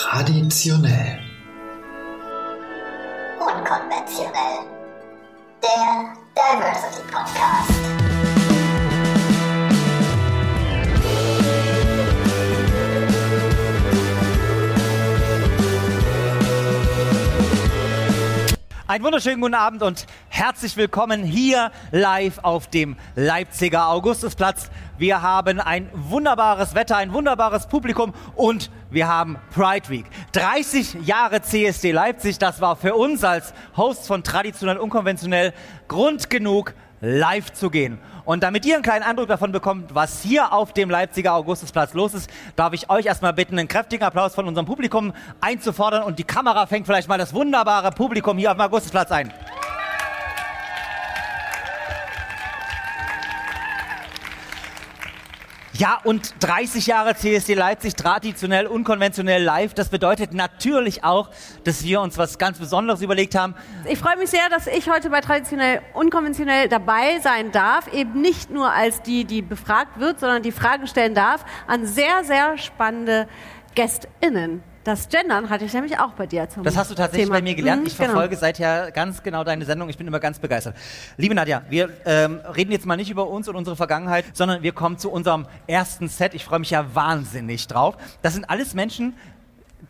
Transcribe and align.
Traditionell. 0.00 1.18
Unkonventionell. 3.38 4.64
Der 5.62 6.14
Diversity 6.34 7.02
Podcast. 7.12 7.70
Einen 18.90 19.04
wunderschönen 19.04 19.40
guten 19.40 19.54
Abend 19.54 19.82
und 19.82 20.06
herzlich 20.30 20.76
willkommen 20.76 21.22
hier 21.22 21.70
live 21.92 22.38
auf 22.42 22.66
dem 22.68 22.96
Leipziger 23.14 23.88
Augustusplatz. 23.88 24.70
Wir 24.98 25.22
haben 25.22 25.60
ein 25.60 25.88
wunderbares 25.92 26.74
Wetter, 26.74 26.96
ein 26.96 27.12
wunderbares 27.12 27.68
Publikum 27.68 28.14
und 28.34 28.68
wir 28.90 29.08
haben 29.08 29.38
Pride 29.54 29.88
Week. 29.88 30.04
30 30.32 31.06
Jahre 31.06 31.42
CSD 31.42 31.92
Leipzig, 31.92 32.38
das 32.38 32.60
war 32.60 32.76
für 32.76 32.94
uns 32.94 33.24
als 33.24 33.54
Hosts 33.76 34.06
von 34.06 34.24
Traditionell 34.24 34.78
Unkonventionell 34.78 35.52
Grund 35.88 36.28
genug, 36.28 36.74
live 37.00 37.52
zu 37.52 37.70
gehen. 37.70 37.98
Und 38.24 38.42
damit 38.42 38.66
ihr 38.66 38.74
einen 38.74 38.82
kleinen 38.82 39.02
Eindruck 39.02 39.28
davon 39.28 39.52
bekommt, 39.52 39.94
was 39.94 40.22
hier 40.22 40.52
auf 40.52 40.72
dem 40.72 40.90
Leipziger 40.90 41.34
Augustusplatz 41.34 41.94
los 41.94 42.14
ist, 42.14 42.30
darf 42.56 42.72
ich 42.72 42.90
euch 42.90 43.06
erstmal 43.06 43.32
bitten, 43.32 43.58
einen 43.58 43.68
kräftigen 43.68 44.04
Applaus 44.04 44.34
von 44.34 44.46
unserem 44.46 44.66
Publikum 44.66 45.12
einzufordern. 45.40 46.02
Und 46.02 46.18
die 46.18 46.24
Kamera 46.24 46.66
fängt 46.66 46.86
vielleicht 46.86 47.08
mal 47.08 47.18
das 47.18 47.32
wunderbare 47.32 47.90
Publikum 47.90 48.38
hier 48.38 48.50
auf 48.50 48.56
dem 48.56 48.62
Augustusplatz 48.62 49.10
ein. 49.10 49.32
Ja, 55.80 55.98
und 56.04 56.34
30 56.40 56.88
Jahre 56.88 57.14
CSD 57.14 57.54
Leipzig, 57.54 57.96
traditionell, 57.96 58.66
unkonventionell 58.66 59.42
live. 59.42 59.72
Das 59.72 59.88
bedeutet 59.88 60.34
natürlich 60.34 61.04
auch, 61.04 61.30
dass 61.64 61.82
wir 61.84 62.02
uns 62.02 62.18
was 62.18 62.36
ganz 62.36 62.58
Besonderes 62.58 63.00
überlegt 63.00 63.34
haben. 63.34 63.54
Ich 63.88 63.98
freue 63.98 64.18
mich 64.18 64.28
sehr, 64.28 64.46
dass 64.50 64.66
ich 64.66 64.90
heute 64.90 65.08
bei 65.08 65.22
Traditionell 65.22 65.80
Unkonventionell 65.94 66.68
dabei 66.68 67.18
sein 67.20 67.50
darf. 67.50 67.90
Eben 67.94 68.20
nicht 68.20 68.50
nur 68.50 68.70
als 68.70 69.00
die, 69.00 69.24
die 69.24 69.40
befragt 69.40 69.98
wird, 69.98 70.20
sondern 70.20 70.42
die 70.42 70.52
Fragen 70.52 70.86
stellen 70.86 71.14
darf 71.14 71.46
an 71.66 71.86
sehr, 71.86 72.24
sehr 72.24 72.58
spannende 72.58 73.26
GästInnen. 73.74 74.62
Das 74.82 75.10
Gendern 75.10 75.50
hatte 75.50 75.66
ich 75.66 75.74
nämlich 75.74 75.98
auch 75.98 76.12
bei 76.12 76.26
dir 76.26 76.48
zum 76.48 76.62
Das 76.62 76.74
hast 76.74 76.90
du 76.90 76.94
tatsächlich 76.94 77.26
Thema. 77.26 77.36
bei 77.38 77.42
mir 77.42 77.54
gelernt. 77.54 77.82
Mhm, 77.82 77.86
Ich 77.88 77.96
verfolge 77.96 78.30
genau. 78.30 78.40
seither 78.40 78.90
ganz 78.92 79.22
genau 79.22 79.44
deine 79.44 79.66
Sendung. 79.66 79.90
Ich 79.90 79.98
bin 79.98 80.06
immer 80.06 80.20
ganz 80.20 80.38
begeistert. 80.38 80.74
Liebe 81.18 81.34
Nadja, 81.34 81.62
wir 81.68 81.90
ähm, 82.06 82.40
reden 82.56 82.72
jetzt 82.72 82.86
mal 82.86 82.96
nicht 82.96 83.10
über 83.10 83.28
uns 83.28 83.46
und 83.46 83.56
unsere 83.56 83.76
Vergangenheit, 83.76 84.24
sondern 84.32 84.62
wir 84.62 84.72
kommen 84.72 84.96
zu 84.96 85.10
unserem 85.10 85.46
ersten 85.66 86.08
Set. 86.08 86.34
Ich 86.34 86.46
freue 86.46 86.60
mich 86.60 86.70
ja 86.70 86.94
wahnsinnig 86.94 87.66
drauf. 87.66 87.96
Das 88.22 88.32
sind 88.32 88.48
alles 88.48 88.72
Menschen, 88.72 89.12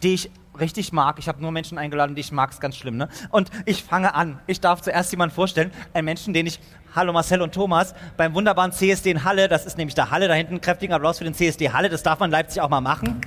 die 0.03 0.15
ich 0.15 0.31
richtig 0.59 0.93
mag. 0.93 1.21
Ich 1.21 1.29
habe 1.29 1.41
nur 1.41 1.53
Menschen 1.53 1.79
eingeladen, 1.79 2.17
die 2.17 2.21
ich 2.23 2.33
mag. 2.33 2.51
Ist 2.51 2.61
ganz 2.61 2.77
schlimm, 2.77 2.97
ne? 2.97 3.09
Und 3.31 3.49
ich 3.67 3.85
fange 3.85 4.15
an. 4.17 4.41
Ich 4.49 4.61
darf 4.61 4.83
zuerst 4.83 5.13
jemanden 5.13 5.37
vorstellen. 5.37 5.71
Einen 5.95 6.07
Menschen, 6.07 6.35
den 6.35 6.47
ich, 6.47 6.59
hallo 6.97 7.13
Marcel 7.13 7.43
und 7.43 7.55
Thomas, 7.55 7.95
beim 8.17 8.35
wunderbaren 8.35 8.73
CSD 8.73 9.13
in 9.13 9.23
Halle, 9.23 9.47
das 9.47 9.67
ist 9.67 9.79
nämlich 9.79 9.95
der 9.95 10.11
Halle, 10.11 10.27
da 10.27 10.35
hinten 10.35 10.61
kräftigen 10.61 10.93
Applaus 10.93 11.19
für 11.19 11.25
den 11.25 11.35
CSD 11.35 11.71
Halle. 11.71 11.89
Das 11.91 12.03
darf 12.03 12.19
man 12.19 12.29
in 12.31 12.33
Leipzig 12.33 12.61
auch 12.61 12.69
mal 12.69 12.81
machen 12.81 13.21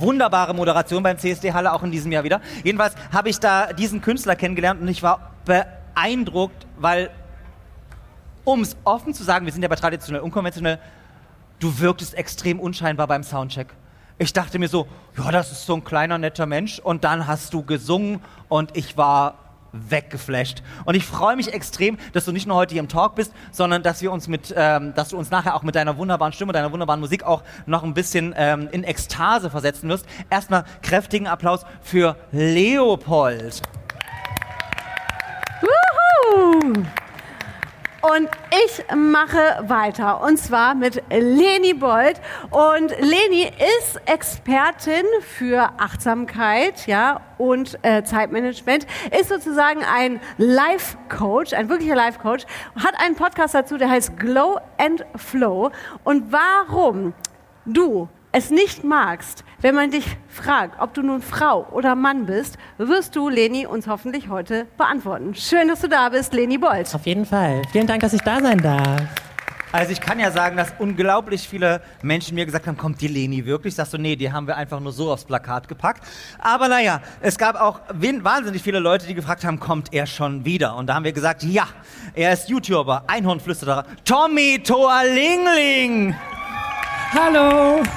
wunderbare 0.00 0.54
Moderation 0.54 1.02
beim 1.02 1.18
CSD 1.18 1.52
Halle, 1.52 1.72
auch 1.72 1.82
in 1.82 1.90
diesem 1.90 2.12
Jahr 2.12 2.24
wieder. 2.24 2.40
Jedenfalls 2.64 2.94
habe 3.12 3.28
ich 3.28 3.38
da 3.38 3.72
diesen 3.72 4.00
Künstler 4.00 4.36
kennengelernt 4.36 4.80
und 4.80 4.88
ich 4.88 5.02
war 5.02 5.32
beeindruckt, 5.44 6.66
weil, 6.78 7.10
um 8.44 8.60
es 8.60 8.76
offen 8.84 9.14
zu 9.14 9.24
sagen, 9.24 9.46
wir 9.46 9.52
sind 9.52 9.62
ja 9.62 9.68
bei 9.68 9.76
traditionell 9.76 10.22
unkonventionell, 10.22 10.78
du 11.58 11.78
wirktest 11.78 12.14
extrem 12.14 12.60
unscheinbar 12.60 13.06
beim 13.06 13.22
Soundcheck. 13.22 13.68
Ich 14.18 14.32
dachte 14.32 14.58
mir 14.58 14.68
so, 14.68 14.86
ja, 15.18 15.30
das 15.30 15.52
ist 15.52 15.66
so 15.66 15.74
ein 15.74 15.84
kleiner, 15.84 16.16
netter 16.16 16.46
Mensch. 16.46 16.78
Und 16.78 17.04
dann 17.04 17.26
hast 17.26 17.52
du 17.52 17.62
gesungen 17.62 18.20
und 18.48 18.74
ich 18.76 18.96
war 18.96 19.34
weggeflasht. 19.88 20.62
Und 20.84 20.94
ich 20.94 21.04
freue 21.04 21.36
mich 21.36 21.52
extrem, 21.52 21.98
dass 22.12 22.24
du 22.24 22.32
nicht 22.32 22.46
nur 22.46 22.56
heute 22.56 22.74
hier 22.74 22.80
im 22.80 22.88
Talk 22.88 23.14
bist, 23.14 23.32
sondern 23.52 23.82
dass 23.82 24.02
wir 24.02 24.12
uns 24.12 24.28
mit, 24.28 24.54
ähm, 24.56 24.94
dass 24.94 25.10
du 25.10 25.18
uns 25.18 25.30
nachher 25.30 25.54
auch 25.54 25.62
mit 25.62 25.74
deiner 25.74 25.96
wunderbaren 25.96 26.32
Stimme, 26.32 26.52
deiner 26.52 26.72
wunderbaren 26.72 27.00
Musik 27.00 27.22
auch 27.24 27.42
noch 27.66 27.82
ein 27.82 27.94
bisschen 27.94 28.34
ähm, 28.36 28.68
in 28.72 28.84
Ekstase 28.84 29.50
versetzen 29.50 29.88
wirst. 29.88 30.06
Erstmal 30.30 30.64
kräftigen 30.82 31.26
Applaus 31.26 31.64
für 31.82 32.16
Leopold. 32.32 33.62
Wuhu! 35.62 36.84
Und 38.14 38.28
ich 38.64 38.84
mache 38.94 39.38
weiter 39.62 40.22
und 40.22 40.38
zwar 40.38 40.76
mit 40.76 41.02
Leni 41.10 41.74
Bold. 41.74 42.20
Und 42.50 42.90
Leni 43.00 43.50
ist 43.78 44.00
Expertin 44.06 45.04
für 45.20 45.70
Achtsamkeit 45.78 46.86
ja, 46.86 47.20
und 47.36 47.76
äh, 47.82 48.04
Zeitmanagement, 48.04 48.86
ist 49.18 49.28
sozusagen 49.28 49.82
ein 49.82 50.20
Life-Coach, 50.38 51.52
ein 51.52 51.68
wirklicher 51.68 51.96
Life-Coach, 51.96 52.44
hat 52.76 52.94
einen 53.00 53.16
Podcast 53.16 53.56
dazu, 53.56 53.76
der 53.76 53.90
heißt 53.90 54.16
Glow 54.16 54.60
and 54.78 55.04
Flow. 55.16 55.72
Und 56.04 56.30
warum 56.30 57.12
du 57.64 58.08
es 58.36 58.50
nicht 58.50 58.84
magst, 58.84 59.44
wenn 59.62 59.74
man 59.74 59.90
dich 59.90 60.04
fragt, 60.28 60.78
ob 60.78 60.92
du 60.92 61.00
nun 61.00 61.22
Frau 61.22 61.66
oder 61.72 61.94
Mann 61.94 62.26
bist, 62.26 62.58
wirst 62.76 63.16
du, 63.16 63.30
Leni, 63.30 63.66
uns 63.66 63.86
hoffentlich 63.86 64.28
heute 64.28 64.66
beantworten. 64.76 65.34
Schön, 65.34 65.68
dass 65.68 65.80
du 65.80 65.88
da 65.88 66.10
bist, 66.10 66.34
Leni 66.34 66.58
Bolt. 66.58 66.94
Auf 66.94 67.06
jeden 67.06 67.24
Fall. 67.24 67.62
Vielen 67.72 67.86
Dank, 67.86 68.02
dass 68.02 68.12
ich 68.12 68.20
da 68.20 68.38
sein 68.40 68.58
darf. 68.58 69.00
Also 69.72 69.90
ich 69.92 70.02
kann 70.02 70.20
ja 70.20 70.30
sagen, 70.30 70.58
dass 70.58 70.74
unglaublich 70.78 71.48
viele 71.48 71.80
Menschen 72.02 72.34
mir 72.34 72.44
gesagt 72.44 72.66
haben, 72.66 72.76
kommt 72.76 73.00
die 73.00 73.08
Leni 73.08 73.46
wirklich? 73.46 73.74
Sagst 73.74 73.94
du, 73.94 73.98
nee, 73.98 74.16
die 74.16 74.30
haben 74.30 74.46
wir 74.46 74.56
einfach 74.56 74.80
nur 74.80 74.92
so 74.92 75.10
aufs 75.10 75.24
Plakat 75.24 75.66
gepackt. 75.66 76.02
Aber 76.38 76.68
naja, 76.68 77.00
es 77.22 77.38
gab 77.38 77.58
auch 77.58 77.80
wahnsinnig 77.88 78.62
viele 78.62 78.80
Leute, 78.80 79.06
die 79.06 79.14
gefragt 79.14 79.46
haben, 79.46 79.58
kommt 79.58 79.94
er 79.94 80.06
schon 80.06 80.44
wieder? 80.44 80.76
Und 80.76 80.88
da 80.88 80.94
haben 80.94 81.04
wir 81.04 81.12
gesagt, 81.12 81.42
ja, 81.42 81.66
er 82.14 82.34
ist 82.34 82.50
YouTuber, 82.50 83.04
Einhornflüsterer, 83.06 83.86
Tommy 84.04 84.62
Toalingling. 84.62 86.14
Hallo. 87.16 87.82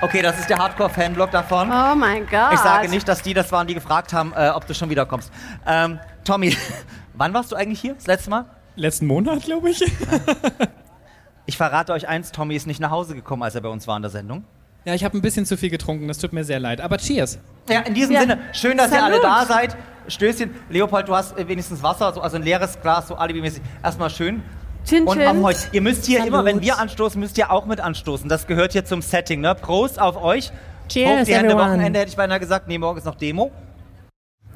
Okay, 0.00 0.22
das 0.22 0.38
ist 0.38 0.48
der 0.48 0.58
Hardcore-Fanblog 0.58 1.32
davon. 1.32 1.72
Oh 1.72 1.96
mein 1.96 2.24
Gott. 2.28 2.52
Ich 2.52 2.60
sage 2.60 2.88
nicht, 2.88 3.08
dass 3.08 3.20
die 3.20 3.34
das 3.34 3.50
waren, 3.50 3.66
die 3.66 3.74
gefragt 3.74 4.12
haben, 4.12 4.32
äh, 4.36 4.50
ob 4.50 4.64
du 4.64 4.72
schon 4.72 4.90
wiederkommst. 4.90 5.32
Ähm, 5.66 5.98
Tommy, 6.22 6.56
wann 7.14 7.34
warst 7.34 7.50
du 7.50 7.56
eigentlich 7.56 7.80
hier? 7.80 7.94
Das 7.94 8.06
letzte 8.06 8.30
Mal? 8.30 8.44
Letzten 8.76 9.08
Monat, 9.08 9.42
glaube 9.42 9.70
ich. 9.70 9.82
Ich 11.46 11.56
verrate 11.56 11.92
euch 11.94 12.06
eins, 12.06 12.30
Tommy 12.30 12.54
ist 12.54 12.68
nicht 12.68 12.78
nach 12.78 12.92
Hause 12.92 13.16
gekommen, 13.16 13.42
als 13.42 13.56
er 13.56 13.60
bei 13.60 13.68
uns 13.70 13.88
war 13.88 13.96
in 13.96 14.02
der 14.02 14.10
Sendung. 14.12 14.44
Ja, 14.84 14.94
ich 14.94 15.02
habe 15.02 15.18
ein 15.18 15.20
bisschen 15.20 15.46
zu 15.46 15.56
viel 15.56 15.70
getrunken, 15.70 16.06
das 16.06 16.18
tut 16.18 16.32
mir 16.32 16.44
sehr 16.44 16.60
leid. 16.60 16.80
Aber 16.80 16.98
cheers. 16.98 17.40
Ja, 17.68 17.80
in 17.80 17.94
diesem 17.94 18.12
Ja. 18.14 18.20
Sinne, 18.20 18.38
schön, 18.52 18.76
dass 18.78 18.92
ihr 18.92 19.02
alle 19.02 19.20
Salut. 19.20 19.24
da 19.40 19.46
seid. 19.46 19.76
Stößchen. 20.06 20.54
Leopold, 20.70 21.08
du 21.08 21.16
hast 21.16 21.36
wenigstens 21.48 21.82
Wasser, 21.82 22.12
so, 22.12 22.20
also 22.20 22.36
ein 22.36 22.42
leeres 22.44 22.80
Glas, 22.80 23.08
so 23.08 23.16
alibimäßig. 23.16 23.62
Erstmal 23.82 24.10
schön. 24.10 24.44
Chin 24.84 25.04
Und 25.06 25.18
Chin. 25.18 25.26
am 25.28 25.42
Holz. 25.42 25.68
Ihr 25.72 25.82
müsst 25.82 26.06
hier 26.06 26.18
Salut. 26.18 26.32
immer, 26.32 26.44
wenn 26.44 26.60
wir 26.62 26.78
anstoßen, 26.78 27.20
müsst 27.20 27.36
ihr 27.38 27.50
auch 27.50 27.66
mit 27.66 27.80
anstoßen. 27.80 28.28
Das 28.28 28.46
gehört 28.46 28.72
hier 28.72 28.84
zum 28.84 29.02
Setting, 29.02 29.40
ne? 29.40 29.54
Prost 29.54 30.00
auf 30.00 30.22
euch. 30.22 30.50
Cheers, 30.88 31.20
Hoch 31.20 31.24
die 31.26 31.34
Hände, 31.34 31.50
everyone. 31.50 31.70
Wochenende 31.72 32.00
hätte 32.00 32.10
ich 32.10 32.16
beinahe 32.16 32.40
gesagt. 32.40 32.68
Nee, 32.68 32.78
morgen 32.78 32.98
ist 32.98 33.04
noch 33.04 33.16
Demo. 33.16 33.50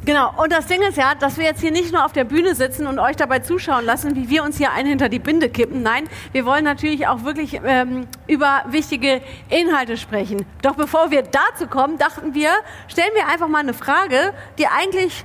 Genau, 0.05 0.33
und 0.43 0.51
das 0.51 0.67
Ding 0.67 0.83
ist 0.83 0.97
ja, 0.97 1.15
dass 1.15 1.39
wir 1.39 1.45
jetzt 1.45 1.61
hier 1.61 1.71
nicht 1.71 1.93
nur 1.93 2.05
auf 2.05 2.13
der 2.13 2.25
Bühne 2.25 2.57
sitzen 2.57 2.89
und 2.89 2.99
euch 2.99 3.15
dabei 3.15 3.39
zuschauen 3.39 3.85
lassen, 3.85 4.17
wie 4.17 4.29
wir 4.29 4.43
uns 4.43 4.57
hier 4.59 4.73
einen 4.73 4.89
hinter 4.89 5.09
die 5.09 5.21
Binde 5.21 5.49
kippen. 5.49 5.83
Nein, 5.83 6.09
wir 6.33 6.45
wollen 6.45 6.65
natürlich 6.65 7.07
auch 7.07 7.23
wirklich 7.23 7.61
ähm, 7.65 8.09
über 8.27 8.65
wichtige 8.69 9.21
Inhalte 9.49 9.97
sprechen. 9.97 10.45
Doch 10.63 10.75
bevor 10.75 11.13
wir 11.13 11.23
dazu 11.23 11.69
kommen, 11.69 11.99
dachten 11.99 12.35
wir, 12.35 12.51
stellen 12.89 13.13
wir 13.15 13.29
einfach 13.29 13.47
mal 13.47 13.61
eine 13.61 13.75
Frage, 13.75 14.33
die 14.59 14.67
eigentlich 14.67 15.25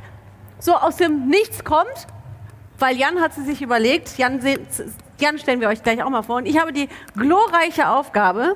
so 0.60 0.76
aus 0.76 0.98
dem 0.98 1.28
Nichts 1.28 1.64
kommt, 1.64 2.06
weil 2.80 2.98
Jan 2.98 3.20
hat 3.20 3.34
sie 3.34 3.44
sich 3.44 3.62
überlegt. 3.62 4.18
Jan, 4.18 4.40
Jan 5.20 5.40
stellen 5.40 5.62
wir 5.62 5.70
euch 5.70 5.84
gleich 5.84 6.04
auch 6.04 6.10
mal 6.10 6.24
vor. 6.24 6.38
Und 6.38 6.46
ich 6.46 6.60
habe 6.60 6.74
die 6.74 6.90
glorreiche 7.16 7.90
Aufgabe, 7.90 8.56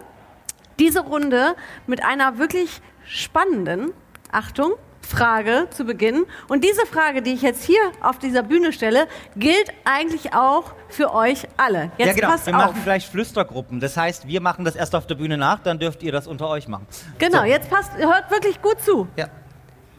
diese 0.79 1.01
Runde 1.01 1.55
mit 1.87 2.03
einer 2.03 2.37
wirklich 2.37 2.81
spannenden, 3.05 3.91
Achtung, 4.31 4.73
Frage 5.01 5.67
zu 5.71 5.83
beginnen. 5.83 6.25
Und 6.47 6.63
diese 6.63 6.85
Frage, 6.85 7.21
die 7.21 7.33
ich 7.33 7.41
jetzt 7.41 7.63
hier 7.63 7.81
auf 8.01 8.17
dieser 8.19 8.43
Bühne 8.43 8.71
stelle, 8.71 9.07
gilt 9.35 9.71
eigentlich 9.83 10.33
auch 10.33 10.73
für 10.89 11.13
euch 11.13 11.47
alle. 11.57 11.91
Jetzt 11.97 12.07
ja, 12.07 12.13
genau. 12.13 12.29
passt 12.29 12.47
wir 12.47 12.55
auf. 12.55 12.67
machen 12.67 12.81
gleich 12.83 13.07
Flüstergruppen. 13.07 13.79
Das 13.79 13.97
heißt, 13.97 14.27
wir 14.27 14.41
machen 14.41 14.63
das 14.63 14.75
erst 14.75 14.95
auf 14.95 15.07
der 15.07 15.15
Bühne 15.15 15.37
nach, 15.37 15.59
dann 15.59 15.79
dürft 15.79 16.03
ihr 16.03 16.11
das 16.11 16.27
unter 16.27 16.47
euch 16.47 16.67
machen. 16.67 16.87
Genau, 17.17 17.39
So. 17.39 17.45
jetzt 17.45 17.69
passt, 17.69 17.97
hört 17.97 18.31
wirklich 18.31 18.61
gut 18.61 18.79
zu. 18.81 19.07
Ja. 19.17 19.27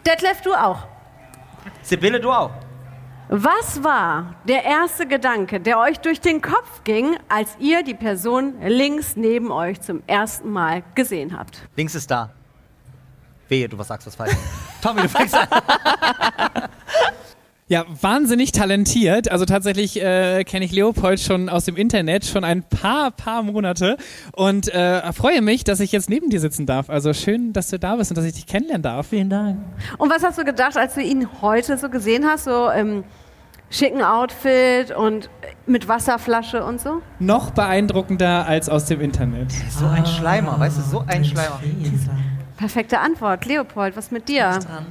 Detlef, 0.07 0.41
du 0.43 0.55
auch. 0.55 0.79
Sibylle, 1.83 2.19
du 2.19 2.31
auch. 2.31 2.51
Was 3.35 3.83
war 3.83 4.35
der 4.47 4.63
erste 4.63 5.07
Gedanke, 5.07 5.59
der 5.59 5.79
euch 5.79 6.01
durch 6.01 6.21
den 6.21 6.43
Kopf 6.43 6.85
ging, 6.85 7.17
als 7.31 7.49
ihr 7.59 7.83
die 7.83 7.95
Person 7.95 8.61
links 8.61 9.17
neben 9.17 9.51
euch 9.51 9.81
zum 9.81 10.03
ersten 10.07 10.51
Mal 10.51 10.83
gesehen 10.95 11.35
habt? 11.35 11.67
Links 11.75 11.95
ist 11.95 12.11
da. 12.11 12.29
Wehe, 13.49 13.71
du 13.71 13.79
was 13.79 13.89
sagst 13.89 14.07
was 14.07 14.17
falsch. 14.17 14.37
Tommy, 14.83 15.01
du 15.01 15.09
fängst 15.09 15.35
an. 15.35 15.49
Ja, 17.69 17.87
wahnsinnig 18.03 18.53
talentiert. 18.53 19.31
Also 19.31 19.47
tatsächlich 19.47 19.99
äh, 19.99 20.45
kenne 20.45 20.67
ich 20.67 20.73
Leopold 20.73 21.19
schon 21.19 21.49
aus 21.49 21.65
dem 21.65 21.77
Internet 21.77 22.27
schon 22.27 22.45
ein 22.45 22.63
paar, 22.63 23.13
paar 23.13 23.43
Monate 23.43 23.97
und 24.33 24.69
äh, 24.69 25.11
freue 25.15 25.41
mich, 25.41 25.65
dass 25.65 25.81
ich 25.81 25.91
jetzt 25.91 26.11
neben 26.11 26.29
dir 26.29 26.41
sitzen 26.41 26.67
darf. 26.67 26.91
Also 26.91 27.15
schön, 27.15 27.55
dass 27.55 27.71
du 27.71 27.79
da 27.79 27.97
bist 27.97 28.11
und 28.11 28.19
dass 28.19 28.27
ich 28.27 28.35
dich 28.35 28.45
kennenlernen 28.45 28.83
darf. 28.83 29.07
Vielen 29.07 29.31
Dank. 29.31 29.59
Und 29.97 30.11
was 30.11 30.23
hast 30.23 30.37
du 30.37 30.45
gedacht, 30.45 30.77
als 30.77 30.93
du 30.93 31.01
ihn 31.01 31.27
heute 31.41 31.79
so 31.79 31.89
gesehen 31.89 32.27
hast, 32.27 32.45
so 32.45 32.69
im 32.69 33.05
schicken 33.73 34.03
Outfit 34.03 34.93
und 34.93 35.29
mit 35.67 35.89
Wasserflasche 35.89 36.65
und 36.65 36.81
so? 36.81 37.03
Noch 37.19 37.51
beeindruckender 37.51 38.47
als 38.47 38.69
aus 38.69 38.85
dem 38.85 39.01
Internet. 39.01 39.51
So 39.71 39.87
ein 39.87 40.07
Schleimer, 40.07 40.61
weißt 40.61 40.79
du, 40.79 40.83
so 40.83 41.05
ein 41.07 41.25
Schleimer. 41.25 41.59
Perfekte 42.57 43.01
Antwort. 43.01 43.45
Leopold, 43.47 43.97
was 43.97 44.13
mit 44.13 44.29
dir? 44.29 44.51
Dran. 44.61 44.87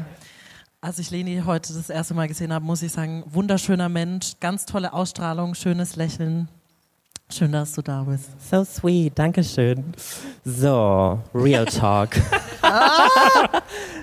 Als 0.82 0.98
ich 0.98 1.12
Leni 1.12 1.44
heute 1.46 1.74
das 1.74 1.90
erste 1.90 2.16
Mal 2.16 2.28
gesehen 2.28 2.52
habe, 2.52 2.66
muss 2.66 2.82
ich 2.82 2.92
sagen, 2.92 3.24
wunderschöner 3.28 3.88
Mensch, 3.88 4.34
ganz 4.40 4.66
tolle 4.66 4.92
Ausstrahlung, 4.94 5.54
schönes 5.54 5.96
Lächeln. 5.96 6.50
Schön, 7.32 7.52
dass 7.52 7.74
du 7.74 7.82
da 7.82 8.04
bist. 8.04 8.30
So 8.50 8.64
sweet, 8.66 9.18
danke 9.18 9.44
schön. 9.44 9.94
So, 10.44 11.20
Real 11.34 11.66
Talk. 11.80 12.10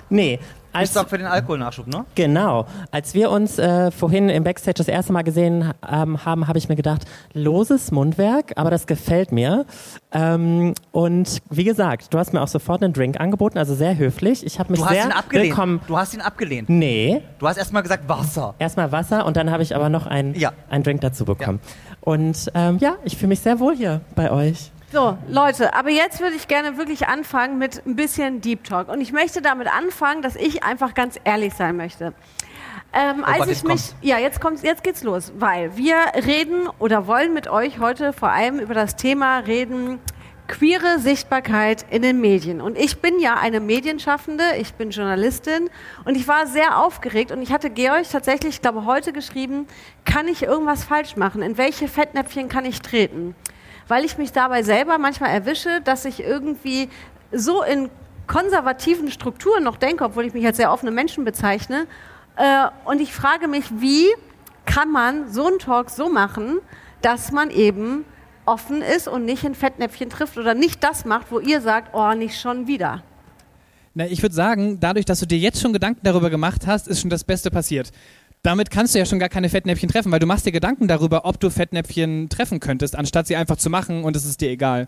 nee, 0.09 0.39
Ich 0.71 0.75
als, 0.75 0.93
sorge 0.93 1.09
für 1.09 1.17
den 1.17 1.25
Alkoholnachschub, 1.27 1.87
ne? 1.87 2.05
genau. 2.15 2.65
Als 2.91 3.13
wir 3.15 3.31
uns 3.31 3.57
äh, 3.57 3.89
vorhin 3.91 4.29
im 4.29 4.43
Backstage 4.43 4.75
das 4.77 4.87
erste 4.87 5.11
Mal 5.13 5.23
gesehen 5.23 5.73
ähm, 5.91 6.23
haben, 6.25 6.47
habe 6.47 6.57
ich 6.59 6.69
mir 6.69 6.75
gedacht, 6.75 7.05
loses 7.33 7.91
Mundwerk, 7.91 8.53
aber 8.55 8.69
das 8.69 8.85
gefällt 8.85 9.31
mir. 9.31 9.65
Ähm, 10.11 10.73
und 10.91 11.39
wie 11.49 11.63
gesagt, 11.63 12.13
du 12.13 12.19
hast 12.19 12.33
mir 12.33 12.41
auch 12.41 12.47
sofort 12.47 12.83
einen 12.83 12.93
Drink 12.93 13.19
angeboten, 13.19 13.57
also 13.57 13.73
sehr 13.73 13.97
höflich. 13.97 14.45
Ich 14.45 14.59
habe 14.59 14.71
mich 14.71 14.79
Du 14.79 14.85
hast 14.85 14.93
sehr 14.93 15.05
ihn 15.05 15.11
abgelehnt. 15.11 15.49
willkommen. 15.49 15.81
Du 15.87 15.97
hast 15.97 16.13
ihn 16.13 16.21
abgelehnt. 16.21 16.69
Nee, 16.69 17.21
Du 17.39 17.47
hast 17.47 17.57
erstmal 17.57 17.81
gesagt 17.83 18.07
Wasser. 18.07 18.53
erstmal 18.59 18.91
Wasser 18.91 19.25
und 19.25 19.37
dann 19.37 19.49
habe 19.51 19.63
ich 19.63 19.75
aber 19.75 19.89
noch 19.89 20.05
einen, 20.07 20.35
Ja. 20.35 20.51
einen 20.69 20.83
Drink 20.83 21.01
dazu 21.01 21.25
bekommen. 21.25 21.59
Und 22.01 22.51
ähm, 22.53 22.77
ja, 22.79 22.95
ich 23.03 23.17
fühle 23.17 23.29
mich 23.29 23.39
sehr 23.39 23.59
wohl 23.59 23.75
hier 23.75 24.01
bei 24.15 24.31
euch. 24.31 24.71
So, 24.91 25.19
Leute, 25.27 25.75
aber 25.75 25.91
jetzt 25.91 26.19
würde 26.19 26.35
ich 26.35 26.47
gerne 26.47 26.77
wirklich 26.77 27.07
anfangen 27.07 27.59
mit 27.59 27.85
ein 27.85 27.95
bisschen 27.95 28.41
Deep 28.41 28.63
Talk. 28.63 28.89
Und 28.89 29.01
ich 29.01 29.11
möchte 29.11 29.39
damit 29.39 29.67
anfangen, 29.67 30.23
dass 30.23 30.35
ich 30.35 30.63
einfach 30.63 30.95
ganz 30.95 31.19
ehrlich 31.23 31.53
sein 31.53 31.77
möchte. 31.77 32.13
Ähm, 32.91 33.23
als 33.23 33.37
Gott, 33.37 33.47
ich 33.49 33.63
mich, 33.63 33.69
kommt's. 33.69 33.95
ja, 34.01 34.17
jetzt 34.17 34.41
kommt's, 34.41 34.63
jetzt 34.63 34.83
geht's 34.83 35.03
los, 35.03 35.31
weil 35.37 35.77
wir 35.77 35.95
reden 36.25 36.67
oder 36.79 37.05
wollen 37.05 37.35
mit 37.35 37.47
euch 37.47 37.79
heute 37.79 38.13
vor 38.13 38.31
allem 38.31 38.57
über 38.57 38.73
das 38.73 38.95
Thema 38.95 39.37
reden, 39.37 39.99
queere 40.47 40.97
Sichtbarkeit 40.97 41.85
in 41.91 42.01
den 42.01 42.19
Medien. 42.19 42.59
Und 42.59 42.75
ich 42.75 42.99
bin 42.99 43.19
ja 43.19 43.35
eine 43.35 43.59
Medienschaffende, 43.59 44.43
ich 44.59 44.73
bin 44.73 44.89
Journalistin 44.89 45.69
und 46.05 46.17
ich 46.17 46.27
war 46.27 46.47
sehr 46.47 46.79
aufgeregt 46.79 47.31
und 47.31 47.43
ich 47.43 47.51
hatte 47.51 47.69
Georg 47.69 48.09
tatsächlich, 48.11 48.55
ich 48.55 48.61
glaube, 48.63 48.85
heute 48.85 49.13
geschrieben, 49.13 49.67
kann 50.03 50.27
ich 50.27 50.41
irgendwas 50.41 50.83
falsch 50.83 51.15
machen? 51.15 51.43
In 51.43 51.59
welche 51.59 51.87
Fettnäpfchen 51.87 52.49
kann 52.49 52.65
ich 52.65 52.81
treten? 52.81 53.35
Weil 53.89 54.05
ich 54.05 54.17
mich 54.17 54.31
dabei 54.31 54.63
selber 54.63 54.97
manchmal 54.97 55.31
erwische, 55.31 55.81
dass 55.83 56.05
ich 56.05 56.21
irgendwie 56.21 56.87
so 57.33 57.63
in 57.63 57.89
konservativen 58.27 59.11
Strukturen 59.11 59.63
noch 59.63 59.77
denke, 59.77 60.05
obwohl 60.05 60.25
ich 60.25 60.33
mich 60.33 60.45
als 60.45 60.57
sehr 60.57 60.71
offene 60.71 60.91
Menschen 60.91 61.25
bezeichne. 61.25 61.87
Äh, 62.37 62.67
und 62.85 63.01
ich 63.01 63.11
frage 63.11 63.47
mich, 63.47 63.65
wie 63.79 64.05
kann 64.65 64.91
man 64.91 65.31
so 65.31 65.47
einen 65.47 65.59
Talk 65.59 65.89
so 65.89 66.09
machen, 66.09 66.59
dass 67.01 67.31
man 67.31 67.49
eben 67.49 68.05
offen 68.45 68.81
ist 68.81 69.07
und 69.07 69.25
nicht 69.25 69.43
in 69.43 69.55
Fettnäpfchen 69.55 70.09
trifft 70.09 70.37
oder 70.37 70.53
nicht 70.53 70.83
das 70.83 71.05
macht, 71.05 71.31
wo 71.31 71.39
ihr 71.39 71.59
sagt, 71.61 71.93
oh, 71.93 72.13
nicht 72.13 72.39
schon 72.39 72.67
wieder. 72.67 73.03
Na, 73.95 74.05
ich 74.05 74.21
würde 74.21 74.35
sagen, 74.35 74.79
dadurch, 74.79 75.05
dass 75.05 75.19
du 75.19 75.25
dir 75.25 75.37
jetzt 75.37 75.59
schon 75.59 75.73
Gedanken 75.73 76.01
darüber 76.03 76.29
gemacht 76.29 76.67
hast, 76.67 76.87
ist 76.87 77.01
schon 77.01 77.09
das 77.09 77.23
Beste 77.23 77.49
passiert. 77.49 77.91
Damit 78.41 78.71
kannst 78.71 78.95
du 78.95 78.99
ja 78.99 79.05
schon 79.05 79.19
gar 79.19 79.29
keine 79.29 79.49
Fettnäpfchen 79.49 79.89
treffen, 79.89 80.11
weil 80.11 80.19
du 80.19 80.25
machst 80.25 80.45
dir 80.45 80.53
Gedanken 80.53 80.87
darüber, 80.87 81.25
ob 81.25 81.39
du 81.39 81.49
Fettnäpfchen 81.49 82.29
treffen 82.29 82.61
könntest, 82.61 82.95
anstatt 82.95 83.27
sie 83.27 83.35
einfach 83.35 83.57
zu 83.57 83.69
machen 83.69 84.05
und 84.05 84.15
es 84.15 84.25
ist 84.25 84.39
dir 84.39 84.49
egal. 84.49 84.87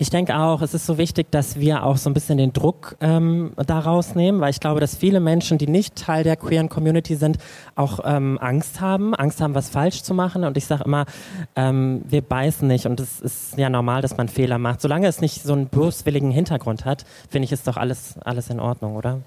Ich 0.00 0.10
denke 0.10 0.36
auch, 0.36 0.62
es 0.62 0.74
ist 0.74 0.86
so 0.86 0.96
wichtig, 0.96 1.32
dass 1.32 1.58
wir 1.58 1.82
auch 1.82 1.96
so 1.96 2.08
ein 2.08 2.14
bisschen 2.14 2.38
den 2.38 2.52
Druck 2.52 2.96
ähm, 3.00 3.52
da 3.56 3.80
rausnehmen, 3.80 4.40
weil 4.40 4.50
ich 4.50 4.60
glaube, 4.60 4.78
dass 4.78 4.96
viele 4.96 5.18
Menschen, 5.18 5.58
die 5.58 5.66
nicht 5.66 5.96
Teil 5.96 6.22
der 6.22 6.36
queeren 6.36 6.68
Community 6.68 7.16
sind, 7.16 7.38
auch 7.74 7.98
ähm, 8.04 8.38
Angst 8.40 8.80
haben, 8.80 9.12
Angst 9.16 9.40
haben, 9.40 9.56
was 9.56 9.70
falsch 9.70 10.04
zu 10.04 10.14
machen. 10.14 10.44
Und 10.44 10.56
ich 10.56 10.66
sage 10.66 10.84
immer, 10.84 11.04
ähm, 11.56 12.02
wir 12.06 12.22
beißen 12.22 12.68
nicht 12.68 12.86
und 12.86 13.00
es 13.00 13.20
ist 13.20 13.58
ja 13.58 13.70
normal, 13.70 14.00
dass 14.00 14.16
man 14.16 14.28
Fehler 14.28 14.58
macht. 14.58 14.80
Solange 14.80 15.08
es 15.08 15.20
nicht 15.20 15.42
so 15.42 15.52
einen 15.52 15.66
böswilligen 15.66 16.30
Hintergrund 16.30 16.84
hat, 16.84 17.04
finde 17.28 17.46
ich, 17.46 17.52
ist 17.52 17.66
doch 17.66 17.76
alles, 17.76 18.18
alles 18.20 18.50
in 18.50 18.60
Ordnung, 18.60 18.94
oder? 18.94 19.18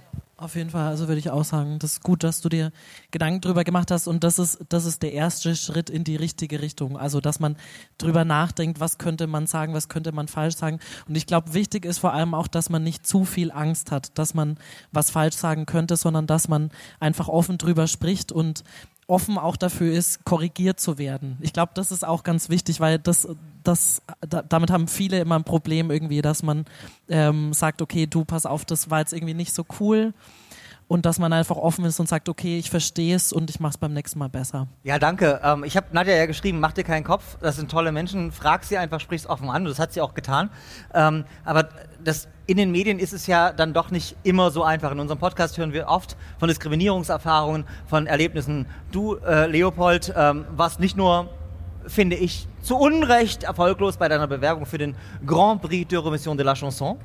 Auf 0.42 0.56
jeden 0.56 0.72
Fall, 0.72 0.88
also 0.88 1.08
würde 1.08 1.20
ich 1.20 1.30
auch 1.30 1.44
sagen, 1.44 1.78
das 1.78 1.92
ist 1.92 2.04
gut, 2.04 2.24
dass 2.24 2.42
du 2.42 2.50
dir 2.50 2.72
Gedanken 3.12 3.42
drüber 3.42 3.64
gemacht 3.64 3.92
hast 3.92 4.08
und 4.08 4.24
das 4.24 4.40
ist, 4.40 4.58
das 4.70 4.86
ist 4.86 5.04
der 5.04 5.14
erste 5.14 5.56
Schritt 5.56 5.88
in 5.92 6.04
die 6.04 6.16
richtige 6.16 6.64
Richtung. 6.64 6.98
Also, 6.98 7.22
dass 7.22 7.40
man 7.40 7.58
drüber 8.00 8.26
nachdenkt, 8.26 8.80
was 8.80 8.98
könnte 8.98 9.28
man 9.28 9.46
sagen, 9.46 9.76
was 9.76 9.88
könnte 9.88 10.12
man 10.14 10.28
falsch 10.28 10.56
sagen. 10.56 10.80
Und 11.08 11.14
ich 11.14 11.28
glaube, 11.28 11.54
wichtig 11.54 11.86
ist 11.86 12.00
vor 12.00 12.14
allem 12.14 12.34
auch, 12.34 12.48
dass 12.48 12.72
man 12.72 12.84
nicht 12.84 13.06
zu 13.06 13.24
viel 13.24 13.52
Angst 13.52 13.92
hat, 13.92 14.18
dass 14.18 14.34
man 14.34 14.58
was 14.92 15.12
falsch 15.12 15.36
sagen 15.36 15.68
könnte, 15.68 15.96
sondern 15.96 16.26
dass 16.26 16.48
man 16.48 16.72
einfach 17.00 17.28
offen 17.28 17.60
drüber 17.60 17.86
spricht 17.86 18.32
und 18.32 18.64
offen 19.12 19.38
auch 19.38 19.58
dafür 19.58 19.92
ist, 19.92 20.24
korrigiert 20.24 20.80
zu 20.80 20.98
werden. 20.98 21.38
Ich 21.42 21.52
glaube, 21.52 21.74
das 21.75 21.92
ist 21.92 22.08
auch 22.08 22.24
ganz 22.24 22.48
wichtig, 22.50 22.80
weil 22.80 22.98
das, 22.98 23.28
das, 23.63 24.02
da, 24.22 24.42
damit 24.42 24.72
haben 24.72 24.88
viele 24.88 25.19
immer 25.19 25.36
ein 25.36 25.44
Problem 25.44 25.92
irgendwie, 25.92 26.22
dass 26.22 26.44
man 26.44 26.66
ähm, 27.10 27.52
sagt, 27.52 27.81
okay, 27.81 28.08
du 28.08 28.24
pass 28.24 28.46
auf, 28.46 28.63
das 28.63 28.90
war 28.90 29.00
jetzt 29.00 29.12
irgendwie 29.12 29.34
nicht 29.34 29.54
so 29.54 29.66
cool 29.80 30.13
und 30.92 31.06
dass 31.06 31.20
man 31.20 31.32
einfach 31.32 31.56
offen 31.56 31.86
ist 31.86 32.02
und 32.02 32.10
sagt, 32.10 32.28
okay, 32.28 32.60
ich 32.60 32.70
verstehe 32.70 33.16
es 33.16 33.32
und 33.32 33.50
ich 33.50 33.62
mache 33.62 33.70
es 33.70 33.78
beim 33.78 33.94
nächsten 33.94 34.20
Mal 34.20 34.28
besser. 34.28 34.68
Ja, 34.84 35.00
danke. 35.00 35.40
Ähm, 35.42 35.64
ich 35.64 35.78
habe 35.78 35.88
Nadja 35.94 36.14
ja 36.14 36.26
geschrieben, 36.26 36.60
mach 36.60 36.74
dir 36.74 36.84
keinen 36.84 37.06
Kopf. 37.06 37.38
Das 37.40 37.56
sind 37.56 37.72
tolle 37.72 37.94
Menschen. 37.94 38.34
Frag 38.34 38.66
sie 38.66 38.78
einfach, 38.78 39.00
sprich's 39.00 39.26
offen 39.26 39.50
an. 39.50 39.64
Das 39.64 39.80
hat 39.80 39.94
sie 39.94 40.02
auch 40.02 40.14
getan. 40.14 40.50
Ähm, 40.94 41.24
aber 41.46 41.70
das, 42.04 42.28
in 42.46 42.58
den 42.58 42.72
Medien 42.72 43.00
ist 43.00 43.14
es 43.14 43.26
ja 43.26 43.54
dann 43.54 43.72
doch 43.74 43.90
nicht 43.90 44.18
immer 44.24 44.52
so 44.52 44.66
einfach. 44.66 44.92
In 44.92 45.00
unserem 45.00 45.18
Podcast 45.18 45.58
hören 45.58 45.72
wir 45.72 45.88
oft 45.88 46.18
von 46.40 46.50
Diskriminierungserfahrungen, 46.50 47.64
von 47.88 48.06
Erlebnissen. 48.06 48.66
Du, 48.92 49.16
äh, 49.16 49.48
Leopold, 49.48 50.14
ähm, 50.18 50.44
warst 50.58 50.82
nicht 50.82 50.98
nur 50.98 51.30
finde 51.88 52.18
ich, 52.18 52.48
zu 52.62 52.78
Unrecht 52.78 53.44
erfolglos 53.44 53.96
bei 53.96 54.10
deiner 54.10 54.28
Bewerbung 54.28 54.66
für 54.66 54.78
den 54.78 54.96
Grand 55.26 55.62
Prix 55.62 55.88
de 55.88 56.00
Remission 56.00 56.36
de 56.38 56.46
la 56.46 56.54
Chanson. 56.54 56.98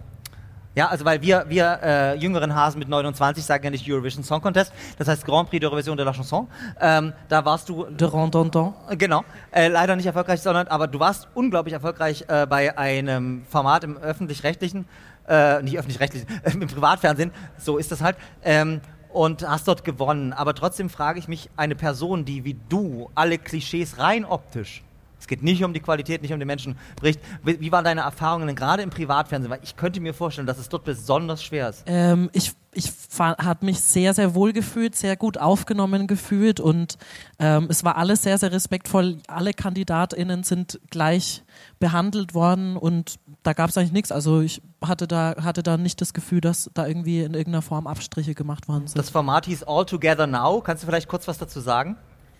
Ja, 0.77 0.89
also 0.89 1.07
weil 1.07 1.23
wir, 1.23 1.47
wir 1.49 1.81
äh, 1.83 2.19
jüngeren 2.19 2.55
Hasen 2.55 2.79
mit 2.79 2.91
29 2.91 3.43
sagen 3.43 3.65
ja 3.65 3.71
nicht 3.71 3.91
Eurovision 3.91 4.23
Song 4.23 4.43
Contest, 4.43 4.75
das 4.99 5.09
heißt 5.09 5.25
Grand 5.25 5.49
Prix 5.49 5.61
de 5.61 5.71
Revision 5.71 5.97
de 5.97 6.05
la 6.05 6.13
Chanson. 6.13 6.49
Ähm, 6.79 7.15
da 7.31 7.47
warst 7.47 7.71
du, 7.71 7.85
De 7.85 8.07
Rondondon. 8.07 8.75
genau, 8.91 9.25
äh, 9.53 9.69
leider 9.69 9.97
nicht 9.97 10.05
erfolgreich, 10.05 10.43
sondern, 10.43 10.69
aber 10.69 10.87
du 10.87 11.01
warst 11.01 11.29
unglaublich 11.33 11.73
erfolgreich 11.73 12.27
äh, 12.29 12.47
bei 12.47 12.77
einem 12.77 13.47
Format 13.49 13.85
im 13.85 13.97
öffentlich-rechtlichen, 13.97 14.85
äh, 15.27 15.63
nicht 15.63 15.79
öffentlich-rechtlichen, 15.79 16.29
äh, 16.45 16.51
im 16.53 16.69
Privatfernsehen, 16.69 17.31
so 17.57 17.79
ist 17.79 17.91
das 17.91 18.03
halt. 18.03 18.19
Ähm, 18.45 18.83
und 19.15 19.49
hast 19.49 19.67
dort 19.67 19.83
gewonnen. 19.83 20.35
Aber 20.35 20.55
trotzdem 20.55 20.91
frage 20.91 21.19
ich 21.19 21.27
mich, 21.27 21.49
eine 21.57 21.75
Person, 21.75 22.27
die 22.27 22.45
wie 22.45 22.61
du 22.69 23.09
alle 23.15 23.39
Klischees 23.39 23.97
rein 23.99 24.27
optisch 24.27 24.83
es 25.19 25.27
geht 25.27 25.43
nicht 25.43 25.65
um 25.65 25.73
die 25.73 25.81
Qualität, 25.81 26.23
nicht 26.23 26.33
um 26.33 26.39
den 26.39 26.47
Menschen 26.47 26.77
bricht. 26.97 27.21
Wie, 27.43 27.73
waren 27.73 27.85
deine 27.85 28.03
Erfahrungen 28.03 28.47
denn 28.47 28.57
gerade 28.57 28.83
im 28.83 28.91
Privatfernsehen? 28.91 29.51
Weil 29.51 29.61
ich 29.63 29.77
könnte 29.77 30.01
mir 30.01 30.15
vorstellen, 30.15 30.47
dass 30.47 30.59
es 30.59 30.69
dort 30.69 30.85
besonders 30.85 31.43
schwer 31.43 31.69
ist. 31.69 31.85
Ähm, 31.87 32.31
ich 32.33 32.53
ich 32.77 32.93
habe 33.19 33.65
mich 33.65 33.81
sehr, 33.81 34.13
sehr 34.13 34.35
wohl 34.35 34.53
gefühlt, 34.53 34.95
sehr 34.95 35.17
gut 35.17 35.39
aufgenommen 35.39 36.07
gefühlt 36.07 36.61
und 36.61 36.99
ähm, 37.39 37.69
es 37.71 37.85
war 37.85 37.97
alles 37.97 38.23
sehr, 38.23 38.37
sehr 38.37 38.53
respektvoll. 38.53 39.17
Alle 39.29 39.55
KandidatInnen 39.55 40.43
sind 40.43 40.79
gleich 40.91 41.43
behandelt 41.79 42.35
worden 42.35 42.77
und 42.77 43.19
da 43.43 43.55
gab 43.55 43.71
es 43.71 43.79
eigentlich 43.79 43.93
nichts. 43.93 44.13
Also 44.13 44.43
ich 44.43 44.61
hatte 44.85 45.09
da, 45.09 45.37
hatte 45.43 45.63
da 45.63 45.79
nicht 45.79 46.03
das 46.03 46.13
Gefühl, 46.13 46.43
dass 46.43 46.71
da 46.75 46.87
irgendwie 46.87 47.21
in 47.21 47.33
irgendeiner 47.33 47.63
Form 47.63 47.87
Abstriche 47.87 48.35
gemacht 48.35 48.69
worden 48.69 48.87
sind. 48.87 48.99
Das 48.99 49.09
Format 49.09 49.47
hieß 49.47 49.65
All 49.65 49.87
Together 49.87 50.27
Now. 50.27 50.61
Kannst 50.61 50.83
du 50.83 50.87
vielleicht 50.87 51.09
kurz 51.09 51.27
was 51.27 51.39
dazu 51.39 51.61
sagen? 51.61 51.97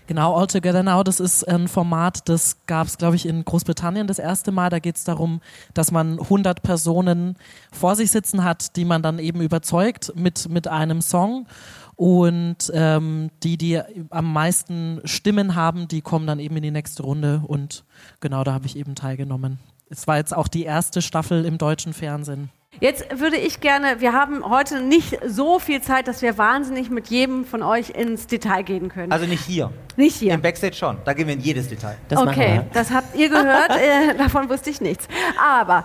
Genau, 0.07 0.37
All 0.37 0.47
Together 0.47 0.83
Now, 0.83 1.03
das 1.03 1.19
ist 1.19 1.47
ein 1.49 1.67
Format, 1.67 2.29
das 2.29 2.65
gab 2.67 2.87
es, 2.87 2.97
glaube 2.97 3.17
ich, 3.17 3.27
in 3.27 3.45
Großbritannien 3.45 4.07
das 4.07 4.21
erste 4.21 4.53
Mal. 4.53 4.71
Da 4.71 4.79
geht 4.79 4.97
es 4.97 5.05
darum, 5.05 5.41
dass 5.75 5.91
man 5.91 6.21
100 6.21 6.63
Personen 6.63 7.37
vor 7.73 7.97
sich 7.97 8.11
sitzen 8.13 8.45
hat, 8.45 8.77
die 8.77 8.85
man 8.85 9.03
dann 9.03 9.19
eben 9.19 9.41
überzeugt 9.41 10.13
mit, 10.15 10.49
mit 10.49 10.69
einem 10.69 11.01
Song. 11.01 11.47
Und 11.97 12.71
ähm, 12.75 13.31
die, 13.43 13.57
die 13.57 13.81
am 14.11 14.33
meisten 14.33 15.01
Stimmen 15.05 15.55
haben, 15.55 15.89
die 15.89 16.03
kommen 16.03 16.27
dann 16.27 16.39
eben 16.39 16.57
in 16.57 16.63
die 16.63 16.71
nächste 16.71 17.03
Runde. 17.03 17.43
Und 17.47 17.85
genau, 18.21 18.45
da 18.45 18.53
habe 18.53 18.67
ich 18.67 18.77
eben 18.77 18.95
teilgenommen. 18.95 19.59
Es 19.89 20.07
war 20.07 20.19
jetzt 20.19 20.37
auch 20.37 20.49
die 20.49 20.65
erste 20.65 21.01
Staffel 21.03 21.45
im 21.45 21.59
deutschen 21.59 21.93
Fernsehen. 21.93 22.51
Jetzt 22.81 23.19
würde 23.19 23.37
ich 23.37 23.61
gerne, 23.61 24.01
wir 24.01 24.13
haben 24.13 24.45
heute 24.45 24.81
nicht 24.81 25.19
so 25.27 25.59
viel 25.59 25.81
Zeit, 25.81 26.09
dass 26.09 26.23
wir 26.23 26.37
wahnsinnig 26.39 26.91
mit 26.91 27.09
jedem 27.09 27.45
von 27.45 27.63
euch 27.63 27.91
ins 27.91 28.27
Detail 28.27 28.63
gehen 28.63 28.89
können. 28.89 29.13
Also 29.13 29.27
nicht 29.27 29.45
hier. 29.45 29.73
nicht 29.97 30.17
hier. 30.17 30.35
Im 30.35 30.43
Backstage 30.43 30.75
schon. 30.75 30.99
Da 31.05 31.13
gehen 31.15 31.27
wir 31.27 31.35
in 31.35 31.41
jedes 31.41 31.69
Detail. 31.69 31.97
Das 32.09 32.21
okay, 32.21 32.55
wir. 32.55 32.67
das 32.73 32.91
habt 32.91 33.17
ihr 33.17 33.29
gehört, 33.29 33.71
äh, 33.71 34.15
davon 34.17 34.49
wusste 34.49 34.71
ich 34.71 34.81
nichts. 34.81 35.09
Aber 35.43 35.85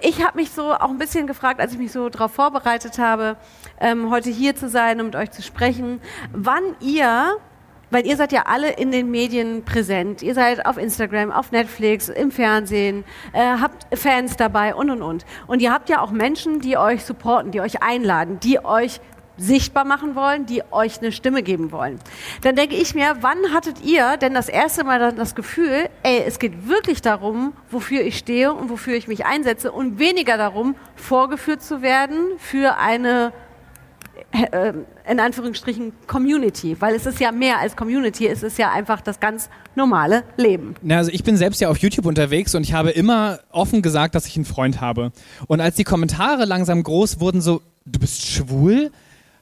ich 0.00 0.24
habe 0.24 0.38
mich 0.38 0.50
so 0.50 0.72
auch 0.72 0.90
ein 0.90 0.98
bisschen 0.98 1.26
gefragt, 1.26 1.60
als 1.60 1.72
ich 1.72 1.78
mich 1.78 1.92
so 1.92 2.08
darauf 2.08 2.32
vorbereitet 2.32 2.98
habe, 2.98 3.36
ähm, 3.80 4.10
heute 4.10 4.30
hier 4.30 4.54
zu 4.56 4.68
sein 4.68 5.00
und 5.00 5.06
mit 5.06 5.16
euch 5.16 5.30
zu 5.30 5.42
sprechen, 5.42 6.00
wann 6.32 6.62
ihr 6.80 7.36
weil 7.94 8.06
ihr 8.06 8.16
seid 8.16 8.32
ja 8.32 8.42
alle 8.46 8.72
in 8.72 8.90
den 8.90 9.08
Medien 9.12 9.64
präsent. 9.64 10.20
Ihr 10.20 10.34
seid 10.34 10.66
auf 10.66 10.78
Instagram, 10.78 11.30
auf 11.30 11.52
Netflix, 11.52 12.08
im 12.08 12.32
Fernsehen, 12.32 13.04
äh, 13.32 13.38
habt 13.38 13.86
Fans 13.96 14.36
dabei 14.36 14.74
und 14.74 14.90
und 14.90 15.00
und. 15.00 15.24
Und 15.46 15.62
ihr 15.62 15.72
habt 15.72 15.88
ja 15.88 16.00
auch 16.00 16.10
Menschen, 16.10 16.58
die 16.58 16.76
euch 16.76 17.04
supporten, 17.04 17.52
die 17.52 17.60
euch 17.60 17.84
einladen, 17.84 18.40
die 18.40 18.64
euch 18.64 19.00
sichtbar 19.36 19.84
machen 19.84 20.16
wollen, 20.16 20.44
die 20.44 20.64
euch 20.72 20.98
eine 20.98 21.12
Stimme 21.12 21.44
geben 21.44 21.70
wollen. 21.70 22.00
Dann 22.42 22.56
denke 22.56 22.74
ich 22.74 22.96
mir, 22.96 23.18
wann 23.20 23.52
hattet 23.52 23.84
ihr 23.84 24.16
denn 24.16 24.34
das 24.34 24.48
erste 24.48 24.82
Mal 24.82 24.98
dann 24.98 25.14
das 25.14 25.36
Gefühl, 25.36 25.88
ey, 26.02 26.24
es 26.26 26.40
geht 26.40 26.66
wirklich 26.68 27.00
darum, 27.00 27.52
wofür 27.70 28.02
ich 28.02 28.18
stehe 28.18 28.52
und 28.52 28.70
wofür 28.70 28.94
ich 28.94 29.06
mich 29.06 29.24
einsetze 29.24 29.70
und 29.70 30.00
weniger 30.00 30.36
darum, 30.36 30.74
vorgeführt 30.96 31.62
zu 31.62 31.80
werden 31.80 32.18
für 32.38 32.76
eine 32.76 33.32
in 35.08 35.20
Anführungsstrichen 35.20 35.92
Community, 36.08 36.76
weil 36.80 36.94
es 36.94 37.06
ist 37.06 37.20
ja 37.20 37.30
mehr 37.30 37.60
als 37.60 37.76
Community, 37.76 38.26
es 38.26 38.42
ist 38.42 38.58
ja 38.58 38.72
einfach 38.72 39.00
das 39.00 39.20
ganz 39.20 39.48
normale 39.76 40.24
Leben. 40.36 40.74
Na, 40.82 40.98
also 40.98 41.12
ich 41.12 41.22
bin 41.22 41.36
selbst 41.36 41.60
ja 41.60 41.68
auf 41.68 41.78
YouTube 41.78 42.06
unterwegs 42.06 42.54
und 42.56 42.62
ich 42.64 42.72
habe 42.72 42.90
immer 42.90 43.38
offen 43.50 43.80
gesagt, 43.80 44.16
dass 44.16 44.26
ich 44.26 44.34
einen 44.36 44.44
Freund 44.44 44.80
habe. 44.80 45.12
Und 45.46 45.60
als 45.60 45.76
die 45.76 45.84
Kommentare 45.84 46.46
langsam 46.46 46.82
groß 46.82 47.20
wurden, 47.20 47.40
so, 47.40 47.62
du 47.84 48.00
bist 48.00 48.26
schwul, 48.26 48.90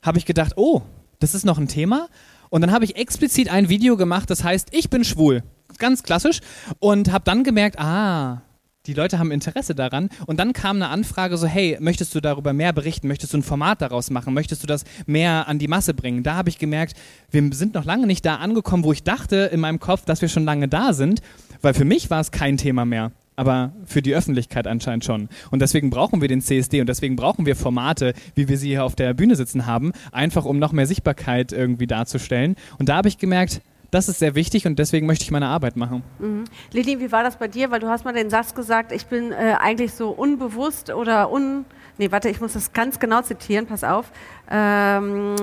habe 0.02 0.18
ich 0.18 0.26
gedacht, 0.26 0.52
oh, 0.56 0.82
das 1.20 1.34
ist 1.34 1.46
noch 1.46 1.58
ein 1.58 1.68
Thema. 1.68 2.08
Und 2.50 2.60
dann 2.60 2.72
habe 2.72 2.84
ich 2.84 2.96
explizit 2.96 3.50
ein 3.50 3.70
Video 3.70 3.96
gemacht, 3.96 4.28
das 4.28 4.44
heißt, 4.44 4.68
ich 4.72 4.90
bin 4.90 5.04
schwul. 5.04 5.42
Ganz 5.78 6.02
klassisch. 6.02 6.40
Und 6.80 7.10
habe 7.12 7.24
dann 7.24 7.44
gemerkt, 7.44 7.78
ah, 7.78 8.42
die 8.86 8.94
Leute 8.94 9.18
haben 9.18 9.30
Interesse 9.30 9.74
daran. 9.74 10.08
Und 10.26 10.40
dann 10.40 10.52
kam 10.52 10.76
eine 10.76 10.88
Anfrage 10.88 11.36
so, 11.36 11.46
hey, 11.46 11.76
möchtest 11.80 12.14
du 12.14 12.20
darüber 12.20 12.52
mehr 12.52 12.72
berichten? 12.72 13.08
Möchtest 13.08 13.32
du 13.32 13.38
ein 13.38 13.42
Format 13.42 13.80
daraus 13.80 14.10
machen? 14.10 14.34
Möchtest 14.34 14.62
du 14.62 14.66
das 14.66 14.84
mehr 15.06 15.48
an 15.48 15.58
die 15.58 15.68
Masse 15.68 15.94
bringen? 15.94 16.22
Da 16.22 16.34
habe 16.34 16.48
ich 16.48 16.58
gemerkt, 16.58 16.96
wir 17.30 17.48
sind 17.52 17.74
noch 17.74 17.84
lange 17.84 18.06
nicht 18.06 18.24
da 18.24 18.36
angekommen, 18.36 18.84
wo 18.84 18.92
ich 18.92 19.04
dachte 19.04 19.50
in 19.52 19.60
meinem 19.60 19.78
Kopf, 19.78 20.04
dass 20.04 20.20
wir 20.20 20.28
schon 20.28 20.44
lange 20.44 20.68
da 20.68 20.92
sind. 20.92 21.22
Weil 21.60 21.74
für 21.74 21.84
mich 21.84 22.10
war 22.10 22.20
es 22.20 22.30
kein 22.30 22.56
Thema 22.56 22.84
mehr 22.84 23.12
aber 23.34 23.72
für 23.86 24.02
die 24.02 24.14
Öffentlichkeit 24.14 24.66
anscheinend 24.66 25.04
schon. 25.04 25.28
Und 25.50 25.62
deswegen 25.62 25.90
brauchen 25.90 26.20
wir 26.20 26.28
den 26.28 26.42
CSD 26.42 26.80
und 26.80 26.86
deswegen 26.88 27.16
brauchen 27.16 27.46
wir 27.46 27.56
Formate, 27.56 28.12
wie 28.34 28.48
wir 28.48 28.58
sie 28.58 28.68
hier 28.68 28.84
auf 28.84 28.94
der 28.94 29.14
Bühne 29.14 29.36
sitzen 29.36 29.66
haben, 29.66 29.92
einfach 30.12 30.44
um 30.44 30.58
noch 30.58 30.72
mehr 30.72 30.86
Sichtbarkeit 30.86 31.50
irgendwie 31.50 31.86
darzustellen. 31.86 32.56
Und 32.78 32.88
da 32.88 32.96
habe 32.96 33.08
ich 33.08 33.18
gemerkt, 33.18 33.62
das 33.92 34.08
ist 34.08 34.18
sehr 34.18 34.34
wichtig 34.34 34.66
und 34.66 34.78
deswegen 34.78 35.06
möchte 35.06 35.22
ich 35.22 35.30
meine 35.30 35.48
Arbeit 35.48 35.76
machen. 35.76 36.02
Mhm. 36.18 36.44
Lili, 36.72 36.98
wie 36.98 37.12
war 37.12 37.22
das 37.22 37.36
bei 37.36 37.46
dir? 37.46 37.70
Weil 37.70 37.78
du 37.78 37.88
hast 37.88 38.04
mal 38.06 38.14
den 38.14 38.30
Satz 38.30 38.54
gesagt, 38.54 38.90
ich 38.90 39.06
bin 39.06 39.32
äh, 39.32 39.54
eigentlich 39.60 39.92
so 39.92 40.10
unbewusst 40.10 40.90
oder 40.90 41.30
un... 41.30 41.66
Nee, 41.98 42.10
warte, 42.10 42.30
ich 42.30 42.40
muss 42.40 42.54
das 42.54 42.72
ganz 42.72 42.98
genau 42.98 43.20
zitieren, 43.20 43.66
pass 43.66 43.84
auf. 43.84 44.10
Ähm, 44.50 45.36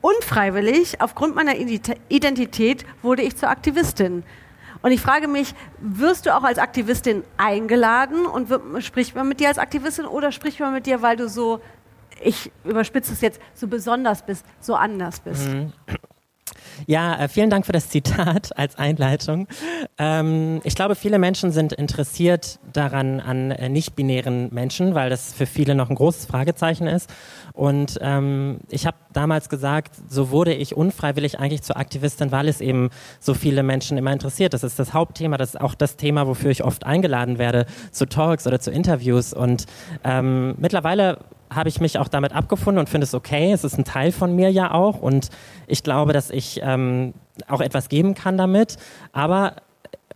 unfreiwillig, 0.00 1.00
aufgrund 1.00 1.34
meiner 1.34 1.56
Identität, 1.56 2.86
wurde 3.02 3.22
ich 3.22 3.36
zur 3.36 3.50
Aktivistin. 3.50 4.22
Und 4.82 4.92
ich 4.92 5.00
frage 5.00 5.26
mich, 5.26 5.52
wirst 5.80 6.26
du 6.26 6.36
auch 6.36 6.44
als 6.44 6.58
Aktivistin 6.58 7.24
eingeladen 7.36 8.26
und 8.26 8.48
wird, 8.48 8.62
spricht 8.84 9.16
man 9.16 9.28
mit 9.28 9.40
dir 9.40 9.48
als 9.48 9.58
Aktivistin 9.58 10.06
oder 10.06 10.30
spricht 10.30 10.60
man 10.60 10.72
mit 10.72 10.86
dir, 10.86 11.02
weil 11.02 11.16
du 11.16 11.28
so, 11.28 11.60
ich 12.22 12.52
überspitze 12.62 13.12
es 13.12 13.20
jetzt, 13.22 13.40
so 13.54 13.66
besonders 13.66 14.24
bist, 14.24 14.46
so 14.60 14.76
anders 14.76 15.18
bist? 15.18 15.48
Ja, 16.86 17.18
äh, 17.18 17.28
vielen 17.28 17.50
Dank 17.50 17.64
für 17.64 17.72
das 17.72 17.88
Zitat 17.88 18.50
als 18.58 18.76
Einleitung. 18.76 19.48
Ähm, 19.98 20.60
ich 20.64 20.74
glaube, 20.74 20.94
viele 20.94 21.18
Menschen 21.18 21.50
sind 21.50 21.72
interessiert 21.72 22.58
daran 22.72 23.20
an 23.20 23.50
äh, 23.50 23.68
nicht-binären 23.68 24.52
Menschen, 24.52 24.94
weil 24.94 25.08
das 25.08 25.32
für 25.32 25.46
viele 25.46 25.74
noch 25.74 25.88
ein 25.88 25.96
großes 25.96 26.26
Fragezeichen 26.26 26.86
ist. 26.86 27.10
Und 27.52 27.98
ähm, 28.02 28.58
ich 28.68 28.86
habe 28.86 28.96
damals 29.12 29.48
gesagt, 29.48 29.94
so 30.08 30.30
wurde 30.30 30.52
ich 30.52 30.76
unfreiwillig 30.76 31.38
eigentlich 31.38 31.62
zur 31.62 31.78
Aktivistin, 31.78 32.30
weil 32.30 32.48
es 32.48 32.60
eben 32.60 32.90
so 33.18 33.32
viele 33.32 33.62
Menschen 33.62 33.96
immer 33.96 34.12
interessiert. 34.12 34.52
Das 34.52 34.62
ist 34.62 34.78
das 34.78 34.92
Hauptthema, 34.92 35.38
das 35.38 35.54
ist 35.54 35.60
auch 35.60 35.74
das 35.74 35.96
Thema, 35.96 36.26
wofür 36.26 36.50
ich 36.50 36.64
oft 36.64 36.84
eingeladen 36.84 37.38
werde 37.38 37.66
zu 37.90 38.06
Talks 38.06 38.46
oder 38.46 38.60
zu 38.60 38.70
Interviews. 38.70 39.32
Und 39.32 39.64
ähm, 40.04 40.54
mittlerweile 40.58 41.18
habe 41.54 41.68
ich 41.68 41.80
mich 41.80 41.98
auch 41.98 42.08
damit 42.08 42.32
abgefunden 42.32 42.78
und 42.78 42.88
finde 42.88 43.04
es 43.04 43.14
okay. 43.14 43.52
Es 43.52 43.64
ist 43.64 43.78
ein 43.78 43.84
Teil 43.84 44.12
von 44.12 44.34
mir 44.34 44.50
ja 44.50 44.72
auch 44.72 45.00
und 45.00 45.30
ich 45.66 45.82
glaube, 45.82 46.12
dass 46.12 46.30
ich 46.30 46.60
ähm, 46.62 47.14
auch 47.48 47.60
etwas 47.60 47.88
geben 47.88 48.14
kann 48.14 48.36
damit. 48.36 48.76
Aber 49.12 49.56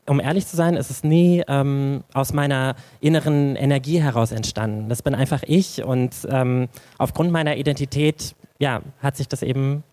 um 0.06 0.20
ehrlich 0.20 0.46
zu 0.46 0.56
sein, 0.56 0.74
ist 0.74 0.90
es 0.90 1.04
nie 1.04 1.42
ähm, 1.46 2.02
aus 2.14 2.32
meiner 2.32 2.74
inneren 3.00 3.54
Energie 3.56 4.00
heraus 4.00 4.32
entstanden. 4.32 4.88
Das 4.88 5.02
bin 5.02 5.14
einfach 5.14 5.42
ich 5.46 5.84
und 5.84 6.14
ähm, 6.28 6.68
aufgrund 6.98 7.30
meiner 7.30 7.56
Identität, 7.56 8.34
ja, 8.58 8.80
hat 9.00 9.16
sich 9.16 9.28
das 9.28 9.42
eben 9.42 9.84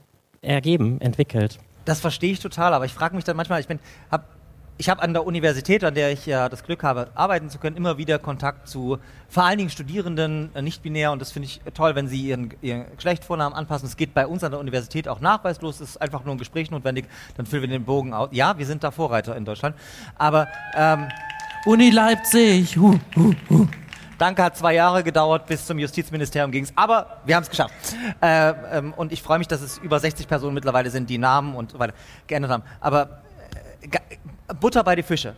ergeben, 0.42 1.00
entwickelt. 1.02 1.60
Das 1.86 2.00
verstehe 2.00 2.32
ich 2.34 2.40
total, 2.40 2.74
aber 2.74 2.86
ich 2.86 2.94
frage 2.94 3.16
mich 3.16 3.26
dann 3.26 3.38
manchmal, 3.38 3.62
ich 3.62 3.68
bin, 3.68 3.80
habe 4.12 4.26
ich 4.78 4.90
habe 4.90 5.02
an 5.02 5.14
der 5.14 5.26
Universität, 5.26 5.84
an 5.84 5.96
der 5.96 6.12
ich 6.12 6.26
ja 6.26 6.50
das 6.50 6.64
Glück 6.64 6.84
habe, 6.84 7.10
arbeiten 7.16 7.50
zu 7.50 7.58
können, 7.58 7.76
immer 7.76 7.98
wieder 7.98 8.20
Kontakt 8.20 8.68
zu 8.68 9.00
vor 9.28 9.44
allen 9.44 9.58
Dingen 9.58 9.70
Studierenden, 9.70 10.52
äh, 10.56 10.62
nicht 10.62 10.84
binär. 10.84 11.12
Und 11.12 11.20
das 11.22 11.32
finde 11.32 11.48
ich 11.48 11.62
toll, 11.74 11.96
wenn 11.96 12.08
sie 12.08 12.22
ihren, 12.22 12.54
ihren 12.62 12.86
Geschlechtsvornamen 12.96 13.58
anpassen. 13.58 13.88
Es 13.88 13.98
geht 13.98 14.14
bei 14.14 14.28
uns 14.28 14.44
an 14.44 14.52
der 14.52 14.60
Universität 14.60 15.08
auch 15.08 15.20
nachweislos. 15.20 15.80
Es 15.80 15.92
ist 15.92 16.02
einfach 16.02 16.24
nur 16.24 16.36
ein 16.36 16.38
Gespräch 16.38 16.70
notwendig. 16.70 17.06
Dann 17.36 17.46
füllen 17.46 17.64
wir 17.64 17.70
den 17.70 17.86
Bogen 17.86 18.14
aus. 18.14 18.30
Ja, 18.32 18.58
wir 18.58 18.66
sind 18.66 18.84
da 18.84 18.92
Vorreiter 18.92 19.36
in 19.36 19.46
Deutschland. 19.46 19.76
Aber 20.16 20.48
ähm, 20.76 21.08
Uni 21.66 21.90
Leipzig. 21.90 22.78
Huh, 22.78 23.00
huh, 23.16 23.34
huh. 23.50 23.68
Danke, 24.18 24.44
hat 24.44 24.58
zwei 24.58 24.74
Jahre 24.74 25.04
gedauert, 25.04 25.46
bis 25.46 25.66
zum 25.66 25.78
Justizministerium 25.78 26.52
ging 26.52 26.64
es. 26.64 26.74
Aber 26.76 27.22
wir 27.26 27.36
haben 27.36 27.44
es 27.44 27.50
geschafft. 27.50 27.74
Äh, 28.22 28.54
ähm, 28.72 28.94
und 28.94 29.12
ich 29.12 29.22
freue 29.22 29.38
mich, 29.38 29.48
dass 29.48 29.62
es 29.62 29.78
über 29.78 30.00
60 30.00 30.28
Personen 30.28 30.56
mittlerweile 30.56 30.90
sind, 30.90 31.10
die 31.10 31.20
Namen 31.20 31.56
und 31.56 31.72
so 31.72 31.80
weiter 31.80 31.94
geändert 32.26 32.52
haben. 32.52 32.64
Aber 32.80 33.22
äh, 33.82 33.88
Butter 34.60 34.84
bei 34.84 34.96
die 34.96 35.04
Fische. 35.04 35.36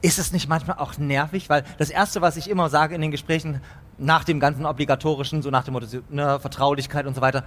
Ist 0.00 0.18
es 0.18 0.32
nicht 0.32 0.48
manchmal 0.48 0.78
auch 0.78 0.96
nervig? 0.96 1.48
Weil 1.48 1.64
das 1.78 1.90
Erste, 1.90 2.20
was 2.20 2.36
ich 2.36 2.48
immer 2.48 2.68
sage 2.68 2.94
in 2.94 3.00
den 3.00 3.10
Gesprächen, 3.10 3.60
nach 3.98 4.22
dem 4.24 4.38
ganzen 4.38 4.64
obligatorischen, 4.64 5.42
so 5.42 5.50
nach 5.50 5.64
dem 5.64 5.72
Motto, 5.74 5.86
ne, 6.08 6.38
Vertraulichkeit 6.38 7.06
und 7.06 7.14
so 7.14 7.20
weiter, 7.20 7.44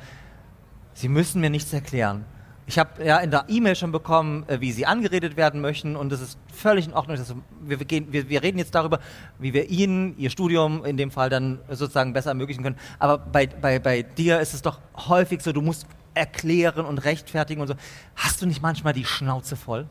Sie 0.94 1.08
müssen 1.08 1.40
mir 1.40 1.50
nichts 1.50 1.72
erklären. 1.72 2.26
Ich 2.68 2.78
habe 2.78 3.04
ja 3.04 3.18
in 3.18 3.32
der 3.32 3.46
E-Mail 3.48 3.76
schon 3.76 3.92
bekommen, 3.92 4.44
äh, 4.48 4.60
wie 4.60 4.72
Sie 4.72 4.86
angeredet 4.86 5.38
werden 5.38 5.62
möchten 5.62 5.96
und 5.96 6.12
das 6.12 6.22
ist 6.22 6.38
völlig 6.54 6.88
in 6.88 6.94
Ordnung. 6.94 7.18
Wir, 7.62 7.78
gehen, 7.78 8.12
wir, 8.12 8.30
wir, 8.30 8.44
reden 8.44 8.58
jetzt 8.58 8.76
darüber, 8.76 9.00
wie 9.40 9.54
wir 9.54 9.70
Ihnen 9.70 10.18
Ihr 10.18 10.30
Studium 10.30 10.86
in 10.86 10.98
dem 10.98 11.12
Fall 11.12 11.30
dann 11.30 11.60
sozusagen 11.70 12.14
besser 12.14 12.30
ermöglichen 12.32 12.64
können. 12.64 12.78
Aber 13.00 13.18
bei, 13.18 13.48
bei, 13.48 13.80
bei 13.80 14.04
dir 14.04 14.40
ist 14.42 14.54
es 14.54 14.62
doch 14.62 14.80
häufig 15.08 15.42
so, 15.42 15.54
du 15.54 15.62
musst 15.62 15.88
erklären 16.14 16.86
und 16.86 17.00
rechtfertigen 17.00 17.62
und 17.62 17.68
so. 17.68 17.76
Hast 18.16 18.42
du 18.42 18.46
nicht 18.46 18.62
manchmal 18.62 18.94
die 18.94 19.06
Schnauze 19.06 19.56
voll? 19.56 19.88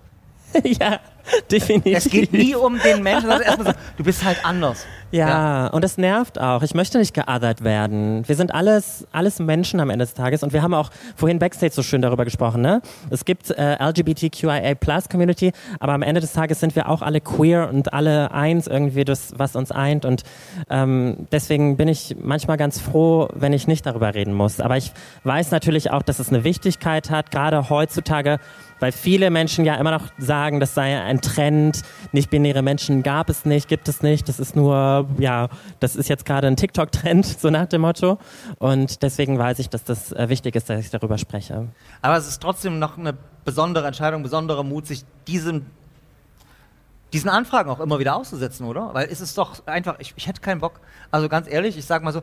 ja, 0.64 1.00
definitiv. 1.50 1.97
Es 1.97 2.11
geht 2.11 2.33
nie 2.33 2.54
um 2.54 2.78
den 2.78 3.02
Menschen, 3.02 3.28
sondern 3.28 3.42
erstmal 3.42 3.75
so, 3.75 3.80
du 3.97 4.04
bist 4.04 4.25
halt 4.25 4.45
anders. 4.45 4.87
Ja, 5.12 5.28
ja, 5.28 5.66
und 5.69 5.85
es 5.85 5.99
nervt 5.99 6.40
auch. 6.40 6.62
Ich 6.62 6.75
möchte 6.75 6.99
nicht 6.99 7.14
geothert 7.14 7.64
werden. 7.64 8.23
Wir 8.28 8.37
sind 8.37 8.54
alles, 8.54 9.09
alles 9.11 9.40
Menschen 9.40 9.80
am 9.80 9.90
Ende 9.90 10.04
des 10.04 10.14
Tages 10.14 10.45
und 10.45 10.52
wir 10.52 10.62
haben 10.62 10.73
auch 10.73 10.90
vorhin 11.16 11.40
Backstage 11.40 11.73
so 11.73 11.83
schön 11.83 12.00
darüber 12.00 12.25
gesprochen. 12.25 12.62
Ne? 12.62 12.80
Es 13.11 13.25
gibt 13.25 13.50
äh, 13.50 13.76
LGBTQIA 13.85 14.75
Plus 14.76 15.09
Community, 15.09 15.50
aber 15.80 15.95
am 15.95 16.02
Ende 16.02 16.21
des 16.21 16.33
Tages 16.33 16.61
sind 16.61 16.76
wir 16.76 16.88
auch 16.88 17.02
alle 17.02 17.21
queer 17.21 17.69
und 17.69 17.92
alle 17.92 18.30
eins 18.30 18.69
irgendwie, 18.69 19.04
das, 19.04 19.33
was 19.37 19.57
uns 19.57 19.73
eint. 19.73 20.04
Und 20.04 20.23
ähm, 20.69 21.26
deswegen 21.33 21.76
bin 21.76 21.88
ich 21.88 22.16
manchmal 22.21 22.57
ganz 22.57 22.80
froh, 22.80 23.28
wenn 23.35 23.52
ich 23.52 23.66
nicht 23.66 23.87
darüber 23.87 24.14
reden 24.14 24.33
muss. 24.33 24.61
Aber 24.61 24.76
ich 24.76 24.92
weiß 25.25 25.50
natürlich 25.50 25.90
auch, 25.90 26.02
dass 26.02 26.21
es 26.21 26.28
eine 26.28 26.45
Wichtigkeit 26.45 27.11
hat, 27.11 27.33
gerade 27.33 27.69
heutzutage 27.69 28.38
weil 28.81 28.93
viele 28.93 29.31
Menschen 29.31 29.65
ja 29.65 29.77
immer 29.77 29.93
noch 29.93 30.09
sagen, 30.19 30.59
das 30.59 30.75
sei 30.75 31.01
ein 31.01 31.21
Trend, 31.21 31.83
nicht-binäre 32.13 32.63
Menschen 32.63 33.03
gab 33.03 33.31
es 33.31 33.45
nicht, 33.45 33.69
gibt 33.69 33.89
es 33.89 34.03
nicht, 34.03 34.29
das 34.29 34.41
ist 34.41 34.57
nur, 34.57 35.09
ja, 35.19 35.49
das 35.79 35.97
ist 35.97 36.09
jetzt 36.09 36.25
gerade 36.25 36.49
ein 36.49 36.57
TikTok-Trend, 36.57 37.25
so 37.41 37.51
nach 37.51 37.67
dem 37.67 37.83
Motto. 37.83 38.19
Und 38.59 39.03
deswegen 39.03 39.39
weiß 39.39 39.59
ich, 39.59 39.69
dass 39.69 39.85
das 39.85 40.13
äh, 40.13 40.29
wichtig 40.29 40.57
ist, 40.57 40.69
dass 40.69 40.81
ich 40.81 40.91
darüber 40.91 41.19
spreche. 41.19 41.69
Aber 42.03 42.17
es 42.17 42.27
ist 42.27 42.43
trotzdem 42.43 42.79
noch 42.79 42.99
eine 42.99 43.15
besondere 43.45 43.87
Entscheidung, 43.87 44.23
besonderer 44.23 44.65
Mut, 44.65 44.87
sich 44.87 45.05
diesem 45.27 45.67
diesen 47.13 47.29
Anfragen 47.29 47.71
auch 47.71 47.81
immer 47.81 47.99
wieder 47.99 48.15
auszusetzen, 48.15 48.67
oder? 48.67 48.95
Weil 48.95 49.09
es 49.11 49.21
ist 49.21 49.37
doch 49.37 49.67
einfach, 49.67 49.97
ich, 49.99 50.15
ich 50.17 50.27
hätte 50.27 50.41
keinen 50.41 50.61
Bock. 50.61 50.81
Also 51.11 51.29
ganz 51.29 51.49
ehrlich, 51.51 51.77
ich 51.77 51.85
sag 51.85 52.03
mal 52.03 52.13
so, 52.13 52.23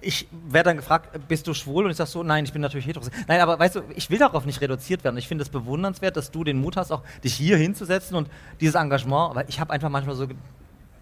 ich 0.00 0.28
werde 0.48 0.70
dann 0.70 0.76
gefragt, 0.76 1.28
bist 1.28 1.46
du 1.46 1.54
schwul? 1.54 1.84
Und 1.84 1.90
ich 1.90 1.96
sage 1.96 2.10
so, 2.10 2.22
nein, 2.22 2.44
ich 2.44 2.52
bin 2.52 2.62
natürlich 2.62 2.86
heterosexuell. 2.86 3.24
Nein, 3.28 3.40
aber 3.40 3.58
weißt 3.58 3.76
du, 3.76 3.82
ich 3.94 4.10
will 4.10 4.18
darauf 4.18 4.44
nicht 4.44 4.60
reduziert 4.60 5.04
werden. 5.04 5.16
Ich 5.16 5.28
finde 5.28 5.42
es 5.42 5.48
bewundernswert, 5.48 6.16
dass 6.16 6.30
du 6.30 6.44
den 6.44 6.60
Mut 6.60 6.76
hast, 6.76 6.92
auch 6.92 7.02
dich 7.24 7.34
hier 7.34 7.56
hinzusetzen 7.56 8.16
und 8.16 8.28
dieses 8.60 8.74
Engagement, 8.74 9.34
weil 9.34 9.46
ich 9.48 9.60
habe 9.60 9.72
einfach 9.72 9.88
manchmal 9.88 10.14
so 10.14 10.26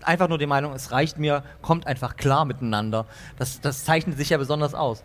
einfach 0.03 0.29
nur 0.29 0.38
die 0.38 0.47
Meinung, 0.47 0.73
es 0.73 0.93
reicht 0.93 1.19
mir, 1.19 1.43
kommt 1.62 1.87
einfach 1.87 2.17
klar 2.17 2.45
miteinander. 2.45 3.07
Das, 3.38 3.61
das 3.61 3.85
zeichnet 3.85 4.17
sich 4.17 4.31
ja 4.31 4.38
besonders 4.38 4.75
aus. 4.75 5.03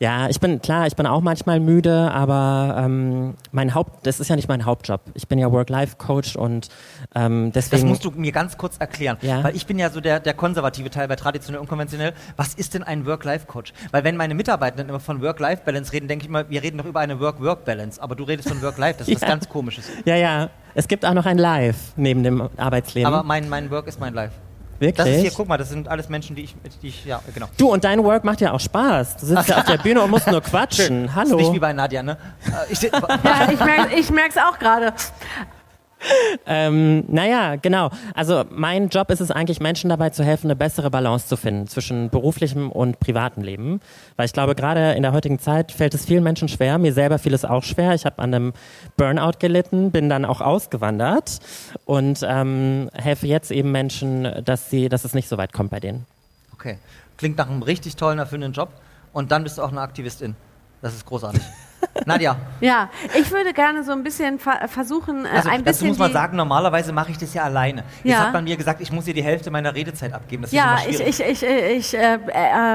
Ja, 0.00 0.28
ich 0.28 0.40
bin 0.40 0.60
klar, 0.60 0.88
ich 0.88 0.96
bin 0.96 1.06
auch 1.06 1.20
manchmal 1.20 1.60
müde, 1.60 2.10
aber 2.12 2.74
ähm, 2.84 3.34
mein 3.52 3.74
Haupt, 3.74 4.04
das 4.06 4.18
ist 4.18 4.28
ja 4.28 4.34
nicht 4.34 4.48
mein 4.48 4.64
Hauptjob. 4.66 5.00
Ich 5.14 5.28
bin 5.28 5.38
ja 5.38 5.50
Work-Life-Coach 5.52 6.34
und 6.34 6.68
ähm, 7.14 7.52
Das 7.52 7.70
deswegen. 7.70 7.88
musst 7.90 8.04
du 8.04 8.10
mir 8.10 8.32
ganz 8.32 8.58
kurz 8.58 8.76
erklären, 8.78 9.16
Ja. 9.22 9.44
weil 9.44 9.54
ich 9.54 9.66
bin 9.66 9.78
ja 9.78 9.90
so 9.90 10.00
der, 10.00 10.18
der 10.18 10.34
konservative 10.34 10.90
Teil 10.90 11.06
bei 11.06 11.14
traditionell 11.14 11.60
und 11.60 11.68
konventionell. 11.68 12.12
Was 12.36 12.54
ist 12.54 12.74
denn 12.74 12.82
ein 12.82 13.06
Work-Life-Coach? 13.06 13.72
Weil 13.92 14.02
wenn 14.02 14.16
meine 14.16 14.34
Mitarbeitenden 14.34 14.88
immer 14.88 14.98
von 15.00 15.22
Work-Life-Balance 15.22 15.92
reden, 15.92 16.08
denke 16.08 16.24
ich 16.24 16.28
immer, 16.28 16.50
wir 16.50 16.62
reden 16.62 16.78
doch 16.78 16.86
über 16.86 16.98
eine 17.00 17.20
Work-Work-Balance, 17.20 18.02
aber 18.02 18.16
du 18.16 18.24
redest 18.24 18.48
von 18.48 18.60
Work-Life, 18.62 18.98
das 18.98 19.08
ist 19.08 19.14
was 19.22 19.22
Ja. 19.22 19.28
ganz 19.28 19.48
Komisches. 19.48 19.88
ja, 20.04 20.16
ja. 20.16 20.50
Es 20.74 20.88
gibt 20.88 21.06
auch 21.06 21.14
noch 21.14 21.24
ein 21.26 21.38
Live 21.38 21.92
neben 21.96 22.24
dem 22.24 22.48
Arbeitsleben. 22.56 23.06
Aber 23.06 23.22
mein, 23.22 23.48
mein 23.48 23.70
Work 23.70 23.86
ist 23.86 24.00
mein 24.00 24.12
Life. 24.12 24.34
Wirklich? 24.78 24.96
Das 24.96 25.08
ist 25.08 25.20
hier, 25.20 25.30
guck 25.30 25.48
mal, 25.48 25.56
das 25.56 25.68
sind 25.68 25.88
alles 25.88 26.08
Menschen, 26.08 26.34
die 26.36 26.44
ich, 26.44 26.56
die 26.82 26.88
ich 26.88 27.04
ja, 27.04 27.20
genau. 27.32 27.46
du 27.56 27.72
und 27.72 27.84
dein 27.84 28.02
Work 28.02 28.24
macht 28.24 28.40
ja 28.40 28.52
auch 28.52 28.60
Spaß. 28.60 29.16
Du 29.18 29.26
sitzt 29.26 29.48
ja 29.48 29.58
auf 29.58 29.64
der 29.64 29.78
Bühne 29.78 30.02
und 30.02 30.10
musst 30.10 30.26
nur 30.26 30.40
quatschen. 30.42 31.06
Ist 31.06 31.14
Hallo. 31.14 31.36
nicht 31.36 31.52
wie 31.52 31.58
bei 31.58 31.72
Nadja, 31.72 32.02
ne? 32.02 32.16
Äh, 32.46 32.72
Ich, 32.72 32.82
Ja, 33.24 33.50
ich 33.50 33.60
merke 33.60 33.94
ich 33.94 34.10
merk's 34.10 34.36
auch 34.36 34.58
gerade. 34.58 34.92
Ähm, 36.46 37.04
naja, 37.08 37.56
genau. 37.56 37.90
Also 38.14 38.44
mein 38.50 38.88
Job 38.88 39.10
ist 39.10 39.20
es 39.20 39.30
eigentlich, 39.30 39.60
Menschen 39.60 39.88
dabei 39.88 40.10
zu 40.10 40.24
helfen, 40.24 40.48
eine 40.48 40.56
bessere 40.56 40.90
Balance 40.90 41.26
zu 41.26 41.36
finden 41.36 41.66
zwischen 41.66 42.10
beruflichem 42.10 42.70
und 42.70 43.00
privatem 43.00 43.42
Leben. 43.42 43.80
Weil 44.16 44.26
ich 44.26 44.32
glaube, 44.32 44.54
gerade 44.54 44.92
in 44.92 45.02
der 45.02 45.12
heutigen 45.12 45.38
Zeit 45.38 45.72
fällt 45.72 45.94
es 45.94 46.04
vielen 46.04 46.22
Menschen 46.22 46.48
schwer. 46.48 46.78
Mir 46.78 46.92
selber 46.92 47.18
fiel 47.18 47.34
es 47.34 47.44
auch 47.44 47.62
schwer. 47.62 47.94
Ich 47.94 48.04
habe 48.04 48.18
an 48.18 48.34
einem 48.34 48.52
Burnout 48.96 49.38
gelitten, 49.38 49.90
bin 49.90 50.08
dann 50.08 50.24
auch 50.24 50.40
ausgewandert 50.40 51.38
und 51.84 52.20
ähm, 52.22 52.90
helfe 52.92 53.26
jetzt 53.26 53.50
eben 53.50 53.72
Menschen, 53.72 54.42
dass 54.44 54.70
sie, 54.70 54.88
dass 54.88 55.04
es 55.04 55.14
nicht 55.14 55.28
so 55.28 55.38
weit 55.38 55.52
kommt 55.52 55.70
bei 55.70 55.80
denen. 55.80 56.06
okay. 56.52 56.78
Klingt 57.16 57.38
nach 57.38 57.48
einem 57.48 57.62
richtig 57.62 57.96
tollen, 57.96 58.18
erfüllenden 58.18 58.52
Job. 58.52 58.70
Und 59.12 59.30
dann 59.30 59.44
bist 59.44 59.58
du 59.58 59.62
auch 59.62 59.70
eine 59.70 59.80
Aktivistin. 59.80 60.34
Das 60.82 60.94
ist 60.94 61.06
großartig. 61.06 61.42
Nadja, 62.06 62.36
Ja, 62.60 62.90
ich 63.18 63.30
würde 63.30 63.52
gerne 63.52 63.84
so 63.84 63.92
ein 63.92 64.02
bisschen 64.02 64.38
ver 64.38 64.66
versuchen, 64.68 65.24
äh, 65.24 65.28
also 65.28 65.48
ein 65.48 65.62
bisschen. 65.62 65.88
muss 65.88 65.98
man 65.98 66.12
sagen, 66.12 66.36
normalerweise 66.36 66.92
mache 66.92 67.12
ich 67.12 67.18
das 67.18 67.32
ja 67.34 67.44
alleine. 67.44 67.84
Jetzt 68.02 68.14
Ja. 68.18 68.26
hat 68.26 68.32
man 68.32 68.44
mir 68.44 68.56
gesagt, 68.56 68.80
ich 68.80 68.90
muss 68.90 69.06
ihr 69.06 69.14
die 69.14 69.22
Hälfte 69.22 69.50
meiner 69.50 69.74
Redezeit 69.74 70.12
abgeben. 70.12 70.42
Das 70.42 70.52
Ja, 70.52 70.76
ist 70.88 71.00
ich, 71.00 71.20
ich, 71.20 71.42
ich, 71.42 71.42
ich 71.44 71.94
äh, 71.96 72.14
äh, 72.14 72.18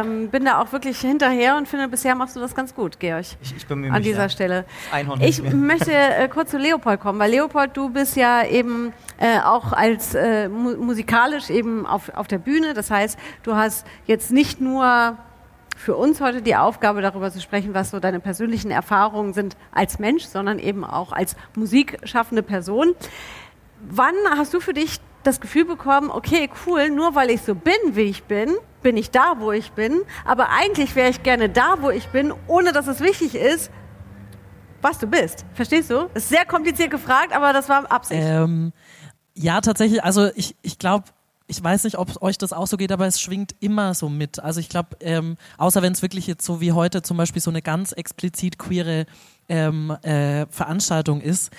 ähm, 0.01 0.29
bin 0.29 0.45
da 0.45 0.61
auch 0.61 0.71
wirklich 0.71 0.99
hinterher 0.99 1.57
und 1.57 1.67
finde, 1.67 1.87
bisher 1.89 2.15
machst 2.15 2.35
du 2.35 2.39
das 2.39 2.55
ganz 2.55 2.73
gut, 2.73 2.99
Georg. 2.99 3.25
ich, 3.41 3.55
ich 3.57 3.67
bemühe 3.67 3.89
An 3.91 3.97
mich, 3.97 4.07
dieser 4.07 4.23
ja. 4.23 4.29
Stelle. 4.29 4.65
Einhorn 4.91 5.19
Ich 5.21 5.41
möchte 5.43 5.91
äh, 5.93 6.27
kurz 6.29 6.51
zu 6.51 6.57
Leopold 6.57 6.99
kommen, 7.01 7.19
weil 7.19 7.31
Leopold, 7.31 7.75
du 7.75 7.89
bist 7.89 8.15
ja 8.15 8.43
eben 8.45 8.93
äh, 9.17 9.39
auch 9.41 9.73
als 9.73 10.15
äh, 10.15 10.47
mu 10.47 10.75
musikalisch 10.77 11.49
eben 11.49 11.85
auf, 11.85 12.09
auf 12.15 12.27
der 12.27 12.37
Bühne. 12.37 12.73
Das 12.73 12.89
heißt, 12.89 13.17
du 13.43 13.55
hast 13.55 13.85
jetzt 14.05 14.31
nicht 14.31 14.61
nur 14.61 15.17
für 15.79 15.95
uns 15.95 16.19
heute 16.19 16.41
die 16.41 16.57
Aufgabe, 16.57 17.01
darüber 17.01 17.31
zu 17.31 17.39
sprechen, 17.39 17.73
was 17.73 17.91
so 17.91 18.01
deine 18.01 18.19
persönlichen 18.19 18.69
Erfahrungen 18.69 19.33
sind 19.33 19.55
als 19.71 19.97
Mensch, 19.97 20.25
sondern 20.25 20.59
eben 20.59 20.83
auch 20.83 21.13
als 21.13 21.37
musikschaffende 21.55 22.43
Person. 22.43 22.95
Wann 23.89 24.13
hast 24.35 24.53
du 24.53 24.59
für 24.59 24.73
dich 24.73 24.99
das 25.23 25.39
Gefühl 25.39 25.63
bekommen, 25.63 26.11
okay, 26.11 26.49
cool, 26.65 26.89
nur 26.89 27.15
weil 27.15 27.29
ich 27.29 27.41
so 27.43 27.55
bin, 27.55 27.73
wie 27.91 28.01
ich 28.01 28.23
bin, 28.23 28.57
bin 28.81 28.97
ich 28.97 29.09
da, 29.11 29.35
wo 29.39 29.53
ich 29.53 29.71
bin, 29.71 30.01
aber 30.25 30.49
eigentlich 30.49 30.97
wäre 30.97 31.09
ich 31.09 31.23
gerne 31.23 31.47
da, 31.47 31.77
wo 31.79 31.89
ich 31.89 32.09
bin, 32.09 32.33
ohne 32.47 32.73
dass 32.73 32.87
es 32.87 32.99
wichtig 32.99 33.35
ist, 33.35 33.71
was 34.81 34.99
du 34.99 35.07
bist. 35.07 35.45
Verstehst 35.53 35.89
du? 35.91 36.09
Ist 36.13 36.27
sehr 36.27 36.45
kompliziert 36.45 36.91
gefragt, 36.91 37.33
aber 37.33 37.53
das 37.53 37.69
war 37.69 37.89
Absicht. 37.89 38.21
Ähm, 38.21 38.73
ja, 39.33 39.61
tatsächlich, 39.61 40.03
also 40.03 40.29
ich, 40.35 40.57
ich 40.61 40.77
glaube, 40.77 41.05
ich 41.49 41.63
weiß 41.63 41.83
nicht, 41.83 41.97
ob 41.97 42.21
euch 42.21 42.37
das 42.37 42.53
auch 42.53 42.67
so 42.67 42.77
geht, 42.77 42.91
aber 42.91 43.07
es 43.07 43.19
schwingt 43.19 43.55
immer 43.59 43.95
so 43.95 44.07
mit. 44.07 44.39
Also 44.39 44.59
ich 44.59 44.69
glaube, 44.69 44.97
ähm, 45.01 45.35
außer 45.57 45.81
wenn 45.81 45.93
es 45.93 46.03
wirklich 46.03 46.27
jetzt 46.27 46.45
so 46.45 46.61
wie 46.61 46.73
heute 46.73 47.01
zum 47.01 47.17
Beispiel 47.17 47.41
so 47.41 47.49
eine 47.49 47.63
ganz 47.63 47.91
explizit 47.91 48.59
queere 48.59 49.07
ähm, 49.49 49.91
äh, 50.03 50.45
Veranstaltung 50.49 51.21
ist, 51.21 51.51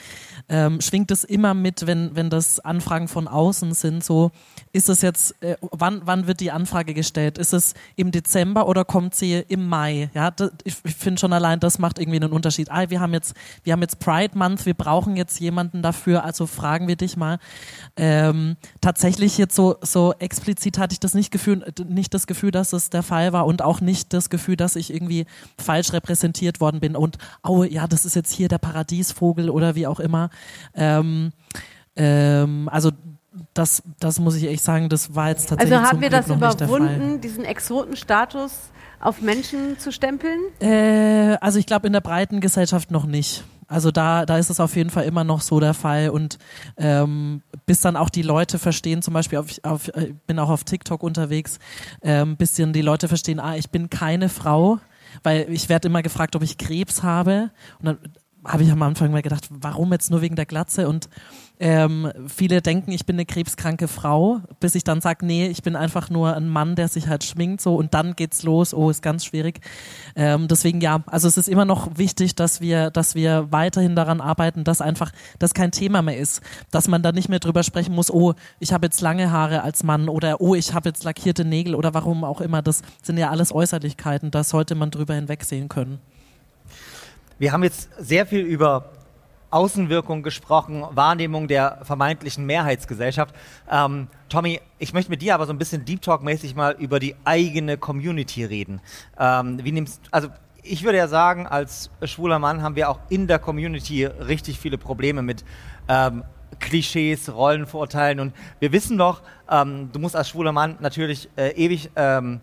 ähm, 0.49 0.81
schwingt 0.81 1.11
es 1.11 1.25
immer 1.25 1.55
mit, 1.55 1.87
wenn, 1.87 2.17
wenn 2.17 2.29
das 2.29 2.59
Anfragen 2.61 3.09
von 3.09 3.29
außen 3.29 3.73
sind, 3.75 4.03
so 4.03 4.33
ist 4.73 4.89
es 4.89 5.03
jetzt, 5.03 5.41
äh, 5.43 5.57
wann, 5.61 6.03
wann 6.05 6.27
wird 6.27 6.41
die 6.41 6.51
Anfrage 6.51 6.95
gestellt? 6.95 7.39
Ist 7.39 7.53
es 7.53 7.75
im 7.97 8.11
Dezember 8.13 8.69
oder 8.69 8.85
kommt 8.85 9.15
sie 9.15 9.45
im 9.49 9.69
Mai? 9.69 10.11
Ja, 10.15 10.31
das, 10.31 10.53
ich, 10.65 10.77
ich 10.85 10.95
finde 10.95 11.21
schon 11.21 11.33
allein, 11.33 11.61
das 11.61 11.79
macht 11.79 11.99
irgendwie 11.99 12.21
einen 12.21 12.33
Unterschied. 12.33 12.71
Ah, 12.71 12.89
wir 12.89 13.01
haben 13.01 13.13
jetzt, 13.13 13.35
wir 13.65 13.73
haben 13.73 13.81
jetzt 13.81 13.99
Pride 13.99 14.39
Month, 14.39 14.67
wir 14.67 14.75
brauchen 14.75 15.17
jetzt 15.17 15.41
jemanden 15.41 15.83
dafür, 15.83 16.25
also 16.25 16.47
fragen 16.47 16.87
wir 16.87 16.97
dich 16.97 17.17
mal. 17.17 17.39
Ähm, 17.97 18.57
tatsächlich 18.81 19.39
jetzt 19.39 19.57
so, 19.57 19.77
so 19.83 20.15
explizit 20.19 20.79
hatte 20.79 20.93
ich 20.93 21.01
das 21.01 21.15
nicht 21.15 21.31
Gefühl, 21.31 21.65
nicht 21.89 22.15
das 22.15 22.27
Gefühl, 22.27 22.53
dass 22.53 22.73
es 22.73 22.91
der 22.91 23.03
Fall 23.03 23.33
war 23.33 23.47
und 23.47 23.63
auch 23.63 23.81
nicht 23.81 24.13
das 24.13 24.31
Gefühl, 24.31 24.57
dass 24.57 24.77
ich 24.77 24.93
irgendwie 24.93 25.27
falsch 25.59 25.93
repräsentiert 25.93 26.61
worden 26.61 26.81
bin 26.81 26.95
und, 26.95 27.19
oh 27.43 27.65
ja, 27.65 27.80
das 27.87 28.05
ist 28.05 28.17
jetzt 28.17 28.33
hier 28.33 28.49
der 28.49 28.59
Paradiesvogel 28.59 29.51
oder 29.51 29.75
wie 29.75 29.87
auch 29.87 30.01
immer. 30.01 30.31
Ähm, 30.75 31.33
ähm, 31.97 32.69
also 32.71 32.91
das, 33.55 33.83
das 34.01 34.19
muss 34.19 34.35
ich 34.37 34.45
echt 34.45 34.63
sagen, 34.63 34.89
das 34.89 35.15
war 35.15 35.29
jetzt 35.29 35.49
tatsächlich 35.49 35.79
Also 35.79 35.89
haben 35.89 36.01
wir 36.01 36.09
Glück 36.09 36.27
das 36.27 36.37
überwunden, 36.37 37.21
diesen 37.21 37.45
Exotenstatus 37.45 38.53
auf 39.01 39.21
Menschen 39.21 39.79
zu 39.79 39.93
stempeln? 39.93 40.41
Äh, 40.61 41.37
also 41.41 41.59
ich 41.59 41.67
glaube 41.67 41.87
in 41.87 41.93
der 41.93 42.01
breiten 42.01 42.41
Gesellschaft 42.41 42.91
noch 42.91 43.07
nicht. 43.07 43.45
Also 43.71 43.93
da, 43.93 44.27
da 44.27 44.37
ist 44.37 44.51
es 44.51 44.59
auf 44.59 44.75
jeden 44.75 44.91
Fall 44.91 45.05
immer 45.05 45.23
noch 45.23 45.41
so 45.41 45.61
der 45.61 45.75
Fall 45.75 46.11
und 46.11 46.39
ähm, 46.77 47.43
bis 47.67 47.81
dann 47.81 47.97
auch 47.97 48.11
die 48.11 48.23
Leute 48.23 48.59
verstehen, 48.59 49.01
zum 49.01 49.15
Beispiel 49.15 49.39
auf, 49.39 49.47
auf 49.63 49.89
ich 49.97 50.15
bin 50.27 50.41
auch 50.41 50.51
auf 50.51 50.65
TikTok 50.65 51.05
unterwegs, 51.05 51.61
ähm, 52.03 52.37
bisschen 52.37 52.73
die 52.73 52.83
Leute 52.83 53.07
verstehen, 53.07 53.39
ah, 53.39 53.55
ich 53.55 53.71
bin 53.71 53.89
keine 53.89 54.29
Frau, 54.29 54.81
weil 55.23 55.47
ich 55.51 55.69
werde 55.69 55.89
immer 55.89 56.03
gefragt, 56.03 56.37
ob 56.37 56.43
ich 56.43 56.59
Krebs 56.59 57.03
habe. 57.03 57.51
Und 57.79 57.87
dann 57.87 57.99
habe 58.45 58.63
ich 58.63 58.71
am 58.71 58.83
Anfang 58.83 59.11
mal 59.11 59.23
gedacht, 59.23 59.49
warum 59.51 59.93
jetzt 59.93 60.11
nur 60.11 60.23
wegen 60.23 60.37
der 60.37 60.47
Glatze? 60.47 60.89
Und 60.89 61.09
ähm, 61.63 62.11
viele 62.27 62.63
denken, 62.63 62.91
ich 62.91 63.05
bin 63.05 63.17
eine 63.17 63.27
krebskranke 63.27 63.87
Frau, 63.87 64.41
bis 64.61 64.75
ich 64.75 64.83
dann 64.83 65.03
sage, 65.03 65.27
nee, 65.27 65.47
ich 65.47 65.63
bin 65.63 65.77
einfach 65.77 66.09
nur 66.09 66.35
ein 66.35 66.49
Mann, 66.49 66.75
der 66.75 66.89
sich 66.89 67.07
halt 67.07 67.23
schminkt 67.23 67.61
so 67.61 67.77
und 67.77 67.93
dann 67.93 68.17
geht's 68.17 68.43
los. 68.43 68.73
Oh, 68.73 68.89
ist 68.89 69.03
ganz 69.03 69.27
schwierig. 69.27 69.61
Ähm, 70.17 70.49
deswegen 70.49 70.81
ja, 70.81 71.03
also 71.05 71.29
es 71.29 71.37
ist 71.37 71.49
immer 71.49 71.67
noch 71.67 71.99
wichtig, 71.99 72.35
dass 72.35 72.63
wir, 72.63 72.91
dass 72.91 73.15
wir 73.15 73.49
weiterhin 73.51 73.95
daran 73.95 74.23
arbeiten, 74.23 74.65
dass 74.65 74.81
einfach 74.81 75.13
das 75.39 75.53
kein 75.53 75.71
Thema 75.71 76.01
mehr 76.01 76.17
ist, 76.17 76.41
dass 76.71 76.89
man 76.89 77.03
da 77.03 77.13
nicht 77.13 77.29
mehr 77.29 77.41
drüber 77.41 77.63
sprechen 77.63 77.95
muss. 77.95 78.11
Oh, 78.11 78.33
ich 78.59 78.73
habe 78.73 78.87
jetzt 78.87 79.03
lange 79.03 79.31
Haare 79.31 79.63
als 79.63 79.83
Mann 79.83 80.09
oder 80.09 80.41
oh, 80.41 80.55
ich 80.55 80.73
habe 80.73 80.89
jetzt 80.89 81.05
lackierte 81.05 81.45
Nägel 81.45 81.75
oder 81.75 81.93
warum 81.93 82.25
auch 82.25 82.41
immer. 82.41 82.63
Das 82.63 82.81
sind 83.03 83.19
ja 83.19 83.29
alles 83.29 83.55
Äußerlichkeiten. 83.55 84.31
Da 84.31 84.45
sollte 84.45 84.75
man 84.75 84.91
drüber 84.91 85.13
hinwegsehen 85.13 85.69
können. 85.69 86.01
Wir 87.39 87.53
haben 87.53 87.65
jetzt 87.65 87.91
sehr 87.99 88.25
viel 88.25 88.41
über 88.41 88.93
Außenwirkung 89.51 90.23
gesprochen, 90.23 90.85
Wahrnehmung 90.91 91.49
der 91.49 91.81
vermeintlichen 91.83 92.47
Mehrheitsgesellschaft. 92.47 93.35
Ähm, 93.71 94.09
Tommy, 94.29 94.61
ich 94.79 94.93
möchte 94.93 95.11
mit 95.11 95.23
dir 95.23 95.35
aber 95.35 95.47
so 95.47 95.53
ein 95.53 95.59
bisschen 95.59 95.85
Deep 95.85 96.03
Talk-mäßig 96.03 96.55
mal 96.55 96.77
über 96.79 97.01
die 97.01 97.17
eigene 97.25 97.77
Community 97.77 98.45
reden. 98.45 98.81
Ähm, 99.19 99.59
wie 99.63 99.73
nimmst, 99.73 100.01
also 100.11 100.29
ich 100.63 100.85
würde 100.85 100.99
ja 100.99 101.09
sagen, 101.09 101.47
als 101.47 101.91
schwuler 102.05 102.39
Mann 102.39 102.63
haben 102.63 102.77
wir 102.77 102.91
auch 102.91 103.01
in 103.09 103.27
der 103.27 103.39
Community 103.39 104.05
richtig 104.05 104.59
viele 104.59 104.79
Probleme 104.79 105.23
mit 105.23 105.45
ähm, 105.89 106.25
Klischees, 106.59 107.33
Rollenvorurteilen 107.33 108.21
und 108.21 108.35
wir 108.59 108.73
wissen 108.73 108.99
doch, 108.99 109.23
ähm, 109.51 109.91
du 109.93 109.99
musst 109.99 110.17
als 110.17 110.29
schwuler 110.29 110.53
Mann 110.53 110.77
natürlich 110.81 111.29
äh, 111.37 111.51
ewig 111.53 111.91
ähm, 111.97 112.41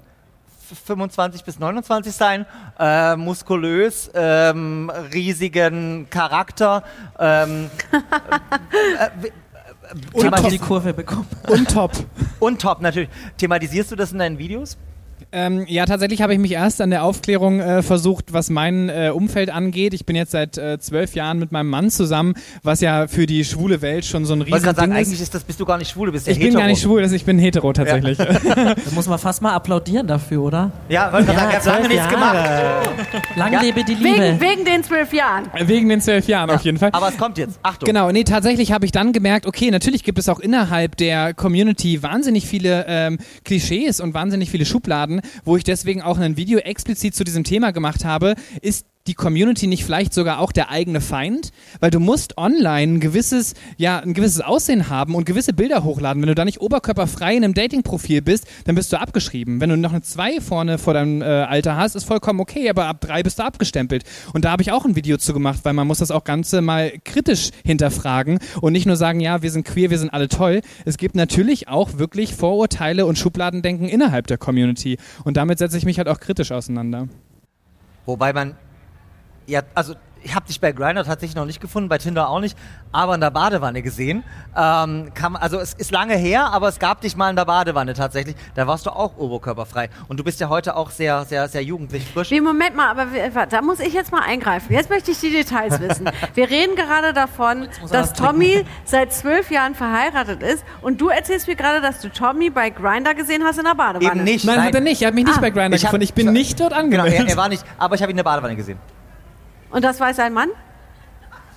25 0.76 1.44
bis 1.44 1.60
29 1.60 2.14
sein, 2.14 2.46
äh, 2.80 3.16
muskulös, 3.16 4.10
ähm, 4.14 4.92
riesigen 5.14 6.08
Charakter. 6.10 6.84
Ähm, 7.20 7.70
äh, 7.92 9.30
Und 10.14 10.26
thematis- 10.26 10.50
die 10.50 10.60
Kurve 10.60 10.94
bekommen. 10.94 11.28
Und 11.48 11.72
top. 11.72 11.92
und 12.40 12.62
top 12.62 12.82
natürlich. 12.82 13.10
Thematisierst 13.38 13.92
du 13.92 13.96
das 13.96 14.12
in 14.12 14.20
deinen 14.20 14.38
Videos? 14.38 14.78
Ähm, 15.34 15.66
ja, 15.68 15.86
tatsächlich 15.86 16.22
habe 16.22 16.34
ich 16.34 16.40
mich 16.40 16.54
erst 16.54 16.80
an 16.82 16.90
der 16.90 17.04
Aufklärung 17.04 17.60
äh, 17.60 17.84
versucht, 17.84 18.32
was 18.34 18.50
mein 18.50 18.90
äh, 18.90 19.12
Umfeld 19.14 19.50
angeht. 19.50 19.94
Ich 19.94 20.06
bin 20.06 20.16
jetzt 20.16 20.32
seit 20.32 20.58
äh, 20.58 20.80
zwölf 20.80 21.16
Jahren 21.16 21.38
mit 21.38 21.52
meinem 21.52 21.70
Mann 21.70 21.90
zusammen, 21.90 22.34
was 22.64 22.80
ja 22.82 23.08
für 23.08 23.26
die 23.26 23.44
schwule 23.44 23.82
Welt 23.82 24.06
schon 24.06 24.26
so 24.26 24.34
ein 24.34 24.42
Ich 24.42 24.52
wollte 24.52 24.64
gerade 24.66 24.78
sagen, 24.78 24.92
Riesending 24.94 24.96
eigentlich 25.08 25.20
ist. 25.20 25.24
ist 25.24 25.36
das, 25.36 25.44
bist 25.44 25.60
du 25.60 25.66
gar 25.66 25.78
nicht 25.78 25.92
schwul, 25.92 26.06
du 26.08 26.12
bist 26.14 26.28
ja 26.28 26.32
Ich 26.32 26.40
bin 26.40 26.48
hetero. 26.48 26.62
gar 26.62 26.68
nicht 26.68 26.82
schwul, 26.82 27.02
also 27.02 27.16
ich 27.16 27.26
bin 27.26 27.40
hetero 27.40 27.74
tatsächlich. 27.74 28.18
Da 28.58 28.76
muss 28.96 29.08
man 29.08 29.20
fast 29.20 29.42
mal 29.42 29.54
applaudieren 29.54 30.08
dafür, 30.08 30.42
oder? 30.44 30.72
Ja, 30.90 31.12
wollte 31.12 31.28
gerade 31.34 31.40
sagen, 31.40 31.52
er 31.52 31.58
hat 31.58 31.66
lange 31.66 31.88
nichts 31.90 32.12
Jahre. 32.12 32.14
gemacht. 32.14 32.90
Lang 33.36 33.54
Ja. 33.54 33.62
lebe 33.62 33.84
die 33.84 34.00
Wegen, 34.00 34.04
Liebe. 34.22 34.38
wegen 34.40 34.66
den 34.66 34.84
zwölf 34.84 35.14
Jahren. 35.14 35.46
Wegen 35.66 35.90
den 35.90 36.02
zwölf 36.02 36.28
Jahren 36.28 36.50
auf 36.50 36.62
jeden 36.62 36.78
Fall. 36.78 36.90
Aber 36.94 37.10
es 37.10 37.18
kommt 37.18 37.38
jetzt. 37.38 37.60
Achtung. 37.64 37.86
Genau, 37.86 38.12
nee, 38.12 38.24
tatsächlich 38.24 38.72
habe 38.72 38.86
ich 38.86 38.92
dann 38.92 39.12
gemerkt, 39.14 39.46
okay, 39.46 39.72
natürlich 39.72 40.04
gibt 40.04 40.20
es 40.20 40.30
auch 40.30 40.40
innerhalb 40.40 40.96
der 40.98 41.34
Community 41.34 42.02
wahnsinnig 42.02 42.46
viele 42.48 42.86
ähm, 42.88 43.18
Klischees 43.44 44.00
und 44.00 44.14
wahnsinnig 44.14 44.50
viele 44.50 44.66
Schubladen, 44.66 45.17
wo 45.46 45.58
ich 45.58 45.64
deswegen 45.64 46.02
auch 46.02 46.18
ein 46.18 46.38
Video 46.38 46.60
explizit 46.60 47.16
zu 47.16 47.24
diesem 47.24 47.44
Thema 47.44 47.72
gemacht 47.72 48.06
habe, 48.06 48.36
ist 48.62 48.86
die 49.08 49.14
Community 49.14 49.68
nicht 49.68 49.84
vielleicht 49.84 50.14
sogar 50.14 50.40
auch 50.40 50.52
der 50.52 50.70
eigene 50.70 51.02
Feind? 51.02 51.52
Weil 51.80 51.92
du 51.92 52.00
musst 52.00 52.38
online 52.38 52.94
ein 52.94 53.00
gewisses, 53.00 53.54
ja, 53.78 54.00
ein 54.00 54.14
gewisses 54.14 54.42
Aussehen 54.42 54.90
haben 54.90 55.16
und 55.16 55.26
gewisse 55.26 55.54
Bilder 55.54 55.84
hochladen. 55.84 56.22
Wenn 56.22 56.28
du 56.28 56.36
da 56.36 56.46
nicht 56.46 56.62
oberkörperfrei 56.62 57.36
in 57.36 57.44
einem 57.44 57.54
Dating-Profil 57.54 58.22
bist, 58.22 58.48
dann 58.66 58.76
bist 58.76 58.92
du 58.92 59.00
abgeschrieben. 59.00 59.62
Wenn 59.62 59.70
du 59.70 59.78
noch 59.78 59.92
eine 59.92 60.02
2 60.02 60.42
vorne 60.42 60.78
vor 60.78 60.94
deinem 60.94 61.22
äh, 61.22 61.26
Alter 61.26 61.78
hast, 61.78 61.96
ist 61.96 62.04
vollkommen 62.04 62.40
okay, 62.40 62.70
aber 62.70 62.86
ab 62.86 63.02
3 63.02 63.24
bist 63.24 63.40
du 63.40 63.44
abgestempelt. 63.44 64.04
Und 64.34 64.46
da 64.46 64.52
habe 64.52 64.62
ich 64.62 64.72
auch 64.72 64.86
ein 64.86 64.96
Video 64.96 65.18
zu 65.18 65.34
gemacht, 65.34 65.60
weil 65.64 65.74
man 65.74 65.88
muss 65.88 66.00
das 66.00 66.12
auch 66.12 66.24
Ganze 66.24 66.62
mal 66.62 66.92
kritisch 67.04 67.52
hinterfragen 67.64 68.40
und 68.62 68.74
nicht 68.74 68.86
nur 68.86 68.96
sagen, 68.96 69.20
ja, 69.20 69.42
wir 69.42 69.52
sind 69.52 69.66
queer, 69.66 69.90
wir 69.90 70.00
sind 70.00 70.14
alle 70.14 70.28
toll. 70.28 70.62
Es 70.86 70.98
gibt 70.98 71.16
natürlich 71.16 71.68
auch 71.68 71.98
wirklich 71.98 72.36
Vorurteile 72.36 73.06
und 73.06 73.18
Schubladendenken 73.18 73.88
innerhalb 73.88 74.28
der 74.28 74.38
Community. 74.38 74.98
Und 75.24 75.38
damit 75.38 75.60
setze 75.60 75.78
ich 75.78 75.86
mich 75.86 75.98
halt 75.98 76.08
auch 76.08 76.20
kritisch 76.20 76.52
auseinander. 76.52 77.08
Wobei 78.06 78.32
man, 78.34 78.56
ja, 79.48 79.62
also 79.74 79.96
ich 80.24 80.36
habe 80.36 80.46
dich 80.48 80.60
bei 80.60 80.72
Grindr 80.74 81.06
tatsächlich 81.06 81.36
noch 81.36 81.46
nicht 81.46 81.62
gefunden, 81.62 81.88
bei 81.90 82.00
Tinder 82.00 82.28
auch 82.28 82.40
nicht, 82.42 82.58
aber 82.92 83.16
in 83.16 83.22
der 83.22 83.30
Badewanne 83.32 83.82
gesehen. 83.82 84.24
Ähm, 84.58 85.12
man- 85.22 85.36
also 85.38 85.58
es 85.60 85.74
ist 85.76 85.92
lange 85.92 86.16
her, 86.18 86.48
aber 86.52 86.68
es 86.68 86.80
gab 86.80 87.00
dich 87.02 87.16
mal 87.16 87.30
in 87.30 87.36
der 87.38 87.46
Badewanne 87.46 87.94
tatsächlich. 87.94 88.36
Da 88.56 88.66
warst 88.68 88.88
du 88.88 88.90
auch 88.90 89.16
oberkörperfrei. 89.18 89.90
Und 90.10 90.20
du 90.20 90.24
bist 90.26 90.40
ja 90.42 90.50
heute 90.50 90.76
auch 90.76 90.90
sehr, 90.90 91.24
sehr, 91.26 91.48
sehr 91.48 91.64
jugendlich 91.64 92.04
frisch. 92.12 92.32
Wie, 92.32 92.42
Moment 92.42 92.76
mal, 92.76 92.90
aber 92.90 93.06
da 93.46 93.62
muss 93.62 93.80
ich 93.80 93.94
jetzt 93.94 94.12
mal 94.12 94.22
eingreifen. 94.24 94.74
Jetzt 94.74 94.90
möchte 94.90 95.12
ich 95.12 95.20
die 95.20 95.32
Details 95.32 95.80
wissen. 95.80 96.10
Wir 96.34 96.50
reden 96.50 96.76
gerade 96.76 97.14
davon, 97.14 97.70
dass 97.92 98.12
Tommy 98.12 98.66
seit 98.86 99.14
zwölf 99.14 99.50
Jahren 99.52 99.76
verheiratet 99.76 100.42
ist 100.44 100.66
und 100.82 101.00
du 101.00 101.08
erzählst 101.10 101.48
mir 101.48 101.56
gerade, 101.56 101.80
dass 101.80 102.02
du 102.02 102.10
Tommy 102.10 102.50
bei 102.50 102.72
Grinder 102.72 103.14
gesehen 103.14 103.44
hast 103.46 103.60
in 103.60 103.66
der 103.66 103.76
Badewanne. 103.76 104.14
Eben 104.16 104.24
nicht. 104.26 104.46
Nein, 104.46 104.62
hat 104.64 104.76
er 104.76 104.82
nicht. 104.82 105.02
Er 105.04 105.10
hat 105.10 105.16
mich 105.16 105.26
nicht 105.26 105.38
Ah. 105.38 105.42
bei 105.42 105.52
Grindr 105.52 105.76
Ich 105.76 105.84
hab- 105.84 105.92
gefunden. 105.92 106.04
Ich 106.04 106.14
bin 106.16 106.34
nicht 106.34 106.60
dort 106.60 106.72
Genau, 106.72 106.82
angemeldet. 106.84 107.20
er, 107.20 107.28
er 107.30 107.38
war 107.38 107.48
nicht, 107.50 107.64
aber 107.78 107.96
ich 107.96 108.02
habe 108.02 108.10
ihn 108.12 108.14
in 108.16 108.18
der 108.18 108.24
Badewanne 108.24 108.56
gesehen. 108.56 108.80
Und 109.70 109.84
das 109.84 110.00
weiß 110.00 110.20
ein 110.20 110.34
Mann? 110.34 110.50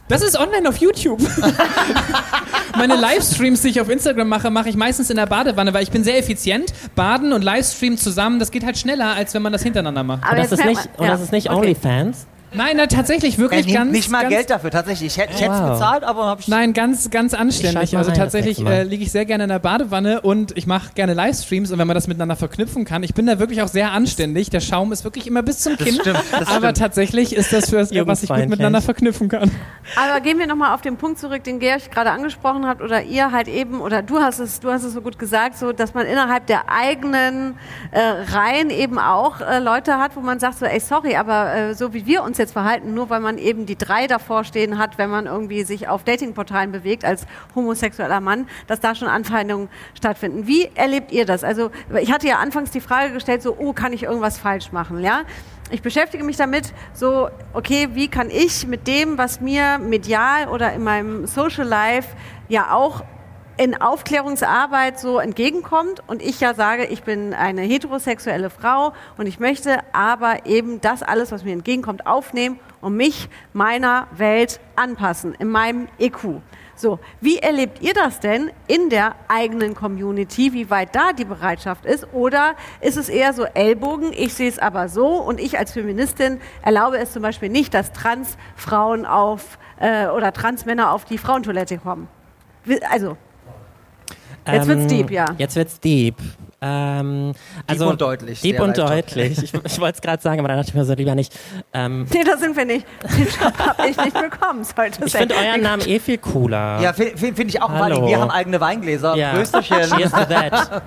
Das 0.09 0.23
ist 0.23 0.37
online 0.39 0.69
auf 0.69 0.77
YouTube. 0.79 1.21
Meine 2.77 2.97
Livestreams, 2.97 3.63
die 3.63 3.69
ich 3.69 3.81
auf 3.81 3.89
Instagram 3.89 4.29
mache, 4.29 4.51
mache 4.51 4.69
ich 4.69 4.77
meistens 4.77 5.09
in 5.11 5.17
der 5.17 5.27
Badewanne, 5.27 5.73
weil 5.73 5.85
ich 5.85 5.93
bin 5.93 6.03
sehr 6.03 6.19
effizient. 6.19 6.73
Baden 6.97 7.33
und 7.33 7.43
Livestream 7.43 7.97
zusammen, 7.97 8.41
das 8.41 8.51
geht 8.51 8.65
halt 8.65 8.77
schneller, 8.77 9.15
als 9.15 9.35
wenn 9.35 9.43
man 9.43 9.53
das 9.53 9.63
hintereinander 9.63 10.03
macht. 10.03 10.25
Aber 10.25 10.33
Und 10.33 10.39
das 10.39 10.51
ist 10.53 10.65
nicht, 10.65 10.85
man- 10.85 10.95
und 10.97 11.05
ja, 11.05 11.11
das 11.13 11.21
ist 11.21 11.33
nicht 11.33 11.49
okay. 11.49 11.59
OnlyFans. 11.59 12.27
Nein, 12.53 12.77
nein, 12.77 12.89
tatsächlich 12.89 13.35
Er 13.35 13.39
wirklich 13.39 13.67
nimmt 13.67 13.77
ganz. 13.79 13.93
nicht 13.93 14.11
mal 14.11 14.23
ganz, 14.23 14.35
Geld 14.35 14.51
dafür, 14.51 14.71
tatsächlich. 14.71 15.17
Ich 15.17 15.19
hätte 15.23 15.35
es 15.35 15.41
Wow. 15.41 15.73
bezahlt, 15.79 16.05
aber 16.05 16.27
habe 16.27 16.41
ich 16.41 16.49
Nein, 16.49 16.73
ganz, 16.73 17.11
ganz 17.11 17.33
anständig. 17.35 17.97
Also 17.97 18.11
rein 18.11 18.19
das 18.19 18.33
tatsächlich 18.33 18.65
äh, 18.67 18.83
liege 18.83 19.03
ich 19.05 19.13
sehr 19.13 19.25
gerne 19.25 19.45
in 19.45 19.51
der 19.51 19.59
Badewanne 19.59 20.21
und 20.21 20.57
ich 20.57 20.67
mache 20.67 20.93
gerne 20.95 21.15
Livestreams 21.15 21.71
und 21.71 21.79
wenn 21.79 21.87
man 21.87 21.95
das 21.95 22.09
miteinander 22.09 22.37
verknüpfen 22.37 22.85
kann, 22.85 23.03
ich 23.03 23.15
bin 23.15 23.27
da 23.27 23.39
wirklich 23.39 23.63
auch 23.63 23.69
sehr 23.69 23.93
anständig. 23.93 24.51
Der 24.51 24.61
Schaum 24.61 24.93
ist 24.93 25.05
wirklich 25.05 25.27
immer 25.27 25.43
bis 25.43 25.61
zum 25.61 25.77
Das 25.77 25.87
Kinn. 25.87 25.95
stimmt, 26.01 26.19
das 26.33 26.49
aber 26.49 26.59
stimmt. 26.59 26.77
tatsächlich 26.79 27.35
ist 27.35 27.53
das 27.53 27.71
für 27.71 27.79
was 27.79 28.23
ich 28.23 28.29
gut 28.29 28.49
miteinander 28.49 28.81
verknüpfen 28.83 29.29
kann. 29.29 29.51
Aber 29.97 30.21
gehen 30.21 30.39
wir 30.39 30.47
nochmal 30.47 30.75
auf 30.75 30.81
den 30.83 30.97
Punkt 30.97 31.19
zurück, 31.19 31.45
den 31.45 31.59
Georg 31.61 31.91
gerade 31.91 32.11
angesprochen 32.11 32.67
hat 32.67 32.81
oder 32.81 33.03
ihr 33.03 33.33
halt 33.33 33.49
eben, 33.49 33.81
oder 33.81 34.03
du 34.03 34.19
hast 34.21 34.39
es, 34.41 34.61
du 34.61 34.71
hast 34.71 34.83
es 34.85 34.93
so 34.93 35.01
gut 35.03 35.19
gesagt, 35.19 35.57
so, 35.57 35.73
dass 35.73 35.95
man 35.95 36.07
innerhalb 36.07 36.47
der 36.47 36.71
eigenen 36.71 37.57
äh, 37.93 38.01
Reihen 38.01 38.71
eben 38.71 38.99
auch 38.99 39.41
äh, 39.41 39.59
Leute 39.61 39.99
hat, 39.99 40.17
wo 40.17 40.21
man 40.21 40.39
sagt 40.41 40.59
so, 40.59 40.67
ey, 40.67 40.81
sorry, 40.81 41.17
aber 41.17 41.55
äh, 41.55 41.75
so 41.75 41.93
wie 41.95 42.07
wir 42.07 42.23
uns 42.23 42.39
jetzt 42.41 42.53
verhalten, 42.53 42.95
nur 42.95 43.09
weil 43.11 43.21
man 43.21 43.39
eben 43.39 43.67
die 43.67 43.77
drei 43.77 44.09
davor 44.09 44.43
stehen 44.43 44.79
hat, 44.79 44.99
wenn 44.99 45.11
man 45.11 45.27
irgendwie 45.27 45.63
sich 45.63 45.87
auf 45.87 46.03
Datingportalen 46.03 46.73
bewegt 46.73 47.05
als 47.05 47.27
homosexueller 47.55 48.21
Mann, 48.21 48.49
dass 48.67 48.81
da 48.81 48.97
schon 48.97 49.07
Anfeindungen 49.07 49.69
stattfinden. 49.95 50.49
Wie 50.49 50.69
erlebt 50.75 51.13
ihr 51.13 51.25
das? 51.25 51.45
Also 51.45 51.71
ich 52.01 52.11
hatte 52.13 52.27
ja 52.27 52.39
anfangs 52.39 52.73
die 52.73 52.81
Frage 52.81 53.13
gestellt, 53.13 53.43
so, 53.43 53.57
oh, 53.57 53.73
kann 53.73 53.93
ich 53.93 54.03
irgendwas 54.03 54.39
falsch 54.39 54.73
machen, 54.73 55.01
ja? 55.01 55.23
ich 55.71 55.83
beschäftige 55.83 56.25
mich 56.25 56.37
damit, 56.37 56.73
so, 56.93 57.29
okay, 57.53 57.91
wie 57.93 58.09
kann 58.09 58.29
ich 58.31 58.67
mit 58.67 58.87
dem, 58.87 59.19
was 59.19 59.41
mir 59.41 59.79
medial 59.79 60.49
oder 60.49 60.73
in 60.73 60.83
meinem 60.83 61.27
Social 61.27 61.67
Life 61.67 62.09
ja 62.49 62.75
auch 62.75 63.05
in 63.61 63.79
Aufklärungsarbeit 63.79 64.99
so 64.99 65.19
entgegenkommt 65.19 66.03
und 66.07 66.23
ich 66.23 66.41
ja 66.41 66.55
sage, 66.55 66.87
ich 66.87 67.03
bin 67.03 67.35
eine 67.35 67.61
heterosexuelle 67.61 68.49
Frau 68.49 68.95
und 69.19 69.27
ich 69.27 69.39
möchte 69.39 69.81
aber 69.93 70.47
eben 70.47 70.81
das 70.81 71.03
alles, 71.03 71.31
was 71.31 71.45
mir 71.45 71.53
entgegenkommt, 71.53 72.07
aufnehmen 72.07 72.59
und 72.81 72.97
mich 72.97 73.29
meiner 73.53 74.07
Welt 74.17 74.61
anpassen, 74.77 75.35
in 75.35 75.49
meinem 75.49 75.89
EQ. 75.99 76.41
So, 76.75 77.01
wie 77.21 77.37
erlebt 77.37 77.83
ihr 77.83 77.93
das 77.93 78.19
denn 78.21 78.51
in 78.67 78.89
der 78.89 79.15
eigenen 79.29 79.75
Community, 79.75 80.55
wie 80.55 80.71
weit 80.71 80.97
da 80.97 81.13
die 81.13 81.27
Bereitschaft 81.27 81.85
ist? 81.85 82.07
Oder 82.15 82.55
ist 82.81 82.97
es 82.97 83.11
eher 83.11 83.35
so 83.35 83.45
Ellbogen, 83.45 84.15
ich 84.15 84.33
sehe 84.33 84.49
es 84.49 84.59
aber 84.59 84.89
so 84.89 85.07
und 85.19 85.39
ich 85.39 85.59
als 85.59 85.73
Feministin 85.73 86.41
erlaube 86.63 86.97
es 86.97 87.13
zum 87.13 87.21
Beispiel 87.21 87.51
nicht, 87.51 87.75
dass 87.75 87.93
Transfrauen 87.93 89.05
auf 89.05 89.59
äh, 89.79 90.07
oder 90.07 90.33
Transmänner 90.33 90.93
auf 90.93 91.05
die 91.05 91.19
Frauentoilette 91.19 91.77
kommen? 91.77 92.09
Also, 92.91 93.19
Jetzt 94.53 94.69
wird's 94.69 94.87
deep, 94.87 95.11
ja. 95.11 95.27
Jetzt 95.39 95.57
wird's 95.57 95.81
deep. 95.81 96.17
Ähm, 96.63 97.33
also, 97.67 97.89
und 97.89 98.01
deutlich, 98.01 98.43
Deep 98.43 98.61
und 98.61 98.77
deutlich. 98.77 99.43
Ich, 99.43 99.55
ich 99.55 99.81
wollte 99.81 99.97
es 99.97 100.03
gerade 100.03 100.23
sagen, 100.23 100.41
aber 100.41 100.49
dann 100.49 100.59
dachte 100.59 100.69
ich 100.69 100.75
mir 100.75 100.85
so 100.85 100.93
lieber 100.93 101.15
nicht. 101.15 101.33
Ähm, 101.73 102.07
nee, 102.13 102.23
das 102.23 102.41
sind 102.41 102.55
wir 102.55 102.67
nicht. 102.67 102.87
Den 103.17 103.27
Job 103.27 103.59
habe 103.59 103.89
ich 103.89 103.97
nicht 103.97 104.13
bekommen, 104.13 104.63
sollte 104.65 105.05
ich 105.07 105.13
finde 105.13 105.37
euren 105.37 105.63
Namen 105.63 105.83
eh 105.87 105.99
viel 105.99 106.19
cooler. 106.19 106.81
Ja, 106.83 106.93
finde 106.93 107.17
find 107.17 107.49
ich 107.49 107.63
auch, 107.63 107.71
Hallo. 107.71 108.03
weil 108.03 108.09
wir 108.09 108.21
haben 108.21 108.31
eigene 108.31 108.61
Weingläser. 108.61 109.17
Ja. 109.17 109.33
Prösterchen. 109.33 109.79
Cheers 109.97 110.11
to 110.11 110.25
that. 110.27 110.53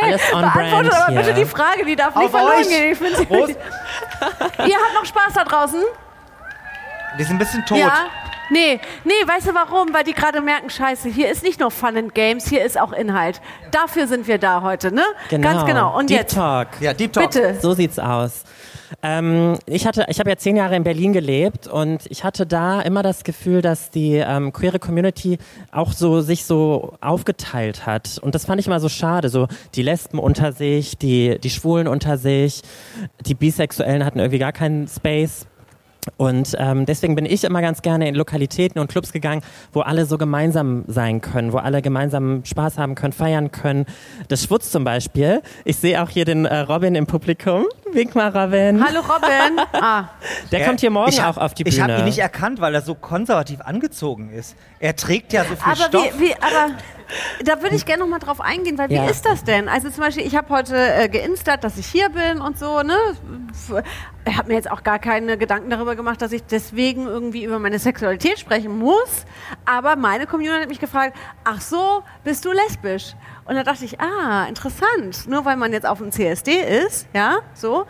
Alles 0.00 0.20
on 0.32 0.40
Beantwortet 0.42 0.90
brand 0.90 1.08
aber 1.08 1.16
bitte 1.16 1.34
die 1.34 1.44
Frage, 1.44 1.84
die 1.84 1.96
darf 1.96 2.14
nicht 2.14 2.26
Auf 2.26 2.30
verloren 2.30 2.58
euch. 2.60 2.68
gehen. 2.68 2.92
Ich 2.92 2.98
finde 2.98 3.16
sie- 3.16 3.26
Prost. 3.26 3.50
Ihr 4.58 4.76
habt 4.76 4.94
noch 4.94 5.04
Spaß 5.04 5.34
da 5.34 5.44
draußen? 5.44 5.80
Die 7.18 7.22
sind 7.24 7.36
ein 7.36 7.38
bisschen 7.38 7.64
tot. 7.64 7.78
Ja. 7.78 8.06
Nee, 8.50 8.80
nee, 9.04 9.12
weißt 9.26 9.48
du 9.48 9.54
warum? 9.54 9.92
Weil 9.92 10.04
die 10.04 10.12
gerade 10.12 10.40
merken, 10.40 10.70
scheiße, 10.70 11.08
hier 11.08 11.30
ist 11.30 11.42
nicht 11.42 11.60
nur 11.60 11.70
Fun 11.70 11.96
and 11.96 12.14
Games, 12.14 12.48
hier 12.48 12.64
ist 12.64 12.78
auch 12.78 12.92
Inhalt. 12.92 13.40
Dafür 13.70 14.06
sind 14.06 14.28
wir 14.28 14.38
da 14.38 14.62
heute, 14.62 14.92
ne? 14.92 15.02
Genau. 15.30 15.48
Ganz 15.48 15.66
genau. 15.66 15.98
Und 15.98 16.10
Deep 16.10 16.18
jetzt, 16.18 16.34
Talk. 16.34 16.68
Ja, 16.80 16.92
Deep 16.92 17.12
Talk. 17.12 17.30
bitte. 17.30 17.56
So 17.60 17.74
sieht's 17.74 17.98
aus. 17.98 18.44
Ähm, 19.02 19.58
ich 19.66 19.86
hatte, 19.86 20.06
ich 20.08 20.20
habe 20.20 20.30
ja 20.30 20.36
zehn 20.36 20.56
Jahre 20.56 20.76
in 20.76 20.84
Berlin 20.84 21.12
gelebt 21.12 21.66
und 21.66 22.02
ich 22.10 22.22
hatte 22.22 22.46
da 22.46 22.80
immer 22.80 23.02
das 23.02 23.24
Gefühl, 23.24 23.62
dass 23.62 23.90
die 23.90 24.14
ähm, 24.14 24.52
queere 24.52 24.78
Community 24.78 25.38
auch 25.72 25.92
so 25.92 26.20
sich 26.20 26.44
so 26.44 26.94
aufgeteilt 27.00 27.86
hat 27.86 28.18
und 28.22 28.34
das 28.34 28.44
fand 28.44 28.60
ich 28.60 28.66
immer 28.66 28.80
so 28.80 28.88
schade. 28.88 29.30
So 29.30 29.48
die 29.74 29.82
Lesben 29.82 30.18
unter 30.18 30.52
sich, 30.52 30.96
die 30.98 31.38
die 31.38 31.50
Schwulen 31.50 31.88
unter 31.88 32.18
sich, 32.18 32.62
die 33.26 33.34
Bisexuellen 33.34 34.04
hatten 34.04 34.18
irgendwie 34.18 34.38
gar 34.38 34.52
keinen 34.52 34.86
Space. 34.86 35.46
Und 36.16 36.54
ähm, 36.58 36.86
deswegen 36.86 37.14
bin 37.14 37.24
ich 37.26 37.44
immer 37.44 37.60
ganz 37.62 37.82
gerne 37.82 38.08
in 38.08 38.14
Lokalitäten 38.14 38.78
und 38.80 38.88
Clubs 38.88 39.12
gegangen, 39.12 39.42
wo 39.72 39.80
alle 39.80 40.04
so 40.06 40.18
gemeinsam 40.18 40.84
sein 40.86 41.20
können, 41.20 41.52
wo 41.52 41.58
alle 41.58 41.82
gemeinsam 41.82 42.44
Spaß 42.44 42.78
haben 42.78 42.94
können, 42.94 43.12
feiern 43.12 43.50
können. 43.50 43.86
Das 44.28 44.44
Schwutz 44.44 44.70
zum 44.70 44.84
Beispiel. 44.84 45.42
Ich 45.64 45.76
sehe 45.76 46.02
auch 46.02 46.08
hier 46.10 46.24
den 46.24 46.44
äh, 46.44 46.58
Robin 46.60 46.94
im 46.94 47.06
Publikum. 47.06 47.64
Wink 47.92 48.14
mal, 48.14 48.28
Robin. 48.36 48.84
Hallo 48.84 49.00
Robin. 49.00 49.60
Ah, 49.72 50.08
Der 50.52 50.60
Ja, 50.60 50.66
kommt 50.66 50.80
hier 50.80 50.90
morgen 50.90 51.10
ich 51.10 51.22
hab- 51.22 51.36
auch 51.36 51.40
auf 51.42 51.54
die 51.54 51.62
Ich 51.66 51.76
Bühne. 51.76 51.92
habe 51.92 52.02
ihn 52.02 52.04
nicht 52.06 52.18
erkannt, 52.18 52.60
weil 52.60 52.74
er 52.74 52.82
so 52.82 52.94
konservativ 52.94 53.60
angezogen 53.60 54.30
ist. 54.30 54.56
Er 54.80 54.96
trägt 54.96 55.32
ja 55.32 55.42
so 55.44 55.54
viel 55.56 55.62
aber 55.64 55.76
Stoff. 55.76 56.04
wie, 56.18 56.28
wie, 56.28 56.34
aber 56.34 56.72
da 57.44 57.62
würde 57.62 57.76
ich 57.76 57.84
gerne 57.86 58.02
noch 58.02 58.08
mal 58.08 58.18
drauf 58.18 58.40
eingehen, 58.40 58.76
weil 58.78 58.88
wie 58.90 58.94
Ja. 58.94 59.06
ist 59.08 59.24
das 59.26 59.44
denn? 59.44 59.68
Also 59.68 59.90
zum 59.90 60.02
Beispiel, 60.04 60.26
ich 60.26 60.36
habe 60.36 60.48
heute 60.48 60.76
äh, 60.76 61.08
geinstert, 61.08 61.64
dass 61.64 61.76
ich 61.78 61.86
hier 61.86 62.08
bin 62.08 62.40
und 62.40 62.58
so, 62.58 62.82
ne? 62.82 62.96
Ich 64.26 64.36
habe 64.36 64.48
mir 64.48 64.54
jetzt 64.54 64.70
auch 64.70 64.82
gar 64.82 64.98
keine 64.98 65.36
Gedanken 65.36 65.70
darüber 65.70 65.96
gemacht, 65.96 66.20
dass 66.22 66.32
ich 66.32 66.42
deswegen 66.44 67.06
irgendwie 67.06 67.44
über 67.44 67.58
meine 67.58 67.78
Sexualität 67.78 68.38
sprechen 68.38 68.78
muss. 68.78 69.24
Aber 69.64 69.96
meine 69.96 70.26
Community 70.26 70.62
hat 70.62 70.68
mich 70.68 70.80
gefragt, 70.80 71.16
ach 71.44 71.60
so, 71.60 72.02
bist 72.24 72.44
du 72.44 72.52
lesbisch? 72.52 73.14
Und 73.44 73.54
da 73.56 73.62
dachte 73.62 73.84
ich, 73.84 74.00
ah, 74.00 74.46
interessant. 74.48 75.26
Nur 75.28 75.44
weil 75.44 75.56
man 75.56 75.72
jetzt 75.72 75.86
auf 75.86 75.98
dem 75.98 76.10
CSD 76.10 76.52
ist, 76.86 77.06
ja, 77.12 77.38
so, 77.52 77.86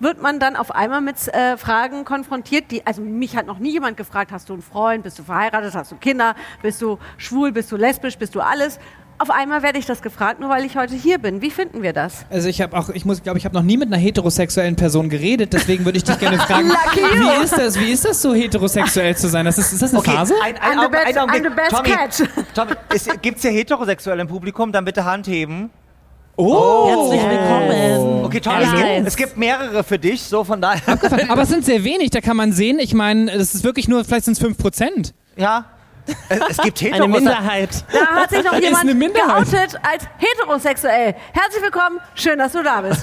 wird 0.00 0.22
man 0.22 0.38
dann 0.40 0.56
auf 0.56 0.70
einmal 0.74 1.00
mit 1.00 1.16
äh, 1.28 1.56
Fragen 1.56 2.04
konfrontiert, 2.04 2.70
die, 2.70 2.86
also 2.86 3.02
mich 3.02 3.36
hat 3.36 3.46
noch 3.46 3.58
nie 3.58 3.72
jemand 3.72 3.96
gefragt, 3.96 4.32
hast 4.32 4.48
du 4.48 4.52
einen 4.54 4.62
Freund, 4.62 5.02
bist 5.02 5.18
du 5.18 5.22
verheiratet, 5.22 5.74
hast 5.74 5.92
du 5.92 5.96
Kinder, 5.96 6.34
bist 6.62 6.80
du 6.82 6.98
schwul, 7.16 7.52
bist 7.52 7.70
du 7.72 7.76
lesbisch, 7.76 8.16
bist 8.18 8.34
du 8.34 8.40
alles. 8.40 8.78
Auf 9.20 9.30
einmal 9.30 9.64
werde 9.64 9.80
ich 9.80 9.86
das 9.86 10.00
gefragt, 10.00 10.38
nur 10.38 10.48
weil 10.48 10.64
ich 10.64 10.76
heute 10.76 10.94
hier 10.94 11.18
bin. 11.18 11.42
Wie 11.42 11.50
finden 11.50 11.82
wir 11.82 11.92
das? 11.92 12.24
Also 12.30 12.48
ich 12.48 12.60
habe 12.60 12.76
auch, 12.78 12.88
ich 12.90 13.04
muss, 13.04 13.20
glaube 13.20 13.36
ich, 13.36 13.44
habe 13.44 13.54
noch 13.56 13.64
nie 13.64 13.76
mit 13.76 13.88
einer 13.88 13.96
heterosexuellen 13.96 14.76
Person 14.76 15.08
geredet, 15.08 15.52
deswegen 15.52 15.84
würde 15.84 15.98
ich 15.98 16.04
dich 16.04 16.20
gerne 16.20 16.38
fragen, 16.38 16.68
wie 16.94 17.42
ist 17.42 17.58
das, 17.58 17.80
wie 17.80 17.90
ist 17.90 18.04
das 18.04 18.22
so 18.22 18.32
heterosexuell 18.32 19.16
zu 19.16 19.28
sein? 19.28 19.44
Das 19.44 19.58
ist, 19.58 19.72
ist 19.72 19.82
das 19.82 19.90
eine 19.90 19.98
Okay, 19.98 20.12
Phase? 20.12 20.34
ein, 20.40 20.56
ein, 20.58 20.78
I'm 20.78 20.82
the 20.84 20.88
best-. 20.88 21.18
I'm 21.18 21.42
the 21.42 21.48
best 21.54 21.70
Tommy, 21.70 21.88
catch. 21.88 22.22
Tommy, 22.54 22.72
ist, 22.94 23.20
gibt's 23.22 23.42
hier 23.42 23.50
Heterosexuelle 23.50 24.22
im 24.22 24.28
Publikum? 24.28 24.70
Dann 24.70 24.84
bitte 24.84 25.04
Hand 25.04 25.26
heben. 25.26 25.70
Oh, 26.40 27.10
Herzlich 27.10 27.28
willkommen. 27.30 28.24
Okay, 28.24 28.38
Tommy, 28.40 28.62
es 28.62 28.70
gibt, 28.72 29.06
es 29.08 29.16
gibt 29.16 29.36
mehrere 29.38 29.82
für 29.82 29.98
dich, 29.98 30.22
so 30.22 30.44
von 30.44 30.60
daher. 30.60 30.82
aber 31.28 31.42
es 31.42 31.48
sind 31.48 31.64
sehr 31.64 31.82
wenig, 31.82 32.10
da 32.10 32.20
kann 32.20 32.36
man 32.36 32.52
sehen, 32.52 32.78
ich 32.78 32.94
meine, 32.94 33.36
das 33.36 33.56
ist 33.56 33.64
wirklich 33.64 33.88
nur, 33.88 34.04
vielleicht 34.04 34.24
sind 34.26 34.40
es 34.40 34.44
5%. 34.44 35.12
Ja. 35.36 35.64
Es, 36.28 36.38
es 36.50 36.56
gibt 36.58 36.80
Eine 36.80 36.94
Heterosexuelle. 36.94 37.08
Minderheit. 37.08 37.84
Da 37.92 38.06
hat 38.22 38.30
sich 38.30 38.44
noch 38.44 38.54
jemand 38.60 38.82
eine 38.84 38.94
Minderheit. 38.94 39.50
geoutet 39.50 39.80
als 39.82 40.04
heterosexuell. 40.18 41.16
Herzlich 41.32 41.62
willkommen, 41.62 41.98
schön, 42.14 42.38
dass 42.38 42.52
du 42.52 42.62
da 42.62 42.82
bist. 42.82 43.02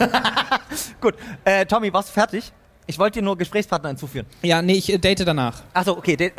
Gut, 1.02 1.16
äh, 1.44 1.66
Tommy, 1.66 1.92
warst 1.92 2.10
du 2.10 2.14
fertig? 2.14 2.54
Ich 2.88 2.98
wollte 2.98 3.20
dir 3.20 3.26
nur 3.26 3.38
Gesprächspartner 3.38 3.90
hinzuführen. 3.90 4.28
Ja, 4.44 4.62
nee, 4.62 4.76
ich 4.76 4.92
äh, 4.94 4.98
date 4.98 5.28
danach. 5.28 5.62
Achso, 5.74 5.92
okay. 5.92 6.16
de- 6.16 6.32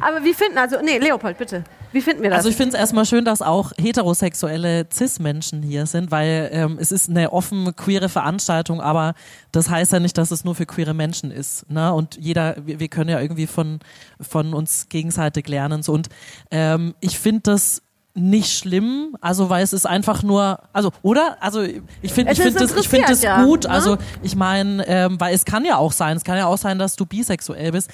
Aber 0.00 0.24
wie 0.24 0.34
finden, 0.34 0.58
also, 0.58 0.76
nee, 0.82 0.98
Leopold, 0.98 1.38
bitte. 1.38 1.64
Wie 1.92 2.00
finden 2.00 2.22
wir 2.22 2.30
das? 2.30 2.38
Also 2.38 2.50
ich 2.50 2.56
finde 2.56 2.74
es 2.74 2.80
erstmal 2.80 3.06
schön, 3.06 3.24
dass 3.24 3.40
auch 3.40 3.72
heterosexuelle 3.78 4.86
Cis-Menschen 4.92 5.62
hier 5.62 5.86
sind, 5.86 6.10
weil 6.10 6.50
ähm, 6.52 6.76
es 6.80 6.92
ist 6.92 7.08
eine 7.08 7.32
offen 7.32 7.74
queere 7.76 8.08
Veranstaltung, 8.08 8.80
aber 8.80 9.14
das 9.52 9.70
heißt 9.70 9.92
ja 9.92 10.00
nicht, 10.00 10.18
dass 10.18 10.30
es 10.30 10.44
nur 10.44 10.54
für 10.54 10.66
queere 10.66 10.94
Menschen 10.94 11.30
ist. 11.30 11.70
Ne? 11.70 11.92
Und 11.92 12.16
jeder, 12.20 12.56
wir, 12.64 12.78
wir 12.80 12.88
können 12.88 13.08
ja 13.10 13.20
irgendwie 13.20 13.46
von, 13.46 13.80
von 14.20 14.52
uns 14.52 14.88
gegenseitig 14.88 15.48
lernen. 15.48 15.82
So. 15.82 15.92
Und 15.92 16.08
ähm, 16.50 16.94
ich 17.00 17.18
finde 17.18 17.40
das 17.44 17.82
nicht 18.14 18.58
schlimm, 18.58 19.16
also 19.20 19.48
weil 19.48 19.62
es 19.62 19.72
ist 19.72 19.86
einfach 19.86 20.22
nur, 20.22 20.60
also 20.72 20.90
oder, 21.02 21.36
also 21.40 21.62
ich 21.62 22.12
finde, 22.12 22.32
ich 22.32 22.40
finde 22.40 22.58
das, 22.58 22.76
ich 22.76 22.88
finde 22.88 23.06
das 23.08 23.22
ja, 23.22 23.44
gut. 23.44 23.64
ne? 23.64 23.70
Also 23.70 23.96
ich 24.22 24.34
meine, 24.34 24.86
ähm, 24.88 25.20
weil 25.20 25.34
es 25.34 25.44
kann 25.44 25.64
ja 25.64 25.76
auch 25.76 25.92
sein, 25.92 26.16
es 26.16 26.24
kann 26.24 26.36
ja 26.36 26.46
auch 26.46 26.58
sein, 26.58 26.78
dass 26.78 26.96
du 26.96 27.06
bisexuell 27.06 27.72
bist 27.72 27.90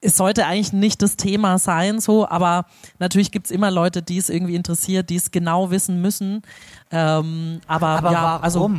es 0.00 0.16
sollte 0.16 0.46
eigentlich 0.46 0.72
nicht 0.72 1.00
das 1.02 1.16
Thema 1.16 1.58
sein, 1.58 2.00
so, 2.00 2.28
aber 2.28 2.66
natürlich 2.98 3.32
gibt's 3.32 3.50
immer 3.50 3.70
Leute, 3.70 4.02
die 4.02 4.18
es 4.18 4.28
irgendwie 4.28 4.54
interessiert, 4.54 5.08
die 5.10 5.16
es 5.16 5.30
genau 5.30 5.70
wissen 5.70 6.00
müssen. 6.02 6.42
Ähm, 6.90 7.60
aber 7.66 7.86
Aber 7.88 8.12
ja, 8.12 8.22
warum? 8.22 8.42
also 8.44 8.70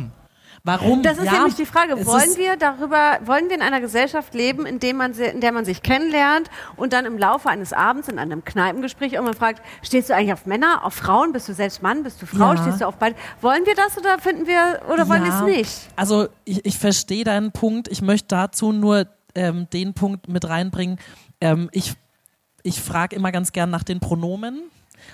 warum? 0.64 1.02
Das 1.02 1.18
ist 1.18 1.24
ja, 1.24 1.32
nämlich 1.32 1.54
die 1.56 1.66
Frage. 1.66 1.94
es 1.94 2.06
Wollen 2.06 2.36
wir 2.36 2.56
darüber, 2.56 3.18
wollen 3.24 3.48
wir 3.48 3.56
in 3.56 3.62
einer 3.62 3.80
Gesellschaft 3.80 4.32
leben, 4.34 4.64
in, 4.64 4.78
dem 4.78 4.96
man, 4.96 5.12
in 5.12 5.40
der 5.40 5.52
man 5.52 5.64
sich 5.64 5.82
kennenlernt 5.82 6.50
und 6.76 6.92
dann 6.92 7.04
im 7.04 7.18
Laufe 7.18 7.48
eines 7.48 7.72
Abends 7.72 8.08
in 8.08 8.18
einem 8.18 8.44
Kneipengespräch 8.44 9.14
irgendwann 9.14 9.34
fragt, 9.34 9.62
stehst 9.82 10.08
du 10.10 10.14
eigentlich 10.14 10.32
auf 10.32 10.46
Männer, 10.46 10.84
auf 10.84 10.94
Frauen? 10.94 11.32
Bist 11.32 11.48
du 11.48 11.52
selbst 11.54 11.82
Mann? 11.82 12.04
Bist 12.04 12.22
du 12.22 12.26
Frau? 12.26 12.54
Ja. 12.54 12.62
Stehst 12.62 12.80
du 12.80 12.86
auf 12.86 12.96
beide? 12.96 13.16
Wollen 13.40 13.66
wir 13.66 13.74
das 13.74 13.98
oder 13.98 14.18
finden 14.18 14.46
wir, 14.46 14.80
oder 14.92 15.08
wollen 15.08 15.24
wir 15.24 15.30
Ja. 15.30 15.40
es 15.40 15.44
nicht? 15.44 15.80
Also 15.96 16.28
ich, 16.44 16.64
ich 16.64 16.78
verstehe 16.78 17.24
deinen 17.24 17.50
Punkt. 17.52 17.88
Ich 17.88 18.02
möchte 18.02 18.28
dazu 18.28 18.72
nur 18.72 19.06
ähm, 19.34 19.68
den 19.72 19.94
Punkt 19.94 20.28
mit 20.28 20.48
reinbringen. 20.48 20.98
Ähm, 21.40 21.68
ich 21.72 21.94
ich 22.62 22.80
frage 22.80 23.16
immer 23.16 23.32
ganz 23.32 23.52
gern 23.52 23.70
nach 23.70 23.82
den 23.82 24.00
Pronomen. 24.00 24.62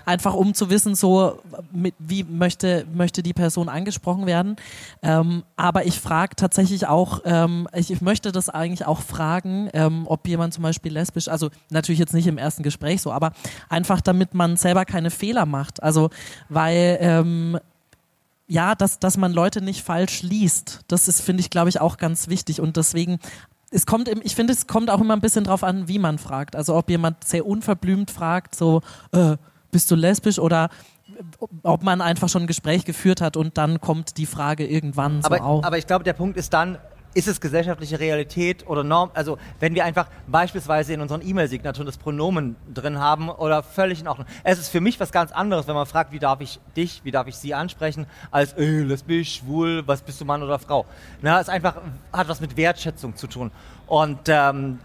Einfach 0.06 0.34
um 0.34 0.54
zu 0.54 0.70
wissen, 0.70 0.94
so 0.94 1.40
mit, 1.70 1.94
wie 1.98 2.24
möchte, 2.24 2.86
möchte 2.92 3.22
die 3.22 3.34
Person 3.34 3.68
angesprochen 3.68 4.26
werden. 4.26 4.56
Ähm, 5.02 5.44
aber 5.56 5.86
ich 5.86 6.00
frage 6.00 6.34
tatsächlich 6.36 6.86
auch, 6.86 7.20
ähm, 7.24 7.68
ich, 7.74 7.90
ich 7.90 8.00
möchte 8.00 8.32
das 8.32 8.48
eigentlich 8.48 8.86
auch 8.86 9.00
fragen, 9.00 9.68
ähm, 9.72 10.04
ob 10.06 10.26
jemand 10.26 10.54
zum 10.54 10.62
Beispiel 10.62 10.92
lesbisch, 10.92 11.28
also 11.28 11.50
natürlich 11.70 11.98
jetzt 11.98 12.14
nicht 12.14 12.26
im 12.26 12.38
ersten 12.38 12.62
Gespräch 12.62 13.02
so, 13.02 13.12
aber 13.12 13.32
einfach 13.68 14.00
damit 14.00 14.34
man 14.34 14.56
selber 14.56 14.84
keine 14.84 15.10
Fehler 15.10 15.46
macht. 15.46 15.82
Also 15.82 16.10
weil 16.48 16.98
ähm, 17.00 17.58
ja, 18.46 18.74
dass, 18.74 18.98
dass 18.98 19.16
man 19.16 19.32
Leute 19.32 19.62
nicht 19.62 19.82
falsch 19.82 20.22
liest. 20.22 20.80
Das 20.88 21.08
ist, 21.08 21.20
finde 21.20 21.40
ich, 21.40 21.50
glaube 21.50 21.70
ich, 21.70 21.80
auch 21.80 21.96
ganz 21.96 22.28
wichtig. 22.28 22.60
Und 22.60 22.76
deswegen, 22.76 23.18
es 23.74 23.86
kommt, 23.86 24.08
im- 24.08 24.20
ich 24.22 24.34
finde, 24.34 24.52
es 24.52 24.66
kommt 24.66 24.88
auch 24.90 25.00
immer 25.00 25.14
ein 25.14 25.20
bisschen 25.20 25.44
drauf 25.44 25.64
an, 25.64 25.88
wie 25.88 25.98
man 25.98 26.18
fragt. 26.18 26.54
Also 26.56 26.74
ob 26.76 26.88
jemand 26.88 27.24
sehr 27.24 27.44
unverblümt 27.46 28.10
fragt, 28.10 28.54
so, 28.54 28.80
äh, 29.12 29.36
bist 29.70 29.90
du 29.90 29.96
lesbisch 29.96 30.38
oder 30.38 30.68
ob 31.62 31.82
man 31.82 32.00
einfach 32.00 32.28
schon 32.28 32.42
ein 32.44 32.46
Gespräch 32.46 32.84
geführt 32.84 33.20
hat 33.20 33.36
und 33.36 33.58
dann 33.58 33.80
kommt 33.80 34.16
die 34.16 34.26
Frage 34.26 34.66
irgendwann 34.66 35.20
so 35.22 35.26
Aber, 35.26 35.44
auf. 35.44 35.64
aber 35.64 35.78
ich 35.78 35.86
glaube, 35.86 36.04
der 36.04 36.12
Punkt 36.14 36.36
ist 36.36 36.52
dann, 36.54 36.78
ist 37.14 37.28
es 37.28 37.40
gesellschaftliche 37.40 37.98
Realität 38.00 38.66
oder 38.66 38.84
Norm? 38.84 39.10
Also 39.14 39.38
wenn 39.60 39.74
wir 39.74 39.84
einfach 39.84 40.08
beispielsweise 40.26 40.92
in 40.92 41.00
unseren 41.00 41.26
E-Mail-Signaturen 41.26 41.86
das 41.86 41.96
Pronomen 41.96 42.56
drin 42.72 42.98
haben 42.98 43.30
oder 43.30 43.62
völlig 43.62 44.00
in 44.00 44.08
Ordnung. 44.08 44.26
Es 44.42 44.58
ist 44.58 44.68
für 44.68 44.80
mich 44.80 45.00
was 45.00 45.12
ganz 45.12 45.32
anderes, 45.32 45.66
wenn 45.66 45.74
man 45.74 45.86
fragt, 45.86 46.12
wie 46.12 46.18
darf 46.18 46.40
ich 46.40 46.60
dich, 46.76 47.00
wie 47.04 47.10
darf 47.10 47.26
ich 47.26 47.36
sie 47.36 47.54
ansprechen, 47.54 48.06
als 48.30 48.52
äh, 48.54 48.80
lesbisch, 48.80 49.36
schwul, 49.36 49.82
was 49.86 50.02
bist 50.02 50.20
du 50.20 50.24
Mann 50.24 50.42
oder 50.42 50.58
Frau? 50.58 50.86
Na, 51.22 51.40
es 51.40 51.48
einfach 51.48 51.76
hat 52.12 52.28
was 52.28 52.40
mit 52.40 52.56
Wertschätzung 52.56 53.16
zu 53.16 53.26
tun. 53.26 53.50
Und 53.86 54.20
ähm, 54.28 54.78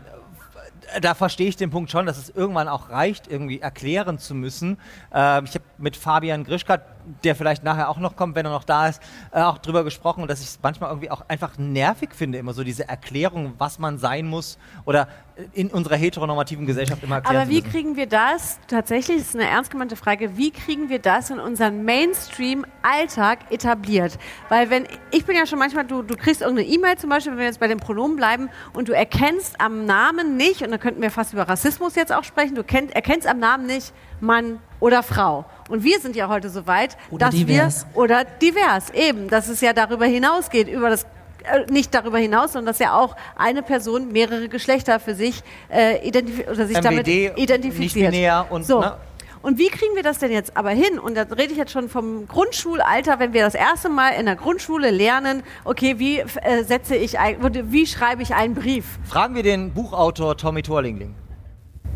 da 1.02 1.13
verstehe 1.13 1.48
ich 1.48 1.56
den 1.56 1.70
Punkt 1.70 1.92
schon, 1.92 2.06
dass 2.06 2.18
es 2.18 2.30
irgendwann 2.30 2.68
auch 2.68 2.89
reicht, 2.89 3.30
irgendwie 3.30 3.60
erklären 3.60 4.18
zu 4.18 4.34
müssen. 4.36 4.78
Ähm, 5.13 5.46
ich 5.46 5.56
habe 5.56 5.65
mit 5.78 5.96
Fabian 5.96 6.44
Grischka, 6.44 6.80
der 7.24 7.36
vielleicht 7.36 7.63
nachher 7.63 7.89
auch 7.89 7.98
noch 7.98 8.15
kommt, 8.15 8.36
wenn 8.36 8.45
er 8.45 8.52
noch 8.52 8.63
da 8.63 8.88
ist, 8.88 9.02
äh, 9.32 9.41
auch 9.41 9.58
drüber 9.58 9.84
gesprochen, 9.84 10.28
dass 10.28 10.41
ich 10.41 10.48
es 10.48 10.60
manchmal 10.62 10.89
irgendwie 10.89 11.12
auch 11.12 11.24
einfach 11.28 11.58
nervig 11.58 12.10
finde, 12.13 12.38
immer 12.38 12.54
so 12.54 12.63
diese 12.63 12.88
Erklärung, 12.88 13.54
was 13.58 13.80
man 13.80 13.98
sein 13.98 14.28
muss 14.28 14.58
oder 14.86 15.08
in 15.54 15.69
unserer 15.69 15.95
heteronormativen 15.95 16.65
Gesellschaft 16.65 17.02
immer 17.04 17.15
erklären 17.15 17.43
Aber 17.43 17.50
wie 17.50 17.62
kriegen 17.62 17.95
wir 17.95 18.08
das, 18.08 18.60
tatsächlich, 18.67 19.19
das 19.19 19.28
ist 19.28 19.36
eine 19.36 19.48
ernst 19.48 19.72
gemeinte 19.72 19.95
Frage, 19.95 20.38
wie 20.38 20.52
kriegen 20.52 20.89
wir 20.89 21.00
das 21.00 21.30
in 21.30 21.39
unseren 21.39 21.86
Mainstream-Alltag 21.86 23.52
etabliert? 23.52 24.17
Weil 24.50 24.69
wenn, 24.69 24.86
ich 25.12 25.26
bin 25.26 25.36
ja 25.36 25.45
schon 25.45 25.60
manchmal, 25.60 25.86
du, 25.86 26.02
du 26.02 26.15
kriegst 26.15 26.41
irgendeine 26.41 26.67
E-Mail 26.67 26.98
zum 26.98 27.10
Beispiel, 27.10 27.32
wenn 27.34 27.39
wir 27.39 27.45
jetzt 27.45 27.60
bei 27.60 27.67
den 27.67 27.80
Pronomen 27.80 28.17
bleiben 28.17 28.50
und 28.74 28.89
du 28.89 28.93
erkennst 28.93 29.62
am 29.62 29.86
Namen 29.86 30.36
nicht, 30.36 30.62
und 30.62 30.72
da 30.72 30.78
könnten 30.78 31.02
wir 31.02 31.12
fast 31.12 31.34
über 31.34 31.48
Rassismus 31.48 31.95
jetzt 31.95 32.12
auch 32.12 32.24
sprechen, 32.24 32.56
du 32.56 32.63
kennt, 32.63 32.93
erkennst 32.93 33.28
am 33.28 33.39
Namen 33.39 33.65
nicht 33.65 33.93
Mann 34.19 34.60
oder 34.80 35.04
Frau. 35.04 35.45
Und 35.70 35.84
wir 35.84 36.00
sind 36.00 36.16
ja 36.16 36.28
heute 36.28 36.50
so 36.50 36.68
weit, 36.68 36.98
Oder 37.12 37.28
dass 37.28 37.36
divers. 37.36 37.86
wir, 37.94 38.02
oder 38.02 38.26
divers, 38.26 38.90
eben, 38.90 39.30
dass 39.30 39.48
es 39.48 39.62
ja 39.62 39.74
darüber 39.74 40.06
hinausgeht, 40.06 40.68
über 40.68 40.90
das 40.90 41.06
äh, 41.44 41.72
nicht 41.72 41.94
darüber 41.94 42.18
hinaus, 42.18 42.54
sondern 42.54 42.74
dass 42.74 42.80
ja 42.80 42.98
auch 42.98 43.16
eine 43.38 43.62
Person 43.62 44.12
mehrere 44.12 44.50
Geschlechter 44.50 45.00
für 45.00 45.16
sich 45.16 45.42
äh, 45.72 46.06
identifiziert 46.06 46.50
oder 46.50 46.68
sich 46.68 46.80
damit 46.80 47.08
MWD, 47.08 47.38
identifiziert. 47.38 48.12
nicht 48.12 48.12
binär 48.12 48.48
und, 48.50 48.66
so. 48.66 48.82
ne? 48.82 48.98
Und 49.42 49.58
wie 49.58 49.70
kriegen 49.70 49.96
wir 49.96 50.04
das 50.04 50.18
denn 50.18 50.34
jetzt 50.34 50.58
aber 50.58 50.72
hin? 50.72 51.00
Und 51.00 51.16
da 51.16 51.22
rede 51.22 51.52
ich 51.52 51.58
jetzt 51.58 51.72
schon 51.72 51.88
vom 51.88 52.28
Grundschulalter, 52.28 53.20
wenn 53.20 53.32
wir 53.32 53.42
das 53.44 53.56
erste 53.56 53.88
Mal 53.88 54.10
in 54.20 54.26
der 54.26 54.36
Grundschule 54.36 54.92
lernen, 54.92 55.44
okay, 55.64 55.98
wie 55.98 56.20
äh, 56.20 56.64
setze 56.66 56.96
ich 56.96 57.20
ein, 57.20 57.38
wie 57.72 57.88
schreibe 57.88 58.22
ich 58.22 58.34
einen 58.36 58.54
Brief? 58.54 58.86
Fragen 59.06 59.36
wir 59.36 59.44
den 59.44 59.72
Buchautor 59.74 60.36
Tommy 60.36 60.62
Torlingling. 60.62 61.16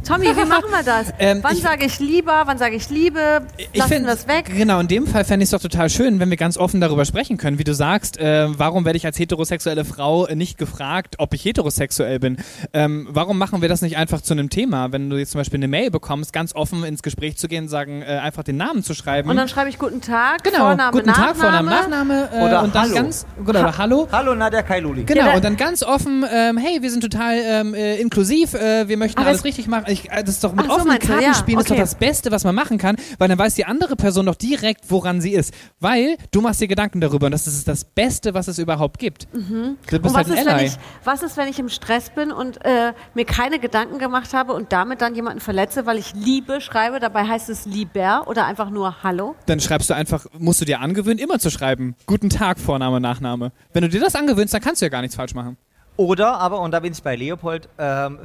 Tommy, 0.06 0.26
wie 0.36 0.46
machen 0.46 0.66
wir 0.70 0.84
das? 0.84 1.14
Ähm, 1.20 1.40
wann 1.42 1.56
sage 1.56 1.86
ich 1.86 2.00
lieber, 2.00 2.42
wann 2.46 2.58
sage 2.58 2.76
ich 2.76 2.90
Liebe? 2.90 3.44
Ich 3.58 3.80
Lassen 3.80 3.92
wir 3.92 4.00
das 4.02 4.28
weg? 4.28 4.52
Genau, 4.54 4.80
in 4.80 4.88
dem 4.88 5.08
Fall 5.08 5.24
fände 5.24 5.44
ich 5.44 5.48
es 5.48 5.52
doch 5.52 5.62
total 5.62 5.90
schön, 5.90 6.20
wenn 6.20 6.30
wir 6.30 6.38
ganz 6.38 6.58
offen 6.58 6.82
darüber 6.82 7.06
sprechen 7.06 7.38
können. 7.38 7.60
Wie 7.60 7.64
du 7.64 7.74
sagst, 7.74 8.18
äh, 8.20 8.48
warum 8.58 8.84
werde 8.84 8.98
ich 8.98 9.06
als 9.06 9.18
heterosexuelle 9.20 9.86
Frau 9.86 10.26
nicht 10.34 10.58
gefragt, 10.58 11.16
ob 11.20 11.34
ich 11.34 11.46
heterosexuell 11.46 12.20
bin? 12.20 12.38
Ähm, 12.74 13.08
warum 13.10 13.38
machen 13.38 13.62
wir 13.62 13.70
das 13.70 13.82
nicht 13.82 13.96
einfach 13.96 14.22
zu 14.22 14.34
einem 14.34 14.50
Thema? 14.50 14.92
Wenn 14.92 15.10
du 15.10 15.18
jetzt 15.18 15.32
zum 15.32 15.40
Beispiel 15.40 15.60
eine 15.60 15.68
Mail 15.70 15.92
bekommst, 15.92 16.34
ganz 16.34 16.54
offen 16.56 16.84
ins 16.84 17.04
Gespräch 17.04 17.38
zu 17.38 17.48
gehen, 17.48 17.68
sagen, 17.70 18.02
äh, 18.02 18.06
einfach 18.18 18.44
den 18.44 18.58
Namen 18.58 18.84
zu 18.84 18.94
schreiben. 18.96 19.30
Und 19.30 19.38
dann 19.38 19.48
schreibe 19.48 19.70
ich 19.70 19.78
guten 19.80 20.02
Tag, 20.02 20.44
genau, 20.44 20.58
Vorname, 20.58 20.92
guten 20.92 21.08
Nachname. 21.10 21.28
Tag, 21.34 21.38
Vorname, 21.38 21.70
Nachname 21.70 22.30
äh, 22.34 22.44
Oder 22.44 22.64
und 22.64 22.76
dann 22.76 22.84
Hallo. 22.84 22.96
ganz 22.96 23.26
oder 23.48 23.78
Hallo. 23.78 24.08
Hallo 24.12 24.36
Nadja 24.36 24.62
Kailuli. 24.64 25.04
Genau, 25.04 25.22
Ja, 25.22 25.28
da- 25.30 25.36
und 25.38 25.46
dann 25.46 25.56
ganz 25.58 25.84
offen, 25.84 26.26
ähm, 26.34 26.58
hey, 26.58 26.82
wir 26.82 26.90
sind 26.92 27.02
total 27.02 27.36
ähm, 27.38 27.74
äh, 27.74 27.96
inklusiv, 28.02 28.54
äh, 28.56 28.88
wir 28.90 28.98
möchten 28.98 29.22
alles 29.22 29.38
es- 29.40 29.46
richtig 29.46 29.68
machen. 29.68 29.86
Ich, 29.94 30.12
äh, 30.12 30.24
das 30.24 30.36
ist 30.36 30.44
doch 30.44 30.54
mit 30.54 30.66
Ach 30.68 30.72
so, 30.72 30.76
offenen 30.78 31.00
Karten 31.00 31.24
ja, 31.24 31.34
spielen, 31.34 31.60
ist 31.60 31.70
doch 31.70 31.76
okay. 31.76 31.82
das 31.82 31.96
Beste, 31.96 32.32
was 32.32 32.44
man 32.44 32.56
machen 32.56 32.78
kann, 32.78 32.96
weil 33.20 33.28
dann 33.30 33.38
weiß 33.38 33.56
die 33.56 33.66
andere 33.66 33.96
Person 33.96 34.26
doch 34.26 34.36
direkt, 34.36 34.90
woran 34.90 35.22
sie 35.22 35.34
ist. 35.34 35.54
Weil 35.80 36.18
du 36.32 36.42
machst 36.42 36.62
dir 36.62 36.68
Gedanken 36.68 37.00
darüber 37.00 37.28
und 37.28 37.32
das 37.32 37.46
ist 37.48 37.68
das 37.68 37.86
Beste, 37.86 38.34
was 38.34 38.48
es 38.48 38.58
überhaupt 38.58 39.00
gibt. 39.00 39.28
Du 39.32 39.40
bist 39.40 39.50
Mhm. 39.50 39.78
Und 39.92 39.92
halt 39.92 40.04
was 40.04 40.32
ein 40.32 40.38
ist, 40.38 40.46
wenn 40.46 40.66
ich, 40.66 40.74
was 41.04 41.24
ist, 41.24 41.38
wenn 41.38 41.48
ich 41.48 41.60
im 41.60 41.70
Stress 41.70 42.10
bin 42.10 42.32
und 42.32 42.64
äh, 42.66 42.94
mir 43.14 43.26
keine 43.26 43.60
Gedanken 43.60 44.00
gemacht 44.00 44.34
habe 44.34 44.54
und 44.54 44.72
damit 44.74 45.02
dann 45.02 45.14
jemanden 45.16 45.40
verletze, 45.40 45.86
weil 45.86 45.98
ich 45.98 46.14
Liebe 46.16 46.60
schreibe? 46.62 47.00
Dabei 47.00 47.28
heißt 47.28 47.50
es 47.50 47.66
lieber 47.66 48.28
oder 48.28 48.46
einfach 48.46 48.70
nur 48.70 49.04
Hallo. 49.04 49.36
Dann 49.46 49.60
schreibst 49.60 49.90
du 49.90 49.94
einfach, 49.94 50.26
musst 50.38 50.62
du 50.62 50.66
dir 50.66 50.80
angewöhnen, 50.80 51.20
immer 51.20 51.40
zu 51.40 51.50
schreiben. 51.52 51.96
Guten 52.06 52.30
Tag, 52.30 52.60
Vorname, 52.60 53.00
Nachname. 53.00 53.52
Wenn 53.74 53.84
du 53.84 53.90
dir 53.90 54.02
das 54.02 54.16
angewöhnst, 54.16 54.54
dann 54.54 54.62
kannst 54.62 54.82
du 54.82 54.86
ja 54.86 54.90
gar 54.90 55.02
nichts 55.02 55.16
falsch 55.16 55.36
machen. 55.36 55.58
Oder 55.98 56.40
aber, 56.40 56.60
und 56.62 56.72
da 56.72 56.80
bin 56.80 56.92
ich 56.94 57.04
bei 57.04 57.16
Leopold, 57.16 57.70
ähm, 57.78 58.20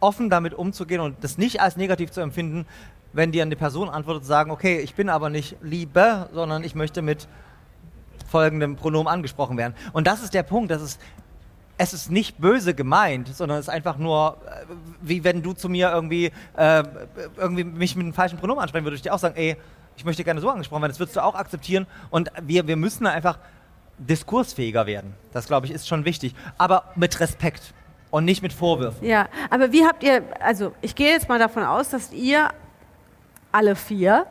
offen 0.00 0.30
damit 0.30 0.54
umzugehen 0.54 1.00
und 1.00 1.22
das 1.22 1.38
nicht 1.38 1.60
als 1.60 1.76
negativ 1.76 2.10
zu 2.10 2.20
empfinden, 2.20 2.66
wenn 3.12 3.32
dir 3.32 3.42
eine 3.42 3.56
Person 3.56 3.88
antwortet, 3.88 4.24
sagen, 4.24 4.50
okay, 4.50 4.78
ich 4.80 4.94
bin 4.94 5.08
aber 5.08 5.30
nicht 5.30 5.56
Liebe, 5.62 6.28
sondern 6.32 6.64
ich 6.64 6.74
möchte 6.74 7.02
mit 7.02 7.28
folgendem 8.28 8.76
Pronomen 8.76 9.08
angesprochen 9.08 9.56
werden. 9.56 9.74
Und 9.92 10.06
das 10.06 10.22
ist 10.22 10.34
der 10.34 10.44
Punkt, 10.44 10.70
dass 10.70 10.80
es, 10.80 10.98
es 11.76 11.92
ist 11.92 12.10
nicht 12.10 12.38
böse 12.38 12.74
gemeint, 12.74 13.28
sondern 13.28 13.58
es 13.58 13.66
ist 13.66 13.74
einfach 13.74 13.98
nur, 13.98 14.36
äh, 14.46 14.66
wie 15.00 15.24
wenn 15.24 15.42
du 15.42 15.52
zu 15.52 15.68
mir 15.68 15.90
irgendwie, 15.90 16.30
äh, 16.56 16.84
irgendwie 17.36 17.64
mich 17.64 17.96
mit 17.96 18.04
einem 18.04 18.14
falschen 18.14 18.38
Pronomen 18.38 18.62
ansprechen 18.62 18.84
würdest, 18.84 19.04
würde 19.04 19.08
ich 19.08 19.10
dir 19.10 19.14
auch 19.14 19.18
sagen, 19.18 19.36
ey, 19.36 19.56
ich 19.96 20.04
möchte 20.04 20.22
gerne 20.22 20.40
so 20.40 20.48
angesprochen 20.48 20.82
werden, 20.82 20.92
das 20.92 21.00
würdest 21.00 21.16
du 21.16 21.24
auch 21.24 21.34
akzeptieren 21.34 21.86
und 22.10 22.30
wir, 22.42 22.66
wir 22.66 22.76
müssen 22.76 23.06
einfach 23.06 23.38
diskursfähiger 23.98 24.86
werden. 24.86 25.14
Das, 25.32 25.46
glaube 25.46 25.66
ich, 25.66 25.72
ist 25.72 25.86
schon 25.86 26.04
wichtig. 26.04 26.34
Aber 26.56 26.84
mit 26.96 27.20
Respekt 27.20 27.74
und 28.10 28.24
nicht 28.24 28.42
mit 28.42 28.52
Vorwürfen. 28.52 29.06
Ja, 29.06 29.28
aber 29.50 29.72
wie 29.72 29.84
habt 29.84 30.02
ihr, 30.02 30.22
also 30.40 30.72
ich 30.80 30.94
gehe 30.94 31.10
jetzt 31.12 31.28
mal 31.28 31.38
davon 31.38 31.62
aus, 31.64 31.88
dass 31.90 32.12
ihr 32.12 32.50
alle 33.52 33.76
vier, 33.76 34.26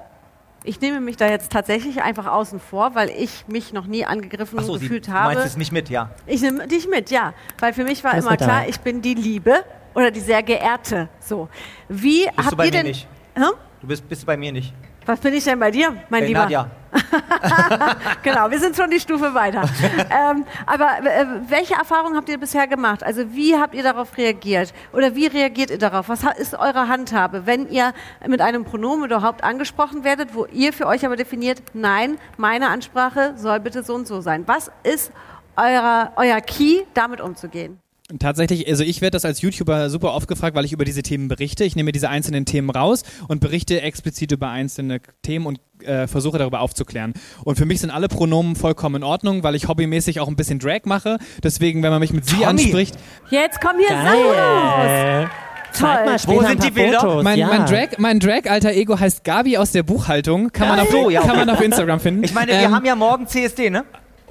ich 0.64 0.82
nehme 0.82 1.00
mich 1.00 1.16
da 1.18 1.28
jetzt 1.30 1.52
tatsächlich 1.52 2.02
einfach 2.02 2.28
außen 2.28 2.60
vor, 2.60 2.94
weil 2.96 3.10
ich 3.10 3.46
mich 3.48 3.72
noch 3.74 3.86
nie 3.86 4.06
angegriffen 4.06 4.60
Sie 4.60 4.74
gefühlt 4.74 5.08
du 5.08 5.12
habe. 5.14 5.34
meinst 5.34 5.46
es 5.46 5.58
nicht 5.58 5.72
mit, 5.72 5.90
ja. 5.90 6.10
Ich 6.28 6.42
nehme 6.42 6.68
dich 6.68 6.88
mit, 6.88 7.10
ja. 7.12 7.34
Weil 7.60 7.74
für 7.74 7.84
mich 7.84 8.04
war 8.04 8.14
immer 8.16 8.36
klar, 8.36 8.68
ich 8.68 8.80
bin 8.82 9.02
die 9.02 9.14
Liebe 9.14 9.64
oder 9.94 10.12
die 10.12 10.20
sehr 10.20 10.44
geehrte. 10.44 11.08
So. 11.20 11.48
Wie 11.88 12.26
Bist 12.26 12.38
habt 12.38 12.52
du 12.52 12.56
bei 12.58 12.66
ihr 12.66 12.72
mir 12.72 12.78
denn. 12.80 12.88
nicht. 12.88 13.08
Hä? 13.36 13.44
Du 13.82 13.88
bist, 13.88 14.08
bist 14.10 14.24
du 14.24 14.26
bei 14.26 14.36
mir 14.36 14.52
nicht. 14.52 14.74
Was 15.10 15.22
bin 15.22 15.34
ich 15.34 15.44
denn 15.44 15.60
bei 15.60 15.72
dir, 15.72 15.96
mein 16.10 16.20
Hey, 16.20 16.28
Lieber? 16.28 16.42
Nadja. 16.42 16.70
genau, 18.22 18.52
wir 18.52 18.60
sind 18.60 18.76
schon 18.76 18.92
die 18.92 19.00
Stufe 19.00 19.34
weiter. 19.34 19.62
ähm, 20.12 20.46
aber 20.68 21.00
äh, 21.04 21.26
welche 21.48 21.74
Erfahrungen 21.74 22.16
habt 22.16 22.30
ihr 22.30 22.38
bisher 22.38 22.68
gemacht? 22.68 23.04
Also 23.04 23.34
wie 23.34 23.58
habt 23.58 23.74
ihr 23.74 23.82
darauf 23.82 24.16
reagiert? 24.18 24.72
Oder 24.94 25.16
wie 25.16 25.26
reagiert 25.26 25.72
ihr 25.72 25.80
darauf? 25.80 26.10
Was 26.10 26.22
ist 26.38 26.54
eure 26.54 26.88
Handhabe, 26.88 27.48
wenn 27.48 27.68
ihr 27.72 27.94
mit 28.28 28.40
einem 28.40 28.66
Pronomen 28.66 29.06
überhaupt 29.06 29.44
angesprochen 29.44 30.04
werdet, 30.04 30.36
wo 30.36 30.46
ihr 30.46 30.74
für 30.74 30.86
euch 30.86 31.04
aber 31.04 31.16
definiert, 31.16 31.64
nein, 31.74 32.20
meine 32.38 32.70
Ansprache 32.70 33.34
soll 33.36 33.60
bitte 33.62 33.82
so 33.82 33.96
und 33.96 34.06
so 34.06 34.22
sein. 34.22 34.44
Was 34.46 34.72
ist 34.84 35.12
euer, 35.58 36.12
euer 36.18 36.40
Key, 36.40 36.84
damit 36.94 37.20
umzugehen? 37.20 37.80
Tatsächlich, 38.18 38.68
also 38.68 38.84
ich 38.84 39.02
werde 39.02 39.12
das 39.16 39.26
als 39.26 39.42
YouTuber 39.42 39.90
super 39.92 40.16
oft 40.16 40.28
gefragt, 40.28 40.56
weil 40.56 40.66
ich 40.66 40.72
über 40.74 40.84
diese 40.84 41.04
Themen 41.04 41.28
berichte. 41.28 41.64
Ich 41.64 41.76
nehme 41.76 41.92
diese 41.92 42.10
einzelnen 42.10 42.46
Themen 42.46 42.72
raus 42.72 43.04
und 43.28 43.40
berichte 43.40 43.82
explizit 43.82 44.32
über 44.32 44.50
einzelne 44.50 45.00
Themen 45.22 45.46
und 45.46 45.60
äh, 45.84 46.08
versuche 46.08 46.40
darüber 46.40 46.62
aufzuklären. 46.62 47.14
Und 47.44 47.58
für 47.58 47.66
mich 47.66 47.82
sind 47.82 47.92
alle 47.92 48.08
Pronomen 48.08 48.56
vollkommen 48.56 48.96
in 48.98 49.04
Ordnung, 49.04 49.44
weil 49.44 49.54
ich 49.54 49.68
hobbymäßig 49.68 50.20
auch 50.22 50.28
ein 50.28 50.36
bisschen 50.36 50.58
Drag 50.58 50.82
mache. 50.86 51.20
Deswegen, 51.44 51.84
wenn 51.84 51.92
man 51.92 52.00
mich 52.00 52.12
mit 52.12 52.26
sie 52.26 52.38
Tommy. 52.38 52.46
anspricht, 52.48 52.96
Jetzt 53.30 53.62
kommen 53.62 53.78
hier 53.80 53.90
Sachen 53.90 54.08
raus. 54.08 54.86
Geil. 54.86 55.30
Zeig 55.72 55.98
Toll. 55.98 56.06
mal 56.06 56.14
Wo 56.14 56.18
später 56.18 56.40
sind 56.40 56.50
ein 56.50 56.58
paar 56.58 56.66
die 56.66 56.72
Bilder? 56.72 57.00
Fotos. 57.00 57.24
mein, 57.24 57.38
ja. 57.40 57.48
mein 57.48 57.66
Drag, 57.68 57.88
mein 58.00 58.20
Drag 58.20 58.50
alter 58.50 58.72
Ego 58.72 59.00
heißt 59.00 59.24
Gabi 59.24 59.56
aus 59.58 59.72
der 59.72 59.84
Buchhaltung. 59.84 60.50
Kann, 60.52 60.68
man 60.70 60.80
auf, 60.80 60.90
so, 60.90 61.12
ja, 61.12 61.22
kann 61.22 61.30
okay. 61.30 61.40
man 61.46 61.50
auf 61.52 61.62
Instagram 61.62 62.00
finden. 62.00 62.24
Ich 62.24 62.34
meine, 62.34 62.52
wir 62.54 62.60
Ähm, 62.60 62.74
haben 62.76 62.86
ja 62.86 62.96
morgen 62.96 63.28
CSD, 63.28 63.70
ne? 63.70 63.86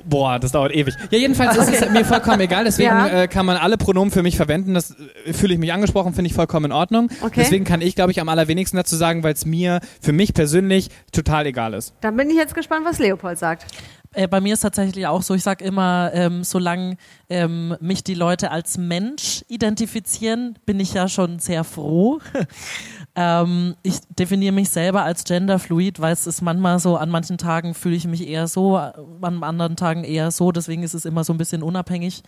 Boah, 0.04 0.38
das 0.38 0.52
dauert 0.52 0.74
ewig. 0.74 0.94
Ja, 1.10 1.18
jedenfalls 1.18 1.56
ist 1.56 1.82
es 1.82 1.90
mir 1.90 2.04
vollkommen 2.04 2.40
egal. 2.40 2.64
Deswegen 2.64 2.88
Ja. 2.88 3.22
äh, 3.22 3.28
kann 3.28 3.44
man 3.46 3.56
alle 3.56 3.76
Pronomen 3.76 4.10
für 4.10 4.22
mich 4.22 4.36
verwenden. 4.36 4.74
Das 4.74 4.94
äh, 5.24 5.32
fühle 5.32 5.54
ich 5.54 5.60
mich 5.60 5.72
angesprochen, 5.72 6.14
finde 6.14 6.28
ich 6.28 6.34
vollkommen 6.34 6.66
in 6.66 6.72
Ordnung. 6.72 7.10
Okay. 7.22 7.40
Deswegen 7.42 7.64
kann 7.64 7.80
ich, 7.80 7.94
glaube 7.94 8.10
ich, 8.12 8.20
am 8.20 8.28
allerwenigsten 8.28 8.76
dazu 8.76 8.96
sagen, 8.96 9.22
weil 9.22 9.34
es 9.34 9.44
mir 9.44 9.80
für 10.00 10.12
mich 10.12 10.34
persönlich 10.34 10.88
total 11.12 11.46
egal 11.46 11.74
ist. 11.74 11.94
Dann 12.00 12.16
bin 12.16 12.30
ich 12.30 12.36
jetzt 12.36 12.54
gespannt, 12.54 12.84
was 12.86 12.98
Leopold 12.98 13.38
sagt. 13.38 13.66
Äh, 14.14 14.26
bei 14.26 14.40
mir 14.40 14.54
ist 14.54 14.60
tatsächlich 14.60 15.06
auch 15.06 15.20
so, 15.22 15.34
ich 15.34 15.42
sage 15.42 15.62
immer, 15.64 16.10
ähm, 16.14 16.42
solange 16.42 16.96
ähm, 17.28 17.76
mich 17.80 18.02
die 18.04 18.14
Leute 18.14 18.50
als 18.50 18.78
Mensch 18.78 19.44
identifizieren, 19.48 20.58
bin 20.64 20.80
ich 20.80 20.94
ja 20.94 21.08
schon 21.08 21.38
sehr 21.40 21.62
froh. 21.62 22.18
ähm, 23.20 23.74
ich 23.82 23.98
definiere 24.16 24.52
mich 24.52 24.70
selber 24.70 25.02
als 25.02 25.24
genderfluid, 25.24 25.98
weil 25.98 26.12
es 26.12 26.28
ist 26.28 26.40
manchmal 26.40 26.78
so, 26.78 26.96
an 26.96 27.10
manchen 27.10 27.36
Tagen 27.36 27.74
fühle 27.74 27.96
ich 27.96 28.06
mich 28.06 28.28
eher 28.28 28.46
so, 28.46 28.76
an 28.76 29.42
anderen 29.42 29.74
Tagen 29.74 30.04
eher 30.04 30.30
so, 30.30 30.52
deswegen 30.52 30.84
ist 30.84 30.94
es 30.94 31.04
immer 31.04 31.24
so 31.24 31.32
ein 31.32 31.36
bisschen 31.36 31.64
unabhängig. 31.64 32.22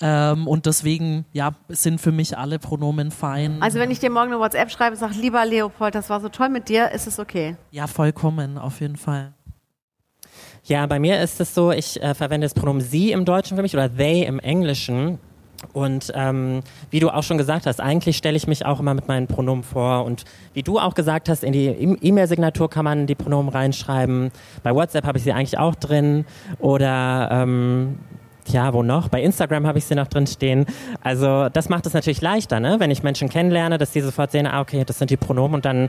Ähm, 0.00 0.46
und 0.46 0.66
deswegen, 0.66 1.24
ja, 1.32 1.56
sind 1.68 2.00
für 2.00 2.12
mich 2.12 2.38
alle 2.38 2.60
Pronomen 2.60 3.10
fein. 3.10 3.60
Also 3.60 3.80
wenn 3.80 3.90
ich 3.90 3.98
dir 3.98 4.08
morgen 4.08 4.28
eine 4.28 4.38
WhatsApp 4.38 4.70
schreibe, 4.70 4.94
sag 4.94 5.16
lieber 5.16 5.44
Leopold, 5.44 5.96
das 5.96 6.08
war 6.08 6.20
so 6.20 6.28
toll 6.28 6.48
mit 6.48 6.68
dir, 6.68 6.92
ist 6.92 7.08
es 7.08 7.18
okay. 7.18 7.56
ja, 7.72 7.88
vollkommen, 7.88 8.56
auf 8.56 8.80
jeden 8.80 8.96
Fall. 8.96 9.32
Ja, 10.62 10.86
bei 10.86 11.00
mir 11.00 11.20
ist 11.20 11.40
es 11.40 11.56
so, 11.56 11.72
ich 11.72 12.00
äh, 12.00 12.14
verwende 12.14 12.44
das 12.44 12.54
Pronomen 12.54 12.80
sie 12.80 13.10
im 13.10 13.24
Deutschen 13.24 13.56
für 13.56 13.62
mich 13.62 13.74
oder 13.74 13.92
they 13.92 14.22
im 14.22 14.38
Englischen. 14.38 15.18
Und 15.72 16.12
ähm, 16.14 16.60
wie 16.90 17.00
du 17.00 17.10
auch 17.10 17.22
schon 17.22 17.38
gesagt 17.38 17.66
hast, 17.66 17.80
eigentlich 17.80 18.16
stelle 18.16 18.36
ich 18.36 18.46
mich 18.46 18.66
auch 18.66 18.80
immer 18.80 18.94
mit 18.94 19.08
meinen 19.08 19.26
Pronomen 19.26 19.62
vor. 19.62 20.04
Und 20.04 20.24
wie 20.54 20.62
du 20.62 20.78
auch 20.78 20.94
gesagt 20.94 21.28
hast, 21.28 21.44
in 21.44 21.52
die 21.52 21.66
E- 21.66 21.96
E-Mail-Signatur 22.00 22.68
kann 22.70 22.84
man 22.84 23.06
die 23.06 23.14
Pronomen 23.14 23.50
reinschreiben. 23.50 24.30
Bei 24.62 24.74
WhatsApp 24.74 25.06
habe 25.06 25.18
ich 25.18 25.24
sie 25.24 25.32
eigentlich 25.32 25.58
auch 25.58 25.74
drin. 25.74 26.24
Oder 26.58 27.28
ähm, 27.30 27.98
ja, 28.48 28.72
wo 28.72 28.82
noch? 28.82 29.08
Bei 29.08 29.22
Instagram 29.22 29.66
habe 29.66 29.78
ich 29.78 29.84
sie 29.84 29.94
noch 29.94 30.06
drin 30.08 30.26
stehen. 30.26 30.66
Also 31.02 31.48
das 31.48 31.68
macht 31.68 31.86
es 31.86 31.94
natürlich 31.94 32.20
leichter, 32.20 32.60
ne? 32.60 32.76
wenn 32.78 32.90
ich 32.90 33.02
Menschen 33.02 33.28
kennenlerne, 33.28 33.78
dass 33.78 33.90
die 33.92 34.00
sofort 34.00 34.32
sehen, 34.32 34.46
ah, 34.46 34.60
okay, 34.60 34.84
das 34.84 34.98
sind 34.98 35.10
die 35.10 35.16
Pronomen 35.16 35.54
und 35.56 35.64
dann, 35.64 35.88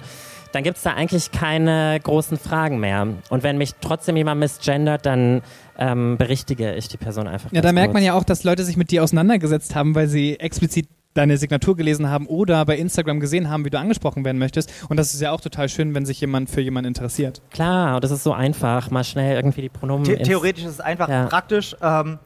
dann 0.52 0.64
gibt 0.64 0.78
es 0.78 0.84
da 0.84 0.94
eigentlich 0.94 1.32
keine 1.32 2.00
großen 2.04 2.38
Fragen 2.38 2.80
mehr. 2.80 3.08
Und 3.30 3.44
wenn 3.44 3.58
mich 3.58 3.72
trotzdem 3.82 4.18
jemand 4.18 4.40
misgendert, 4.40 5.06
dann 5.06 5.42
ähm, 5.78 6.18
berichtige 6.18 6.74
ich 6.76 6.88
die 6.88 6.98
Person 6.98 7.28
einfach. 7.28 7.52
Ja, 7.52 7.62
ganz 7.62 7.66
da 7.66 7.72
merkt 7.74 7.88
kurz. 7.90 7.94
man 7.96 8.04
ja 8.04 8.14
auch, 8.14 8.24
dass 8.24 8.44
Leute 8.44 8.64
sich 8.64 8.78
mit 8.78 8.92
dir 8.92 9.04
auseinandergesetzt 9.04 9.76
haben, 9.76 9.96
weil 9.96 10.08
sie 10.08 10.40
explizit 10.40 10.88
deine 11.14 11.36
Signatur 11.36 11.76
gelesen 11.76 12.10
haben 12.10 12.26
oder 12.28 12.64
bei 12.64 12.78
Instagram 12.78 13.20
gesehen 13.20 13.50
haben, 13.50 13.66
wie 13.66 13.70
du 13.70 13.78
angesprochen 13.78 14.24
werden 14.24 14.38
möchtest. 14.38 14.72
Und 14.88 14.96
das 14.96 15.14
ist 15.14 15.20
ja 15.20 15.32
auch 15.34 15.42
total 15.42 15.68
schön, 15.68 15.94
wenn 15.94 16.06
sich 16.06 16.22
jemand 16.22 16.50
für 16.50 16.62
jemanden 16.62 16.88
interessiert. 16.88 17.42
Klar, 17.52 17.96
und 17.96 18.04
das 18.06 18.12
ist 18.12 18.24
so 18.24 18.32
einfach, 18.32 18.92
mal 18.92 19.04
schnell 19.04 19.36
irgendwie 19.36 19.62
die 19.62 19.68
Pronomen. 19.70 20.06
The 20.06 20.16
theoretisch 20.16 20.64
ist 20.64 20.72
es 20.72 20.80
einfach 20.80 21.10
Ja. 21.10 21.26
praktisch. 21.26 21.76
Ähm, 21.82 22.18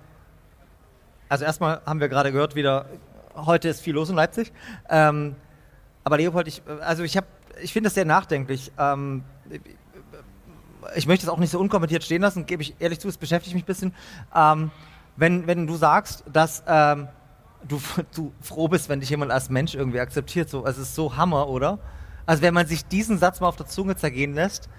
also 1.36 1.44
erstmal 1.44 1.82
haben 1.86 2.00
wir 2.00 2.08
gerade 2.08 2.32
gehört, 2.32 2.56
wieder 2.56 2.86
heute 3.36 3.68
ist 3.68 3.82
viel 3.82 3.94
los 3.94 4.10
in 4.10 4.16
Leipzig. 4.16 4.54
Ähm, 4.90 5.36
aber 6.06 6.16
Leopold, 6.16 6.48
ich, 6.48 6.62
also 6.80 7.04
ich 7.04 7.20
ich 7.62 7.74
finde 7.74 7.88
das 7.88 7.94
sehr 7.94 8.06
nachdenklich. 8.06 8.72
Ähm, 8.78 9.26
ich 10.96 11.08
möchte 11.08 11.26
es 11.26 11.30
auch 11.30 11.38
nicht 11.38 11.50
so 11.50 11.60
unkommentiert 11.60 12.06
stehen 12.06 12.22
lassen, 12.22 12.46
gebe 12.46 12.62
ich 12.62 12.76
ehrlich 12.80 13.02
zu, 13.02 13.10
es 13.10 13.18
beschäftigt 13.18 13.54
mich 13.54 13.64
ein 13.64 13.68
bisschen. 13.68 13.94
Ähm, 14.34 14.72
wenn, 15.18 15.46
wenn 15.46 15.68
du 15.68 15.76
sagst, 15.76 16.24
dass 16.32 16.64
ähm, 16.68 17.10
du, 17.68 17.82
du 18.16 18.32
froh 18.40 18.70
bist, 18.70 18.88
wenn 18.88 19.02
dich 19.02 19.10
jemand 19.10 19.34
als 19.34 19.50
Mensch 19.50 19.76
irgendwie 19.76 20.00
akzeptiert, 20.00 20.50
so, 20.50 20.66
es 20.66 20.78
ist 20.78 20.96
so 20.96 21.18
Hammer, 21.18 21.50
oder? 21.50 21.80
Also 22.26 22.44
wenn 22.44 22.54
man 22.54 22.66
sich 22.66 22.86
diesen 22.86 23.18
Satz 23.18 23.42
mal 23.42 23.50
auf 23.50 23.58
der 23.58 23.66
Zunge 23.66 23.98
zergehen 23.98 24.36
lässt, 24.36 24.70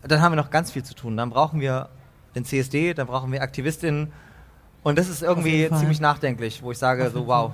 dann 0.00 0.22
haben 0.22 0.32
wir 0.32 0.36
noch 0.36 0.48
ganz 0.48 0.70
viel 0.70 0.84
zu 0.84 0.94
tun. 0.94 1.18
Dann 1.18 1.28
brauchen 1.28 1.60
wir 1.60 1.90
den 2.34 2.46
CSD, 2.46 2.94
dann 2.94 3.08
brauchen 3.08 3.30
wir 3.30 3.42
Aktivistinnen. 3.42 4.10
Und 4.86 4.96
das 4.96 5.08
ist 5.08 5.20
irgendwie 5.20 5.68
ziemlich 5.80 5.98
nachdenklich, 5.98 6.62
wo 6.62 6.70
ich 6.70 6.78
sage, 6.78 7.10
so 7.10 7.26
wow. 7.26 7.50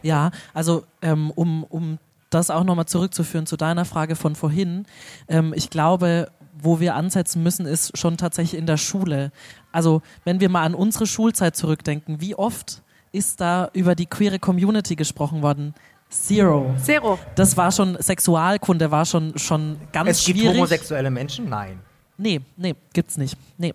Ja, 0.00 0.30
also 0.54 0.84
ähm, 1.02 1.32
um, 1.32 1.64
um 1.64 1.98
das 2.30 2.50
auch 2.50 2.62
nochmal 2.62 2.86
zurückzuführen 2.86 3.46
zu 3.46 3.56
deiner 3.56 3.84
Frage 3.84 4.14
von 4.14 4.36
vorhin, 4.36 4.86
ähm, 5.26 5.52
ich 5.56 5.70
glaube, 5.70 6.30
wo 6.56 6.78
wir 6.78 6.94
ansetzen 6.94 7.42
müssen, 7.42 7.66
ist 7.66 7.98
schon 7.98 8.16
tatsächlich 8.16 8.56
in 8.56 8.66
der 8.66 8.76
Schule. 8.76 9.32
Also 9.72 10.02
wenn 10.22 10.38
wir 10.38 10.48
mal 10.48 10.62
an 10.62 10.76
unsere 10.76 11.08
Schulzeit 11.08 11.56
zurückdenken, 11.56 12.20
wie 12.20 12.36
oft 12.36 12.84
ist 13.10 13.40
da 13.40 13.68
über 13.72 13.96
die 13.96 14.06
queere 14.06 14.38
Community 14.38 14.94
gesprochen 14.94 15.42
worden? 15.42 15.74
Zero. 16.10 16.76
Zero. 16.80 17.18
Das 17.34 17.56
war 17.56 17.72
schon, 17.72 18.00
Sexualkunde 18.00 18.92
war 18.92 19.04
schon, 19.04 19.36
schon 19.36 19.78
ganz 19.90 20.10
Es 20.10 20.24
gibt 20.26 20.38
schwierig. 20.38 20.58
homosexuelle 20.58 21.10
Menschen? 21.10 21.48
Nein. 21.48 21.80
Nee, 22.18 22.40
nee, 22.56 22.76
gibt's 22.92 23.16
nicht. 23.16 23.36
Nee. 23.58 23.74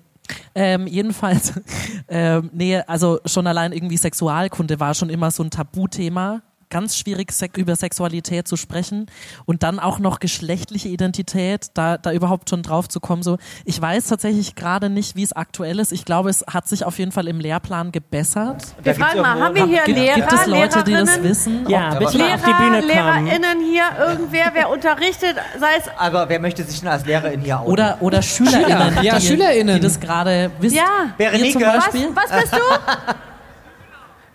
Ähm, 0.56 0.88
jedenfalls, 0.88 1.54
ähm, 2.08 2.50
nee, 2.54 2.78
also 2.80 3.20
schon 3.26 3.48
allein 3.48 3.72
irgendwie 3.72 3.98
Sexualkunde 3.98 4.80
war 4.80 4.94
schon 4.94 5.10
immer 5.10 5.32
so 5.32 5.44
ein 5.44 5.52
Tabuthema. 5.52 6.42
Ganz 6.70 6.98
schwierig, 6.98 7.32
sek 7.32 7.58
über 7.58 7.76
Sexualität 7.78 8.48
zu 8.48 8.58
sprechen 8.58 9.06
und 9.46 9.64
dann 9.64 9.80
auch 9.80 10.00
noch 10.00 10.20
geschlechtliche 10.20 10.90
Identität, 10.90 11.68
da, 11.76 11.98
da 11.98 12.12
überhaupt 12.12 12.50
schon 12.50 12.62
drauf 12.62 12.90
zu 12.90 13.00
kommen. 13.00 13.24
So, 13.24 13.38
ich 13.64 13.82
weiß 13.82 14.08
tatsächlich 14.08 14.56
gerade 14.56 14.90
nicht, 14.90 15.16
wie 15.16 15.24
es 15.24 15.32
aktuell 15.32 15.80
ist. 15.80 15.94
Ich 15.94 16.04
glaube, 16.04 16.30
es 16.30 16.44
hat 16.46 16.68
sich 16.68 16.84
auf 16.84 17.00
jeden 17.00 17.14
Fall 17.14 17.28
im 17.30 17.40
Lehrplan 17.40 17.94
gebessert. 17.94 18.76
Wir 18.84 18.96
fragen 18.96 19.22
mal, 19.22 19.40
haben 19.40 19.56
wir 19.56 19.66
hier 19.66 19.84
Gibt, 19.86 19.98
Lehrer, 19.98 20.16
gibt 20.16 20.34
es 20.34 20.46
Leute, 20.46 20.84
die 20.84 20.92
das 20.92 21.08
Lehrerinnen? 21.08 21.24
wissen? 21.24 21.70
Ja, 21.70 21.96
bitte 21.96 22.18
mal 22.18 22.34
auf 22.34 22.42
die 22.42 22.48
Lehrer, 22.48 22.58
Bühne 22.58 22.80
kommen. 22.80 23.26
LehrerInnen 23.26 23.60
hier, 23.72 23.84
irgendwer, 24.06 24.52
wer 24.54 24.70
unterrichtet, 24.70 25.38
sei 25.60 25.68
es 25.78 25.86
Aber 25.98 26.28
wer 26.28 26.40
möchte 26.40 26.64
sich 26.64 26.80
denn 26.82 26.90
als 26.90 27.06
Lehrerin 27.06 27.40
hier 27.42 27.62
outen? 27.62 27.72
Oder, 27.72 27.98
oder 28.02 28.22
SchülerInnen, 28.22 28.90
Schüler, 28.90 29.02
ja, 29.04 29.20
die, 29.20 29.26
SchülerInnen. 29.26 29.76
die 29.76 29.82
das 29.82 30.00
gerade 30.00 30.52
wissen. 30.60 30.76
Ja. 30.76 31.14
Berenike. 31.18 31.54
zum 31.54 31.62
Was? 31.62 31.86
Was 31.94 32.42
bist 32.42 32.54
du? 32.54 32.58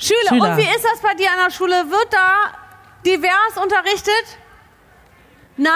Schüler. 0.03 0.19
Schüler. 0.29 0.51
Und 0.51 0.57
wie 0.59 0.63
ist 0.63 0.85
das 0.85 1.01
bei 1.01 1.15
dir 1.15 1.31
an 1.31 1.39
der 1.47 1.51
Schule? 1.51 1.75
Wird 1.89 2.09
da 2.13 2.53
divers 3.07 3.57
unterrichtet? 3.63 4.39
Nein? 5.57 5.73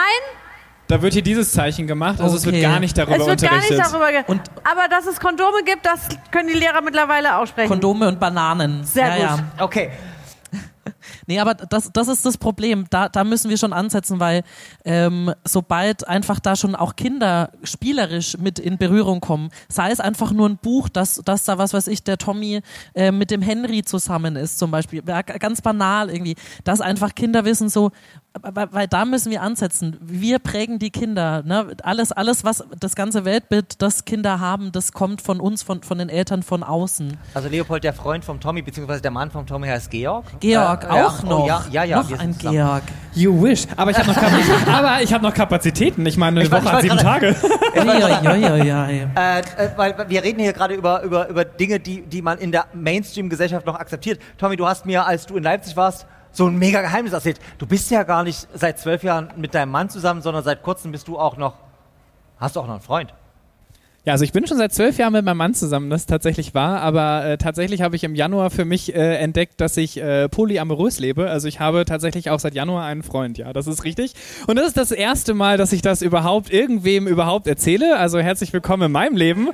Da 0.89 1.03
wird 1.03 1.15
hier 1.15 1.23
dieses 1.23 1.53
Zeichen 1.53 1.87
gemacht, 1.89 2.21
also 2.21 2.37
es 2.37 2.45
wird 2.45 2.55
Okay. 2.55 2.63
gar 2.65 2.79
nicht 2.79 2.97
darüber 2.97 3.17
es 3.17 3.27
wird 3.27 3.43
gar 3.43 3.51
unterrichtet. 3.55 3.79
nicht 3.79 3.91
darüber 3.93 4.13
ge 4.13 4.23
Und- 4.29 4.43
Aber 4.63 4.87
dass 4.89 5.07
es 5.07 5.19
Kondome 5.19 5.65
gibt, 5.65 5.85
das 5.85 6.07
können 6.31 6.49
die 6.49 6.55
Lehrer 6.55 6.81
mittlerweile 6.81 7.37
aussprechen. 7.37 7.69
Kondome 7.69 8.07
und 8.07 8.21
Bananen. 8.21 8.85
Sehr 8.85 9.07
ja, 9.09 9.15
gut. 9.35 9.45
Ja. 9.59 9.65
Okay. 9.65 9.91
Nee, 11.27 11.41
aber 11.41 11.55
das, 11.55 11.91
das 11.93 12.09
ist 12.09 12.25
das 12.25 12.39
Problem. 12.39 12.87
Da, 12.91 13.09
da 13.09 13.25
müssen 13.25 13.51
wir 13.51 13.59
schon 13.59 13.73
ansetzen, 13.73 14.21
weil 14.21 14.43
ähm, 14.85 15.33
sobald 15.45 16.07
einfach 16.07 16.41
da 16.41 16.57
schon 16.57 16.75
auch 16.75 16.97
Kinder 16.97 17.51
spielerisch 17.63 18.39
mit 18.39 18.59
in 18.59 18.79
Berührung 18.79 19.21
kommen, 19.21 19.51
sei 19.69 19.91
es 19.91 20.01
einfach 20.01 20.33
nur 20.33 20.49
ein 20.49 20.59
Buch, 20.59 20.89
dass, 20.89 21.21
dass 21.25 21.45
da 21.45 21.59
was 21.59 21.75
weiß 21.75 21.89
ich, 21.89 22.03
der 22.05 22.19
Tommy 22.19 22.61
äh, 22.95 23.11
mit 23.11 23.31
dem 23.31 23.43
Henry 23.43 23.83
zusammen 23.83 24.37
ist 24.37 24.59
zum 24.59 24.71
Beispiel, 24.71 25.03
ganz 25.03 25.61
banal 25.61 26.11
irgendwie, 26.11 26.37
dass 26.65 26.81
einfach 26.81 27.15
Kinder 27.15 27.45
wissen 27.45 27.69
so, 27.69 27.91
weil, 28.43 28.73
weil 28.73 28.89
da 28.89 29.05
müssen 29.05 29.31
wir 29.31 29.43
ansetzen. 29.43 29.97
Wir 30.01 30.39
prägen 30.39 30.79
die 30.79 30.91
Kinder. 30.91 31.43
Ne? 31.43 31.75
Alles, 31.83 32.13
alles, 32.13 32.45
was 32.45 32.65
das 32.79 32.95
ganze 32.95 33.25
Weltbild, 33.25 33.81
das 33.81 34.05
Kinder 34.05 34.41
haben, 34.41 34.73
das 34.73 34.93
kommt 34.93 35.23
von 35.23 35.41
uns, 35.41 35.63
von, 35.63 35.83
von 35.83 35.99
den 35.99 36.09
Eltern 36.09 36.43
von 36.43 36.63
außen. 36.63 37.17
Also 37.35 37.49
Leopold, 37.49 37.85
der 37.85 37.95
Freund 37.95 38.25
vom 38.25 38.41
Tommy, 38.41 38.63
beziehungsweise 38.63 39.03
der 39.03 39.11
Mann 39.11 39.31
vom 39.31 39.47
Tommy 39.47 39.69
heißt 39.69 39.91
Georg. 39.91 40.25
Georg 40.41 40.85
Äh, 40.85 40.87
auch 40.87 41.16
ja, 41.16 41.16
noch. 41.23 41.45
Oh, 41.45 41.47
ja, 41.47 41.65
ja, 41.71 41.85
ja, 41.85 42.03
noch 42.03 42.19
ein 42.19 42.35
zusammen. 42.35 42.57
Georg. 42.57 42.83
You 43.15 43.43
wish. 43.43 43.67
Aber 43.77 43.91
ich 43.91 43.99
habe 43.99 44.09
noch, 44.09 44.17
aber 44.73 45.03
ich 45.03 45.13
hab 45.13 45.23
noch 45.23 45.35
Kapazitäten. 45.35 46.05
Ich 46.07 46.17
meine, 46.17 46.41
eine 46.41 46.47
Ich 46.47 46.53
Woche 46.53 46.73
hat 46.73 46.83
sieben 46.83 46.99
Tage. 46.99 47.35
Uiuiuiui. 47.77 49.07
Äh, 49.17 49.41
äh, 49.41 49.43
weil 49.77 49.95
wir 50.09 50.23
reden 50.23 50.41
hier 50.41 50.53
gerade 50.53 50.75
über, 50.75 51.03
über, 51.03 51.29
über 51.29 51.45
Dinge, 51.45 51.81
die, 51.81 52.03
die 52.03 52.23
man 52.23 52.39
in 52.39 52.53
der 52.53 52.67
Mainstream-Gesellschaft 52.75 53.67
noch 53.67 53.77
akzeptiert. 53.77 54.21
Tommy, 54.39 54.57
du 54.57 54.67
hast 54.67 54.87
mir, 54.87 55.07
als 55.07 55.27
du 55.27 55.37
in 55.37 55.43
Leipzig 55.43 55.77
warst, 55.77 56.07
so 56.33 56.47
ein 56.47 56.57
mega 56.57 56.83
Geheimnis 56.83 57.13
erzählt. 57.13 57.41
Du 57.59 57.67
bist 57.67 57.91
ja 57.91 58.03
gar 58.03 58.23
nicht 58.23 58.47
seit 58.53 58.79
zwölf 58.79 59.03
Jahren 59.03 59.31
mit 59.37 59.55
deinem 59.55 59.71
Mann 59.71 59.89
zusammen, 59.89 60.21
sondern 60.21 60.45
seit 60.45 60.63
kurzem 60.63 60.93
bist 60.93 61.09
du 61.09 61.19
auch 61.19 61.37
noch 61.37 61.55
Hast 62.39 62.57
du 62.57 62.61
auch 62.61 62.67
noch 62.67 62.75
einen 62.75 62.83
Freund? 62.83 63.15
Ja, 64.07 64.13
also 64.13 64.25
ich 64.25 64.31
bin 64.31 64.47
schon 64.47 64.57
seit 64.57 64.73
zwölf 64.73 64.99
Jahren 64.99 65.15
mit 65.15 65.25
meinem 65.25 65.39
Mann 65.39 65.53
zusammen, 65.53 65.91
das 65.91 66.03
ist 66.03 66.07
tatsächlich 66.07 66.55
wahr, 66.55 66.81
aber 66.81 67.27
äh, 67.27 67.39
tatsächlich 67.39 67.83
habe 67.83 67.97
ich 67.97 68.05
im 68.05 68.15
Januar 68.15 68.51
für 68.51 68.65
mich 68.65 68.95
äh, 68.95 69.17
entdeckt, 69.17 69.61
dass 69.61 69.77
ich 69.77 70.01
äh, 70.01 70.29
polyamorös 70.29 71.01
lebe. 71.01 71.29
Also 71.29 71.49
ich 71.49 71.59
habe 71.59 71.85
tatsächlich 71.85 72.31
auch 72.31 72.39
seit 72.39 72.55
Januar 72.55 72.85
einen 72.85 73.03
Freund, 73.03 73.37
ja, 73.37 73.53
das 73.53 73.67
ist 73.67 73.83
richtig. 73.83 74.13
Und 74.47 74.61
das 74.61 74.69
ist 74.69 74.77
das 74.77 74.93
erste 74.93 75.35
Mal, 75.35 75.57
dass 75.57 75.73
ich 75.73 75.83
das 75.83 76.03
überhaupt 76.03 76.53
irgendwem 76.53 77.09
überhaupt 77.09 77.49
erzähle. 77.49 77.99
Also 77.99 78.21
herzlich 78.21 78.53
willkommen 78.53 78.85
in 78.85 78.93
meinem 78.93 79.17
Leben. 79.17 79.49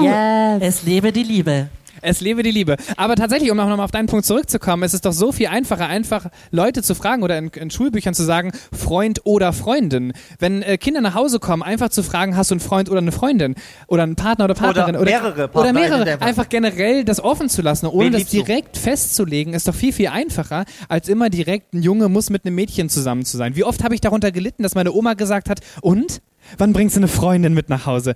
Yes. 0.00 0.58
Es 0.60 0.82
lebe 0.84 1.12
die 1.12 1.24
Liebe. 1.24 1.68
Es 2.04 2.20
lebe 2.20 2.42
die 2.42 2.50
Liebe. 2.50 2.76
Aber 2.96 3.16
tatsächlich, 3.16 3.50
um 3.50 3.56
nochmal 3.56 3.80
auf 3.80 3.90
deinen 3.90 4.06
Punkt 4.06 4.26
zurückzukommen, 4.26 4.82
es 4.82 4.92
ist 4.94 5.06
doch 5.06 5.12
so 5.12 5.32
viel 5.32 5.46
einfacher, 5.46 5.86
einfach 5.86 6.26
Leute 6.50 6.82
zu 6.82 6.94
fragen 6.94 7.22
oder 7.22 7.38
in, 7.38 7.48
in 7.48 7.70
Schulbüchern 7.70 8.14
zu 8.14 8.24
sagen, 8.24 8.52
Freund 8.72 9.22
oder 9.24 9.52
Freundin. 9.52 10.12
Wenn 10.38 10.62
äh, 10.62 10.76
Kinder 10.76 11.00
nach 11.00 11.14
Hause 11.14 11.38
kommen, 11.38 11.62
einfach 11.62 11.88
zu 11.88 12.02
fragen, 12.02 12.36
hast 12.36 12.50
du 12.50 12.54
einen 12.54 12.60
Freund 12.60 12.90
oder 12.90 12.98
eine 12.98 13.12
Freundin? 13.12 13.54
Oder 13.86 14.02
einen 14.02 14.16
Partner 14.16 14.44
oder 14.44 14.54
Partnerin? 14.54 14.96
Oder 14.96 15.04
mehrere 15.04 15.32
Oder 15.32 15.48
Partner, 15.48 15.72
mehrere. 15.72 16.10
einfach. 16.12 16.26
Einfach 16.26 16.48
generell 16.48 17.04
das 17.04 17.22
offen 17.22 17.48
zu 17.48 17.62
lassen, 17.62 17.86
ohne 17.86 18.10
das 18.10 18.18
liebst 18.20 18.34
du? 18.34 18.42
direkt 18.42 18.76
festzulegen, 18.76 19.54
ist 19.54 19.66
doch 19.66 19.74
viel, 19.74 19.92
viel 19.92 20.08
einfacher, 20.08 20.64
als 20.88 21.08
immer 21.08 21.30
direkt 21.30 21.72
ein 21.74 21.82
Junge 21.82 22.08
muss 22.08 22.28
mit 22.30 22.44
einem 22.44 22.54
Mädchen 22.54 22.88
zusammen 22.88 23.24
zu 23.24 23.36
sein. 23.36 23.56
Wie 23.56 23.64
oft 23.64 23.82
habe 23.82 23.94
ich 23.94 24.00
darunter 24.00 24.30
gelitten, 24.30 24.62
dass 24.62 24.74
meine 24.74 24.92
Oma 24.92 25.14
gesagt 25.14 25.48
hat, 25.48 25.60
und? 25.80 26.20
Wann 26.58 26.74
bringst 26.74 26.94
du 26.96 27.00
eine 27.00 27.08
Freundin 27.08 27.54
mit 27.54 27.70
nach 27.70 27.86
Hause? 27.86 28.14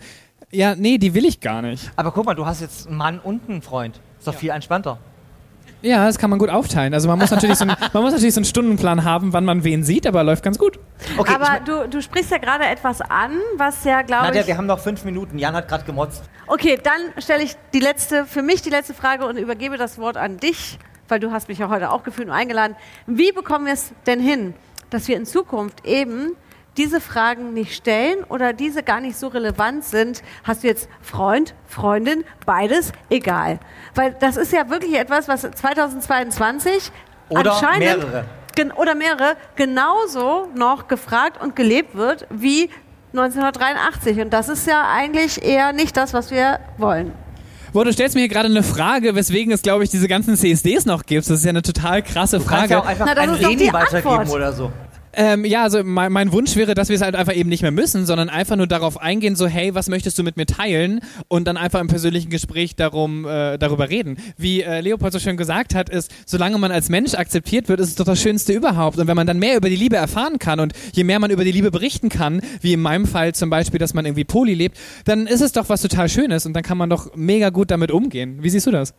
Ja, 0.51 0.75
nee, 0.75 0.97
die 0.99 1.13
will 1.15 1.27
ich 1.27 1.41
gar 1.41 1.61
nicht. 1.61 1.91
Aber 1.97 2.11
guck 2.11 2.25
mal, 2.25 2.35
du 2.35 2.47
hast 2.47 2.61
jetzt 2.61 2.87
einen 2.87 2.97
Mann 2.97 3.19
und 3.19 3.49
einen 3.49 3.61
Freund. 3.61 4.01
Ist 4.19 4.27
doch 4.27 4.35
viel 4.35 4.51
entspannter. 4.51 4.99
Ja, 5.81 6.07
das 6.07 6.19
kann 6.19 6.31
man 6.31 6.39
gut 6.39 6.49
aufteilen. 6.49 6.93
Also 6.93 7.07
man 7.07 7.19
muss 7.19 7.31
natürlich 7.31 7.57
so 7.57 7.65
einen, 7.65 7.77
man 7.93 8.03
muss 8.03 8.13
natürlich 8.13 8.35
so 8.35 8.41
einen 8.41 8.47
Stundenplan 8.47 9.05
haben, 9.05 9.33
wann 9.33 9.45
man 9.45 9.63
wen 9.63 9.85
sieht, 9.85 10.07
aber 10.07 10.25
läuft 10.25 10.43
ganz 10.43 10.59
gut. 10.59 10.79
Okay, 11.17 11.35
Aber 11.35 11.59
ich, 11.59 11.65
du, 11.65 11.89
du 11.89 12.03
sprichst 12.03 12.31
ja 12.31 12.39
gerade 12.39 12.65
etwas 12.65 13.01
an, 13.01 13.33
was 13.57 13.85
ja, 13.85 14.03
glaube 14.03 14.27
Nadja, 14.27 14.41
ich... 14.41 14.47
wir 14.49 14.57
haben 14.57 14.67
noch 14.67 14.81
fünf 14.81 15.05
Minuten. 15.05 15.39
Jan 15.39 15.55
hat 15.55 15.69
gerade 15.69 15.85
gemotzt. 15.85 16.25
Okay, 16.47 16.79
dann 16.83 17.23
stelle 17.23 17.45
ich 17.45 17.55
die 17.75 17.81
letzte, 17.81 18.25
für 18.25 18.43
mich 18.43 18.63
die 18.63 18.71
letzte 18.71 18.95
Frage 18.95 19.27
und 19.27 19.37
übergebe 19.37 19.77
das 19.77 19.99
Wort 19.99 20.17
an 20.17 20.39
dich, 20.39 20.79
weil 21.09 21.21
du 21.21 21.31
hast 21.31 21.49
mich 21.49 21.59
ja 21.59 21.69
heute 21.69 21.93
auch 21.93 22.03
gefühlt 22.03 22.29
und 22.29 22.35
eingeladen. 22.35 22.75
Wie 23.07 23.31
bekommen 23.31 23.67
wir 23.67 23.75
es 23.75 23.93
denn 24.07 24.19
hin, 24.19 24.55
dass 24.91 25.07
wir 25.07 25.17
in 25.17 25.27
Zukunft 25.27 25.87
eben 25.87 26.33
diese 26.79 27.01
Fragen 27.01 27.53
nicht 27.53 27.75
stellen 27.75 28.25
oder 28.29 28.53
diese 28.53 28.83
gar 28.83 29.01
nicht 29.01 29.17
so 29.19 29.27
relevant 29.29 29.85
sind? 29.85 30.23
Hast 30.45 30.63
du 30.63 30.69
jetzt 30.69 30.89
Freund, 31.03 31.55
Freundin, 31.67 32.25
beides? 32.47 32.93
Egal. 33.11 33.59
Weil 33.95 34.17
das 34.19 34.37
ist 34.37 34.53
ja 34.53 34.71
wirklich 34.71 34.97
etwas, 34.99 35.29
was 35.29 35.43
2022 35.43 36.91
Oder 37.29 37.53
anscheinend 37.53 37.81
mehrere. 37.81 38.25
oder 38.77 38.95
mehrere 38.95 39.37
genauso 39.57 40.49
noch 40.55 40.89
gefragt 40.89 41.43
und 41.43 41.55
gelebt 41.57 41.95
wird 41.97 42.27
wie 42.31 42.71
1983. 43.13 44.21
Und 44.21 44.33
das 44.33 44.49
ist 44.49 44.67
ja 44.67 44.87
eigentlich 44.91 45.43
eher 45.45 45.73
nicht 45.73 45.97
das, 45.97 46.15
was 46.15 46.31
wir 46.31 46.61
wollen. 46.77 47.13
Wo 47.73 47.85
du 47.85 47.93
stellst 47.93 48.15
mir 48.15 48.23
hier 48.23 48.29
gerade 48.31 48.49
eine 48.49 48.63
Frage, 48.63 49.15
weswegen 49.15 49.53
es, 49.53 49.61
glaube 49.63 49.85
ich, 49.85 49.91
diese 49.91 50.09
ganzen 50.09 50.37
CSDs 50.37 50.87
noch 50.87 51.05
gibt. 51.05 51.29
Das 51.29 51.39
ist 51.39 51.45
ja 51.45 51.51
eine 51.51 51.61
total 51.63 52.03
krasse 52.03 52.39
Du 52.39 52.45
kannst 52.45 52.59
Frage. 52.61 52.73
ja 52.75 52.81
auch 52.81 52.87
einfach 52.87 53.07
Na, 53.07 53.15
das 53.15 53.25
einen 53.25 53.35
ist 53.35 53.43
doch 53.43 53.49
Reni 53.51 53.67
die 53.67 53.73
weitergeben 53.73 54.09
Antwort. 54.15 54.37
oder 54.37 54.53
so. 54.53 54.73
Ähm, 55.21 55.45
ja, 55.45 55.65
also 55.65 55.83
mein, 55.83 56.13
mein 56.13 56.31
Wunsch 56.31 56.55
wäre, 56.55 56.75
dass 56.75 56.91
wir 56.91 56.95
es 56.95 57.03
halt 57.03 57.17
einfach 57.17 57.35
eben 57.35 57.49
nicht 57.49 57.63
mehr 57.63 57.73
müssen, 57.73 58.07
sondern 58.07 58.29
einfach 58.29 58.55
nur 58.55 58.69
darauf 58.69 59.03
eingehen, 59.03 59.35
so 59.35 59.49
hey, 59.49 59.75
was 59.75 59.89
möchtest 59.89 60.17
du 60.17 60.23
mit 60.23 60.37
mir 60.37 60.47
teilen? 60.47 61.01
Und 61.27 61.49
dann 61.49 61.57
einfach 61.57 61.81
im 61.81 61.89
persönlichen 61.89 62.31
Gespräch 62.31 62.77
darum, 62.77 63.27
äh, 63.27 63.59
darüber 63.59 63.91
reden. 63.91 64.19
Wie 64.37 64.63
äh, 64.63 64.81
Leopold 64.81 65.13
so 65.13 65.19
schön 65.19 65.37
gesagt 65.37 65.75
hat, 65.75 65.91
ist, 65.91 66.15
solange 66.25 66.57
man 66.59 66.71
als 66.71 66.89
Mensch 66.89 67.15
akzeptiert 67.15 67.69
wird, 67.69 67.81
ist 67.81 67.89
es 67.89 67.95
doch 67.97 68.05
das 68.05 68.23
Schönste 68.23 68.53
überhaupt. 68.53 68.97
Und 68.97 69.09
wenn 69.09 69.17
man 69.17 69.27
dann 69.27 69.41
mehr 69.41 69.57
über 69.57 69.69
die 69.69 69.75
Liebe 69.75 69.97
erfahren 69.97 70.39
kann 70.39 70.61
und 70.61 70.73
je 70.93 71.03
mehr 71.03 71.19
man 71.19 71.33
über 71.33 71.43
die 71.43 71.51
Liebe 71.51 71.73
berichten 71.73 72.11
kann, 72.11 72.41
wie 72.61 72.75
in 72.75 72.81
meinem 72.81 73.05
Fall 73.05 73.35
zum 73.35 73.51
Beispiel, 73.51 73.81
dass 73.81 73.95
man 73.95 74.07
irgendwie 74.07 74.25
Poly 74.25 74.55
lebt, 74.55 74.79
dann 75.05 75.27
ist 75.27 75.41
es 75.41 75.51
doch 75.51 75.69
was 75.69 75.83
total 75.83 76.09
Schönes 76.09 76.47
und 76.47 76.53
dann 76.53 76.63
kann 76.63 76.79
man 76.79 76.91
doch 76.91 77.17
mega 77.17 77.51
gut 77.51 77.73
damit 77.73 77.91
umgehen. 77.91 78.39
Wie 78.41 78.51
siehst 78.51 78.69
du 78.69 78.71
das? 78.71 78.95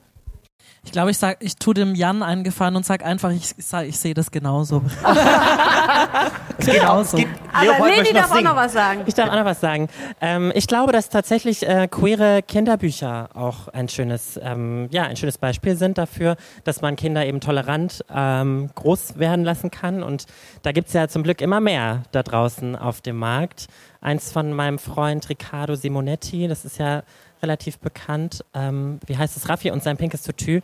Ich 0.85 0.91
glaube, 0.93 1.11
ich 1.11 1.17
sag, 1.17 1.37
ich 1.43 1.57
tue 1.57 1.73
dem 1.73 1.93
Jan 1.93 2.23
einen 2.23 2.43
Gefallen 2.43 2.75
und 2.75 2.85
sag 2.85 3.03
einfach, 3.05 3.31
ich, 3.31 3.53
ich, 3.57 3.65
sag, 3.65 3.85
ich 3.85 3.99
sehe 3.99 4.13
das 4.13 4.31
genauso. 4.31 4.81
genauso. 6.59 7.17
Geht- 7.17 7.27
Aber 7.53 7.87
Leni 7.89 8.13
darf 8.13 8.29
auch 8.31 8.35
singen. 8.35 8.45
noch 8.45 8.55
was 8.55 8.73
sagen. 8.73 9.01
Ich 9.05 9.13
darf 9.13 9.29
auch 9.29 9.35
noch 9.35 9.45
was 9.45 9.59
sagen. 9.59 9.87
Ähm, 10.21 10.51
ich 10.55 10.67
glaube, 10.67 10.91
dass 10.91 11.09
tatsächlich 11.09 11.67
äh, 11.67 11.87
queere 11.89 12.41
Kinderbücher 12.43 13.29
auch 13.33 13.67
ein 13.69 13.89
schönes, 13.89 14.39
ähm, 14.41 14.87
ja, 14.91 15.03
ein 15.03 15.15
schönes 15.17 15.37
Beispiel 15.37 15.75
sind 15.75 15.97
dafür, 15.97 16.35
dass 16.63 16.81
man 16.81 16.95
Kinder 16.95 17.25
eben 17.25 17.39
tolerant 17.41 18.03
ähm, 18.13 18.69
groß 18.75 19.19
werden 19.19 19.43
lassen 19.45 19.71
kann. 19.71 20.01
Und 20.03 20.25
da 20.63 20.71
gibt's 20.71 20.93
ja 20.93 21.07
zum 21.07 21.23
Glück 21.23 21.41
immer 21.41 21.59
mehr 21.59 22.03
da 22.11 22.23
draußen 22.23 22.75
auf 22.75 23.01
dem 23.01 23.17
Markt. 23.17 23.67
Eins 24.01 24.31
von 24.31 24.53
meinem 24.53 24.79
Freund 24.79 25.27
Riccardo 25.29 25.75
Simonetti, 25.75 26.47
das 26.47 26.63
ist 26.63 26.77
ja 26.77 27.03
relativ 27.41 27.79
bekannt. 27.79 28.43
Ähm, 28.53 28.99
wie 29.05 29.17
heißt 29.17 29.35
es? 29.37 29.49
Raffi 29.49 29.71
und 29.71 29.83
sein 29.83 29.97
pinkes 29.97 30.23
Tutu. 30.23 30.59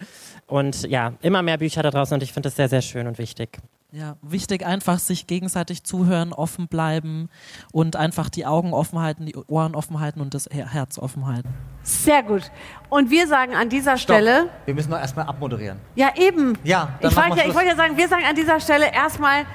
Und 0.48 0.84
ja, 0.90 1.14
immer 1.22 1.42
mehr 1.42 1.58
Bücher 1.58 1.82
da 1.84 1.92
draußen 1.92 2.14
und 2.16 2.24
ich 2.24 2.34
finde 2.34 2.48
das 2.48 2.56
sehr, 2.56 2.70
sehr 2.70 2.82
schön 2.82 3.08
und 3.08 3.18
wichtig. 3.18 3.58
Ja, 3.92 4.18
wichtig 4.22 4.66
einfach 4.66 5.00
sich 5.00 5.26
gegenseitig 5.26 5.84
zuhören, 5.86 6.34
offen 6.34 6.68
bleiben 6.68 7.30
und 7.72 7.96
einfach 7.96 8.28
die 8.30 8.46
Augen 8.46 8.74
offen 8.74 9.00
halten, 9.00 9.26
die 9.26 9.36
Ohren 9.48 9.74
offen 9.74 10.02
halten 10.02 10.20
und 10.20 10.34
das 10.34 10.50
Her- 10.52 10.68
Herz 10.68 11.00
offen 11.00 11.26
halten. 11.28 11.48
Sehr 11.84 12.22
gut. 12.24 12.52
Und 12.90 13.10
wir 13.10 13.26
sagen 13.28 13.56
an 13.56 13.70
dieser 13.70 13.96
Stopp. 13.98 14.18
Stelle, 14.18 14.50
Wir 14.66 14.74
müssen 14.74 14.90
noch 14.90 14.98
erstmal 15.00 15.28
abmoderieren. 15.28 15.80
ja 15.96 16.10
eben. 16.18 16.58
Ja, 16.66 16.90
dann 17.00 17.10
Ich 17.12 17.16
wollte 17.16 17.38
ja, 17.38 17.46
ich 17.48 17.54
wollte 17.56 17.70
ja 17.70 17.76
sagen, 17.78 17.96
wir 17.96 18.08
sagen 18.10 18.24
an 18.28 18.36
dieser 18.36 18.60
Stelle 18.60 18.92
erstmal 18.94 19.46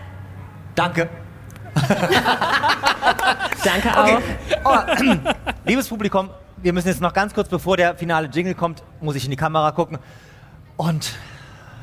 Danke. 0.75 1.09
Danke 3.65 3.97
auch. 3.99 4.05
Okay. 4.05 4.21
Oh, 4.65 5.35
liebes 5.65 5.89
Publikum, 5.89 6.31
wir 6.63 6.73
müssen 6.73 6.89
jetzt 6.89 7.01
noch 7.01 7.13
ganz 7.13 7.35
kurz, 7.35 7.49
bevor 7.49 7.77
der 7.77 7.97
finale 7.97 8.29
Jingle 8.29 8.55
kommt, 8.55 8.83
muss 9.01 9.17
ich 9.17 9.25
in 9.25 9.31
die 9.31 9.37
Kamera 9.37 9.73
gucken 9.73 9.99
und 10.77 11.13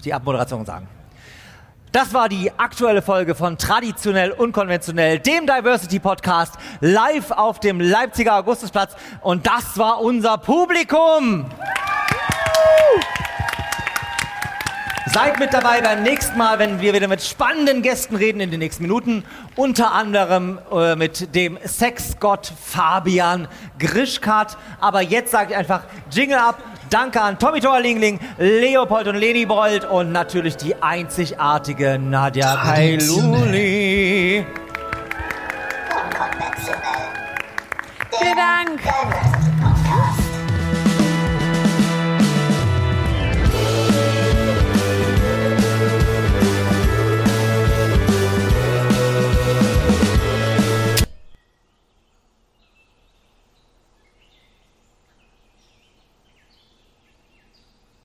die 0.06 0.14
Abmoderation 0.14 0.66
sagen. 0.66 0.88
Das 1.92 2.14
war 2.14 2.30
die 2.30 2.52
aktuelle 2.58 3.02
Folge 3.02 3.34
von 3.34 3.58
Traditionell 3.58 4.32
Unkonventionell, 4.32 5.20
dem 5.20 5.48
Diversity 5.48 6.00
Podcast, 6.00 6.56
live 6.82 7.32
auf 7.32 7.60
dem 7.60 7.80
Leipziger 7.80 8.36
Augustusplatz. 8.36 8.96
Und 9.22 9.48
das 9.48 9.78
war 9.78 10.02
unser 10.02 10.38
Publikum. 10.38 11.46
Seid 15.18 15.40
mit 15.40 15.52
dabei 15.52 15.82
beim 15.82 16.04
nächsten 16.04 16.38
Mal, 16.38 16.60
wenn 16.60 16.80
wir 16.80 16.94
wieder 16.94 17.08
mit 17.08 17.24
spannenden 17.24 17.82
Gästen 17.82 18.16
reden 18.16 18.40
in 18.40 18.52
den 18.52 18.60
nächsten 18.60 18.84
Minuten. 18.84 19.24
Unter 19.56 19.92
anderem 19.92 20.60
äh, 20.72 20.96
mit 20.96 21.34
dem 21.34 21.58
Sexgott 21.66 22.54
Fabian 22.64 23.48
Grischkat. 23.80 24.60
Aber 24.80 25.02
jetzt 25.02 25.32
sage 25.32 25.54
ich 25.54 25.58
einfach 25.58 25.86
Jingle 26.12 26.38
ab. 26.38 26.62
Danke 26.92 27.20
an 27.20 27.40
Tommy 27.40 27.62
Torlingling, 27.62 28.20
Leopold 28.38 29.08
und 29.08 29.16
Leni 29.16 29.48
Bold 29.48 29.86
und 29.86 30.12
natürlich 30.12 30.56
die 30.56 30.76
einzigartige 30.84 31.98
Nadja 31.98 32.56
Kailuli. 32.56 34.46
Unkonventionell. 35.96 37.08
Vielen 38.20 38.36
Dank. 38.36 39.57